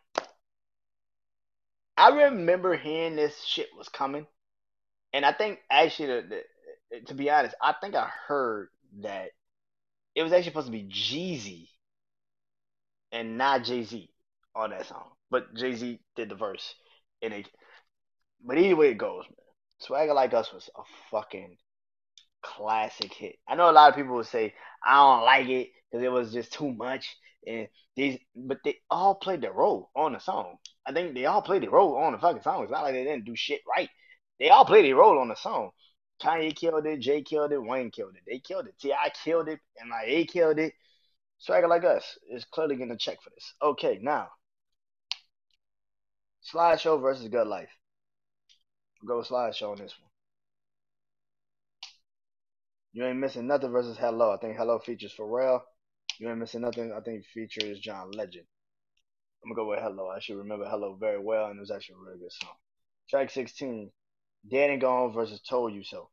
I 1.97 2.09
remember 2.09 2.75
hearing 2.75 3.15
this 3.15 3.43
shit 3.43 3.67
was 3.77 3.89
coming 3.89 4.25
and 5.13 5.25
I 5.25 5.33
think 5.33 5.59
actually, 5.69 6.07
the, 6.07 6.43
the, 6.91 7.01
to 7.07 7.13
be 7.13 7.29
honest, 7.29 7.55
I 7.61 7.73
think 7.81 7.95
I 7.95 8.09
heard 8.27 8.69
that 9.01 9.31
it 10.15 10.23
was 10.23 10.31
actually 10.31 10.51
supposed 10.51 10.67
to 10.67 10.71
be 10.71 10.89
Jeezy 10.89 11.67
and 13.11 13.37
not 13.37 13.63
Jay 13.63 13.83
Z 13.83 14.09
on 14.55 14.71
that 14.71 14.87
song, 14.87 15.09
but 15.29 15.53
Jay 15.55 15.75
Z 15.75 15.99
did 16.15 16.29
the 16.29 16.35
verse, 16.35 16.75
and 17.21 17.33
it. 17.33 17.47
But 18.43 18.57
either 18.57 18.75
way 18.75 18.89
it 18.89 18.97
goes, 18.97 19.23
man, 19.25 19.35
Swagger 19.79 20.13
Like 20.13 20.33
Us 20.33 20.51
was 20.51 20.69
a 20.75 20.81
fucking 21.11 21.57
classic 22.41 23.13
hit. 23.13 23.35
I 23.47 23.55
know 23.55 23.69
a 23.69 23.71
lot 23.71 23.89
of 23.89 23.95
people 23.95 24.15
would 24.15 24.25
say 24.25 24.53
I 24.83 24.95
don't 24.95 25.25
like 25.25 25.47
it 25.47 25.69
because 25.91 26.03
it 26.03 26.11
was 26.11 26.33
just 26.33 26.53
too 26.53 26.71
much, 26.73 27.15
and 27.45 27.67
these, 27.95 28.19
but 28.35 28.59
they 28.63 28.77
all 28.89 29.15
played 29.15 29.41
their 29.41 29.53
role 29.53 29.89
on 29.95 30.13
the 30.13 30.19
song. 30.19 30.57
I 30.85 30.91
think 30.93 31.13
they 31.13 31.25
all 31.25 31.41
played 31.41 31.63
their 31.63 31.69
role 31.69 31.95
on 31.97 32.13
the 32.13 32.19
fucking 32.19 32.41
song. 32.41 32.63
It's 32.63 32.71
not 32.71 32.83
like 32.83 32.93
they 32.93 33.03
didn't 33.03 33.25
do 33.25 33.35
shit 33.35 33.61
right. 33.67 33.89
They 34.39 34.49
all 34.49 34.65
played 34.65 34.85
their 34.85 34.95
role 34.95 35.19
on 35.19 35.27
the 35.27 35.35
song. 35.35 35.71
Kanye 36.21 36.55
killed 36.55 36.85
it, 36.85 36.99
Jay 36.99 37.23
killed 37.23 37.51
it, 37.51 37.61
Wayne 37.61 37.89
killed 37.89 38.15
it. 38.15 38.21
They 38.27 38.39
killed 38.39 38.67
it. 38.67 38.75
T.I. 38.79 39.11
killed 39.23 39.47
it, 39.47 39.59
and 39.79 39.91
M.I.A. 39.91 40.25
killed 40.25 40.59
it. 40.59 40.73
Swagger 41.39 41.67
like 41.67 41.83
us 41.83 42.19
is 42.29 42.45
clearly 42.45 42.75
getting 42.75 42.91
a 42.91 42.97
check 42.97 43.17
for 43.23 43.31
this. 43.31 43.53
Okay, 43.61 43.99
now. 44.01 44.27
Slideshow 46.53 47.01
versus 47.01 47.27
Good 47.27 47.47
Life. 47.47 47.69
We'll 49.01 49.15
go 49.15 49.17
with 49.19 49.29
slideshow 49.29 49.71
on 49.71 49.77
this 49.77 49.95
one. 49.99 50.09
You 52.93 53.05
ain't 53.05 53.17
missing 53.17 53.47
nothing 53.47 53.71
versus 53.71 53.97
Hello. 53.97 54.31
I 54.31 54.37
think 54.37 54.57
Hello 54.57 54.77
features 54.77 55.15
Pharrell. 55.17 55.61
You 56.19 56.29
ain't 56.29 56.39
missing 56.39 56.61
nothing. 56.61 56.93
I 56.95 56.99
think 57.01 57.25
features 57.25 57.79
John 57.79 58.11
Legend. 58.11 58.45
I'm 59.43 59.49
gonna 59.49 59.55
go 59.55 59.69
with 59.69 59.79
Hello. 59.79 60.09
I 60.09 60.19
should 60.19 60.37
remember 60.37 60.65
Hello 60.65 60.95
very 60.99 61.19
well, 61.19 61.47
and 61.47 61.57
it 61.57 61.61
was 61.61 61.71
actually 61.71 61.95
a 61.95 62.05
really 62.05 62.19
good 62.19 62.31
song. 62.31 62.53
Track 63.09 63.31
16, 63.31 63.91
Dead 64.49 64.69
and 64.69 64.81
Gone 64.81 65.13
versus 65.13 65.41
Told 65.41 65.73
You 65.73 65.83
So. 65.83 66.09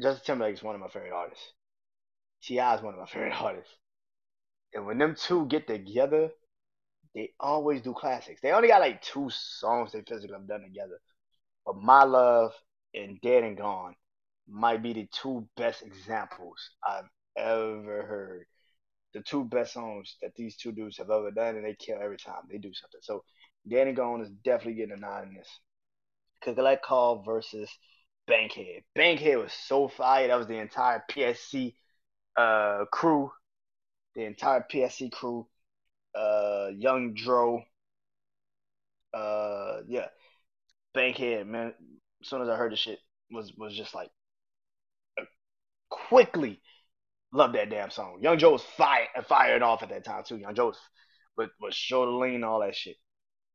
Justin 0.00 0.24
Timberlake 0.24 0.54
is 0.54 0.62
one 0.62 0.74
of 0.74 0.80
my 0.80 0.88
favorite 0.88 1.12
artists. 1.12 1.52
T.I. 2.42 2.76
is 2.76 2.82
one 2.82 2.94
of 2.94 3.00
my 3.00 3.06
favorite 3.12 3.40
artists. 3.40 3.74
And 4.74 4.86
when 4.86 4.98
them 4.98 5.14
two 5.14 5.46
get 5.46 5.66
together, 5.66 6.30
they 7.14 7.32
always 7.40 7.82
do 7.82 7.94
classics. 7.94 8.40
They 8.42 8.52
only 8.52 8.68
got 8.68 8.80
like 8.80 9.02
two 9.02 9.30
songs 9.30 9.92
they 9.92 10.02
physically 10.02 10.34
have 10.34 10.48
done 10.48 10.62
together. 10.62 11.00
But 11.64 11.76
My 11.76 12.04
Love 12.04 12.52
and 12.94 13.20
Dead 13.20 13.44
and 13.44 13.56
Gone 13.56 13.94
might 14.48 14.82
be 14.82 14.92
the 14.92 15.08
two 15.12 15.48
best 15.56 15.82
examples 15.82 16.70
I've 16.86 17.08
ever 17.36 18.04
heard. 18.06 18.46
The 19.14 19.22
two 19.22 19.44
best 19.44 19.72
songs 19.74 20.16
that 20.22 20.34
these 20.36 20.56
two 20.56 20.72
dudes 20.72 20.98
have 20.98 21.10
ever 21.10 21.30
done, 21.30 21.56
and 21.56 21.64
they 21.64 21.74
kill 21.74 21.98
every 22.02 22.18
time 22.18 22.42
they 22.50 22.58
do 22.58 22.72
something. 22.74 23.00
So 23.02 23.24
Dead 23.68 23.86
and 23.86 23.96
Gone 23.96 24.20
is 24.20 24.30
definitely 24.44 24.74
getting 24.74 24.96
a 24.96 25.00
nod 25.00 25.28
in 25.28 25.34
this. 25.34 25.48
Collect 26.42 26.84
Call 26.84 27.22
versus 27.22 27.70
Bankhead. 28.26 28.82
Bankhead 28.94 29.38
was 29.38 29.52
so 29.52 29.88
fire. 29.88 30.28
That 30.28 30.38
was 30.38 30.46
the 30.46 30.58
entire 30.58 31.02
PSC 31.10 31.74
uh, 32.36 32.84
crew. 32.92 33.30
The 34.14 34.24
entire 34.24 34.64
PSC 34.70 35.10
crew. 35.12 35.46
Uh, 36.14 36.68
Young 36.76 37.14
Dro. 37.14 37.62
Uh, 39.12 39.78
yeah. 39.88 40.06
Bankhead, 40.94 41.46
man. 41.46 41.74
As 42.22 42.28
soon 42.28 42.42
as 42.42 42.48
I 42.48 42.56
heard 42.56 42.72
the 42.72 42.76
shit, 42.76 42.98
was 43.30 43.52
was 43.56 43.74
just 43.74 43.94
like 43.94 44.10
quickly 45.88 46.60
love 47.32 47.52
that 47.52 47.70
damn 47.70 47.90
song. 47.90 48.18
Young 48.20 48.38
Dro 48.38 48.52
was 48.52 48.62
fired 48.76 49.08
fired 49.28 49.62
off 49.62 49.82
at 49.82 49.90
that 49.90 50.04
time 50.04 50.22
too. 50.24 50.36
Young 50.36 50.54
Dro 50.54 50.66
was 50.66 50.78
was, 51.36 51.48
was 51.60 51.74
shoulder 51.74 52.12
lean 52.12 52.44
all 52.44 52.60
that 52.60 52.74
shit. 52.74 52.96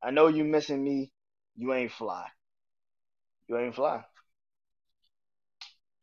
I 0.04 0.12
know 0.12 0.28
you 0.28 0.44
missing 0.44 0.84
me. 0.84 1.12
You 1.56 1.74
ain't 1.74 1.92
fly. 1.92 2.26
You 3.48 3.58
ain't 3.58 3.76
fly. 3.76 4.04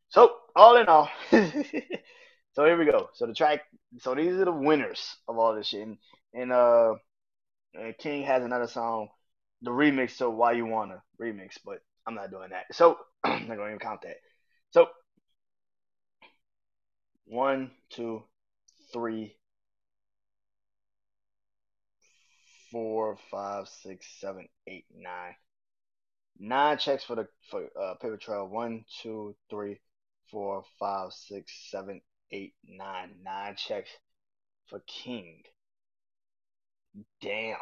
So 0.09 0.35
all 0.55 0.77
in 0.77 0.87
all, 0.87 1.09
so 1.31 2.65
here 2.65 2.77
we 2.77 2.85
go. 2.85 3.09
So 3.13 3.27
the 3.27 3.33
track. 3.33 3.61
So 3.99 4.15
these 4.15 4.33
are 4.33 4.45
the 4.45 4.51
winners 4.51 5.15
of 5.27 5.37
all 5.37 5.55
this 5.55 5.67
shit. 5.67 5.85
And, 5.87 5.97
and 6.33 6.51
uh, 6.51 6.95
King 7.99 8.23
has 8.23 8.43
another 8.43 8.67
song, 8.67 9.09
the 9.61 9.71
remix 9.71 10.17
to 10.17 10.29
Why 10.29 10.53
You 10.53 10.65
Wanna 10.65 11.01
remix, 11.21 11.57
but 11.63 11.79
I'm 12.07 12.15
not 12.15 12.31
doing 12.31 12.49
that. 12.51 12.65
So 12.73 12.97
I'm 13.23 13.47
not 13.47 13.57
gonna 13.57 13.67
even 13.69 13.79
count 13.79 14.01
that. 14.03 14.17
So 14.71 14.87
one, 17.25 17.71
two, 17.89 18.23
three, 18.93 19.35
four, 22.71 23.17
five, 23.31 23.67
six, 23.67 24.05
seven, 24.19 24.47
eight, 24.67 24.85
nine. 24.95 25.35
Nine 26.39 26.77
checks 26.77 27.03
for 27.03 27.15
the 27.15 27.27
for 27.49 27.67
uh, 27.79 27.95
paper 27.95 28.17
trail. 28.17 28.47
One, 28.47 28.85
two, 29.01 29.35
three, 29.49 29.79
four, 30.31 30.63
five, 30.79 31.11
six, 31.11 31.51
seven, 31.69 32.01
eight, 32.31 32.53
nine. 32.67 33.15
Nine 33.23 33.55
checks 33.55 33.89
for 34.67 34.81
King. 34.87 35.43
Damn. 37.21 37.57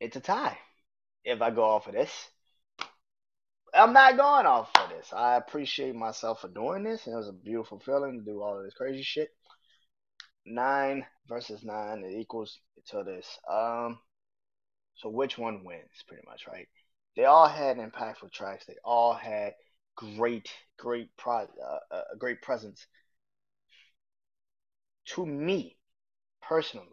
It's 0.00 0.16
a 0.16 0.20
tie. 0.20 0.58
If 1.24 1.40
I 1.40 1.50
go 1.50 1.64
off 1.64 1.86
of 1.86 1.94
this. 1.94 2.10
I'm 3.72 3.92
not 3.92 4.16
going 4.16 4.46
off 4.46 4.70
of 4.76 4.90
this. 4.90 5.12
I 5.12 5.36
appreciate 5.36 5.96
myself 5.96 6.42
for 6.42 6.48
doing 6.48 6.84
this. 6.84 7.06
and 7.06 7.14
It 7.14 7.16
was 7.16 7.28
a 7.28 7.32
beautiful 7.32 7.80
feeling 7.80 8.18
to 8.18 8.24
do 8.24 8.40
all 8.40 8.58
of 8.58 8.64
this 8.64 8.74
crazy 8.74 9.02
shit 9.02 9.30
nine 10.46 11.04
versus 11.28 11.64
nine, 11.64 12.04
it 12.04 12.18
equals 12.18 12.58
to 12.88 13.02
this. 13.02 13.38
Um, 13.50 13.98
so 14.96 15.08
which 15.08 15.38
one 15.38 15.64
wins, 15.64 16.04
pretty 16.06 16.24
much, 16.26 16.46
right? 16.46 16.68
They 17.16 17.24
all 17.24 17.48
had 17.48 17.78
impactful 17.78 18.32
tracks. 18.32 18.64
They 18.66 18.76
all 18.84 19.14
had 19.14 19.54
great, 19.96 20.50
great 20.78 21.08
pro, 21.16 21.42
uh, 21.42 21.78
uh, 21.90 22.02
great 22.18 22.42
presence. 22.42 22.86
To 25.06 25.26
me, 25.26 25.76
personally, 26.42 26.88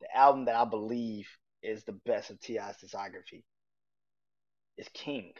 the 0.00 0.16
album 0.16 0.46
that 0.46 0.56
I 0.56 0.64
believe 0.64 1.28
is 1.62 1.84
the 1.84 1.92
best 1.92 2.30
of 2.30 2.40
T.I.'s 2.40 2.76
discography 2.82 3.42
is 4.76 4.88
King. 4.92 5.32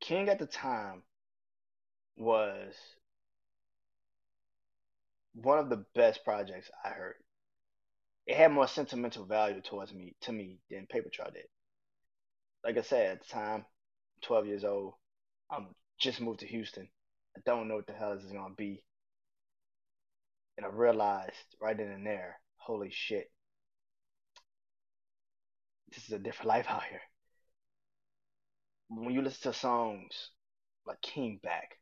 King 0.00 0.28
at 0.28 0.38
the 0.38 0.46
time 0.46 1.02
was 2.16 2.74
one 5.34 5.58
of 5.58 5.68
the 5.70 5.84
best 5.94 6.24
projects 6.24 6.70
I 6.84 6.90
heard. 6.90 7.16
it 8.26 8.36
had 8.36 8.52
more 8.52 8.66
sentimental 8.68 9.24
value 9.24 9.60
towards 9.60 9.92
me 9.94 10.14
to 10.22 10.32
me 10.32 10.58
than 10.70 10.86
Paper 10.86 11.08
Trail 11.12 11.30
did. 11.32 11.46
Like 12.64 12.78
I 12.78 12.82
said 12.82 13.12
at 13.12 13.22
the 13.22 13.28
time, 13.28 13.64
12 14.22 14.46
years 14.46 14.64
old, 14.64 14.94
I'm 15.50 15.74
just 15.98 16.20
moved 16.20 16.40
to 16.40 16.46
Houston. 16.46 16.88
I 17.36 17.40
don't 17.44 17.68
know 17.68 17.76
what 17.76 17.86
the 17.86 17.92
hell 17.92 18.14
this 18.14 18.24
is 18.24 18.32
gonna 18.32 18.54
be, 18.54 18.84
and 20.56 20.66
I 20.66 20.68
realized 20.70 21.56
right 21.60 21.76
then 21.76 21.90
and 21.90 22.06
there, 22.06 22.40
holy 22.56 22.90
shit, 22.90 23.30
this 25.92 26.04
is 26.04 26.12
a 26.12 26.18
different 26.18 26.48
life 26.48 26.66
out 26.68 26.84
here. 26.84 27.00
When 28.88 29.14
you 29.14 29.22
listen 29.22 29.52
to 29.52 29.58
songs 29.58 30.30
like 30.86 31.00
King 31.00 31.40
Back 31.42 31.78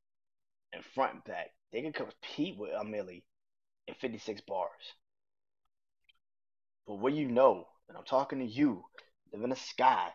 and 0.73 0.85
Front 0.85 1.25
Back, 1.25 1.51
they 1.73 1.83
can 1.83 1.93
compete 1.93 2.57
with 2.57 2.73
a 2.75 2.85
In 3.87 3.95
56 3.95 4.41
bars. 4.43 4.95
But 6.87 6.97
what 6.97 7.15
you 7.15 7.27
know, 7.29 7.69
and 7.89 7.97
I'm 7.97 8.05
talking 8.05 8.39
to 8.41 8.45
you, 8.45 8.85
live 9.33 9.43
in 9.43 9.51
the 9.51 9.57
sky, 9.57 10.13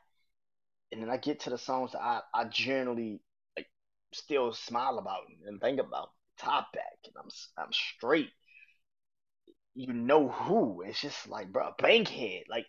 and 0.92 1.02
then 1.02 1.10
I 1.10 1.18
get 1.18 1.42
to 1.42 1.50
the 1.50 1.58
songs 1.58 1.92
that 1.94 2.02
I, 2.02 2.22
I 2.34 2.46
generally 2.46 3.22
like 3.58 3.68
still 4.14 4.54
smile 4.54 4.98
about 4.98 5.24
and 5.46 5.60
think 5.62 5.80
about. 5.80 6.12
Top 6.38 6.74
back, 6.74 6.98
and 7.06 7.14
I'm 7.18 7.30
I'm 7.58 7.72
straight. 7.72 8.30
You 9.76 9.94
know 9.94 10.30
who? 10.30 10.82
It's 10.82 11.02
just 11.02 11.28
like, 11.28 11.52
bro, 11.52 11.74
Bankhead. 11.78 12.46
Like 12.50 12.66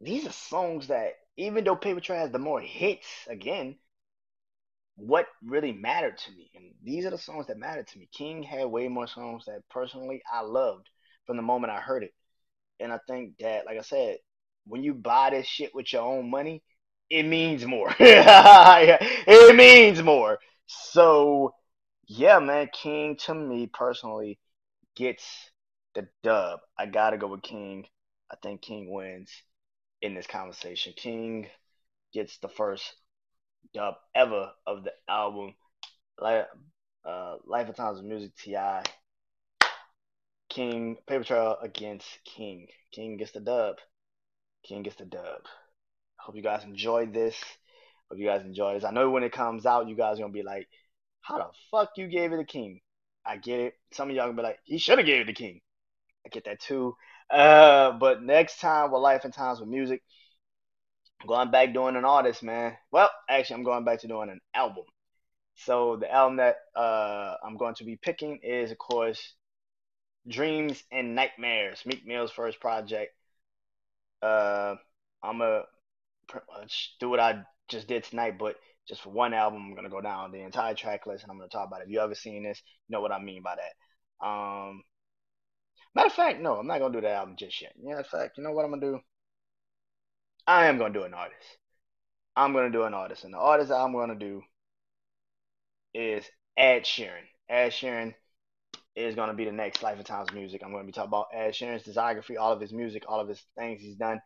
these 0.00 0.26
are 0.26 0.32
songs 0.32 0.88
that 0.88 1.14
even 1.36 1.62
though 1.64 1.76
Paper 1.76 2.00
Trail 2.00 2.20
has 2.22 2.30
the 2.32 2.38
more 2.40 2.60
hits, 2.60 3.06
again, 3.28 3.78
what 4.98 5.26
really 5.44 5.72
mattered 5.72 6.18
to 6.18 6.32
me, 6.32 6.50
and 6.56 6.64
these 6.82 7.06
are 7.06 7.10
the 7.10 7.18
songs 7.18 7.46
that 7.46 7.56
mattered 7.56 7.86
to 7.86 7.98
me. 7.98 8.08
King 8.12 8.42
had 8.42 8.66
way 8.66 8.88
more 8.88 9.06
songs 9.06 9.44
that 9.46 9.62
personally 9.70 10.22
I 10.30 10.42
loved 10.42 10.88
from 11.24 11.36
the 11.36 11.42
moment 11.42 11.72
I 11.72 11.80
heard 11.80 12.02
it. 12.02 12.12
And 12.80 12.92
I 12.92 12.98
think 13.08 13.38
that, 13.38 13.64
like 13.64 13.78
I 13.78 13.82
said, 13.82 14.18
when 14.66 14.82
you 14.82 14.94
buy 14.94 15.30
this 15.30 15.46
shit 15.46 15.74
with 15.74 15.92
your 15.92 16.02
own 16.02 16.28
money, 16.28 16.62
it 17.10 17.22
means 17.22 17.64
more. 17.64 17.94
it 18.00 19.56
means 19.56 20.02
more. 20.02 20.38
So, 20.66 21.54
yeah, 22.08 22.40
man, 22.40 22.68
King 22.72 23.16
to 23.26 23.34
me 23.34 23.68
personally 23.72 24.38
gets 24.96 25.24
the 25.94 26.08
dub. 26.24 26.60
I 26.76 26.86
gotta 26.86 27.18
go 27.18 27.28
with 27.28 27.42
King. 27.42 27.86
I 28.30 28.36
think 28.42 28.62
King 28.62 28.92
wins 28.92 29.30
in 30.02 30.14
this 30.14 30.26
conversation. 30.26 30.92
King 30.96 31.46
gets 32.12 32.38
the 32.38 32.48
first 32.48 32.94
dub 33.74 33.94
ever 34.14 34.50
of 34.66 34.84
the 34.84 34.92
album. 35.08 35.54
Like 36.20 36.46
uh, 37.04 37.36
Life 37.46 37.68
of 37.68 37.76
Times 37.76 37.98
of 37.98 38.04
Music 38.04 38.32
T.I. 38.36 38.82
King 40.48 40.96
Paper 41.06 41.24
Trail 41.24 41.56
against 41.62 42.06
King. 42.24 42.68
King 42.92 43.16
gets 43.16 43.32
the 43.32 43.40
dub. 43.40 43.76
King 44.64 44.82
gets 44.82 44.96
the 44.96 45.04
dub. 45.04 45.42
Hope 46.16 46.36
you 46.36 46.42
guys 46.42 46.64
enjoyed 46.64 47.12
this. 47.12 47.36
Hope 48.10 48.18
you 48.18 48.26
guys 48.26 48.42
enjoy 48.42 48.74
this. 48.74 48.84
I 48.84 48.90
know 48.90 49.10
when 49.10 49.22
it 49.22 49.32
comes 49.32 49.66
out, 49.66 49.88
you 49.88 49.94
guys 49.94 50.18
gonna 50.18 50.32
be 50.32 50.42
like, 50.42 50.68
"How 51.20 51.38
the 51.38 51.50
fuck 51.70 51.90
you 51.96 52.08
gave 52.08 52.32
it 52.32 52.38
to 52.38 52.44
King?" 52.44 52.80
I 53.24 53.36
get 53.36 53.60
it. 53.60 53.74
Some 53.92 54.08
of 54.10 54.16
y'all 54.16 54.26
gonna 54.26 54.36
be 54.36 54.42
like, 54.42 54.58
"He 54.64 54.78
should 54.78 54.98
have 54.98 55.06
gave 55.06 55.22
it 55.22 55.26
to 55.26 55.32
King." 55.34 55.60
I 56.24 56.30
get 56.30 56.44
that 56.44 56.60
too. 56.60 56.96
Uh, 57.30 57.92
but 57.92 58.22
next 58.22 58.60
time 58.60 58.90
with 58.90 59.02
Life 59.02 59.24
and 59.24 59.34
Times 59.34 59.60
with 59.60 59.68
Music, 59.68 60.02
going 61.26 61.50
back 61.50 61.72
doing 61.74 61.96
an 61.96 62.04
artist, 62.04 62.42
man. 62.42 62.76
Well, 62.92 63.10
actually, 63.28 63.56
I'm 63.56 63.64
going 63.64 63.84
back 63.84 64.00
to 64.00 64.08
doing 64.08 64.30
an 64.30 64.40
album. 64.54 64.84
So 65.56 65.96
the 65.96 66.10
album 66.12 66.36
that 66.36 66.56
uh, 66.76 67.34
I'm 67.44 67.56
going 67.56 67.74
to 67.76 67.84
be 67.84 67.96
picking 67.96 68.38
is, 68.42 68.70
of 68.70 68.78
course, 68.78 69.34
Dreams 70.28 70.82
and 70.92 71.14
Nightmares, 71.14 71.84
Meek 71.86 72.06
Mill's 72.06 72.30
first 72.30 72.60
project. 72.60 73.12
Uh, 74.22 74.76
I'm 75.22 75.38
gonna 75.38 75.62
do 77.00 77.08
what 77.08 77.20
I 77.20 77.42
just 77.68 77.88
did 77.88 78.04
tonight, 78.04 78.38
but 78.38 78.56
just 78.88 79.02
for 79.02 79.10
one 79.10 79.34
album, 79.34 79.62
I'm 79.62 79.74
gonna 79.74 79.88
go 79.88 80.00
down 80.00 80.32
the 80.32 80.40
entire 80.42 80.74
track 80.74 81.06
list 81.06 81.22
and 81.22 81.30
I'm 81.32 81.38
gonna 81.38 81.48
talk 81.48 81.66
about 81.66 81.80
it. 81.80 81.84
If 81.84 81.90
you 81.90 82.00
ever 82.00 82.14
seen 82.14 82.44
this, 82.44 82.62
you 82.88 82.94
know 82.94 83.00
what 83.00 83.12
I 83.12 83.20
mean 83.20 83.42
by 83.42 83.56
that. 83.56 84.26
Um, 84.26 84.82
matter 85.94 86.08
of 86.08 86.12
fact, 86.12 86.40
no, 86.40 86.56
I'm 86.56 86.66
not 86.66 86.78
gonna 86.80 86.94
do 86.94 87.00
that 87.00 87.16
album 87.16 87.36
just 87.38 87.60
yet. 87.62 87.72
Yeah, 87.82 87.98
of 88.00 88.06
fact, 88.06 88.38
you 88.38 88.44
know 88.44 88.52
what 88.52 88.64
I'm 88.64 88.70
gonna 88.70 88.92
do? 88.92 89.00
I 90.48 90.68
am 90.68 90.78
gonna 90.78 90.94
do 90.94 91.04
an 91.04 91.12
artist. 91.12 91.58
I'm 92.34 92.54
gonna 92.54 92.70
do 92.70 92.84
an 92.84 92.94
artist, 92.94 93.24
and 93.24 93.34
the 93.34 93.38
artist 93.38 93.70
I'm 93.70 93.92
gonna 93.92 94.14
do 94.14 94.42
is 95.92 96.24
Ed 96.56 96.84
Sheeran. 96.84 97.26
Ed 97.50 97.68
Sheeran 97.68 98.14
is 98.96 99.14
to 99.14 99.34
be 99.34 99.44
the 99.44 99.52
next 99.52 99.82
Life 99.82 99.98
of 99.98 100.06
Times 100.06 100.32
music. 100.32 100.62
I'm 100.64 100.72
to 100.72 100.84
be 100.84 100.92
talking 100.92 101.08
about 101.08 101.26
Ed 101.34 101.50
Sheeran's 101.50 101.82
discography, 101.82 102.38
all 102.40 102.50
of 102.50 102.62
his 102.62 102.72
music, 102.72 103.04
all 103.06 103.20
of 103.20 103.28
his 103.28 103.44
things 103.58 103.82
he's 103.82 103.96
done, 103.96 104.22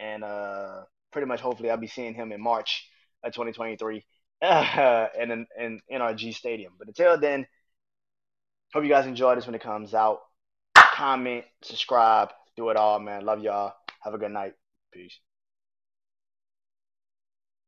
and 0.00 0.24
uh, 0.24 0.84
pretty 1.12 1.26
much 1.26 1.42
hopefully 1.42 1.70
I'll 1.70 1.76
be 1.76 1.88
seeing 1.88 2.14
him 2.14 2.32
in 2.32 2.40
March 2.40 2.88
of 3.22 3.34
2023 3.34 4.02
uh, 4.40 5.08
in 5.20 5.46
in 5.58 5.80
NRG 5.92 6.34
Stadium. 6.34 6.72
But 6.78 6.88
until 6.88 7.20
then, 7.20 7.46
hope 8.72 8.82
you 8.82 8.88
guys 8.88 9.06
enjoy 9.06 9.34
this 9.34 9.44
when 9.44 9.54
it 9.54 9.60
comes 9.60 9.92
out. 9.92 10.20
Comment, 10.74 11.44
subscribe, 11.62 12.30
do 12.56 12.70
it 12.70 12.78
all, 12.78 12.98
man. 12.98 13.26
Love 13.26 13.42
y'all. 13.42 13.74
Have 14.00 14.14
a 14.14 14.18
good 14.18 14.32
night. 14.32 14.54
Peace. 14.90 15.20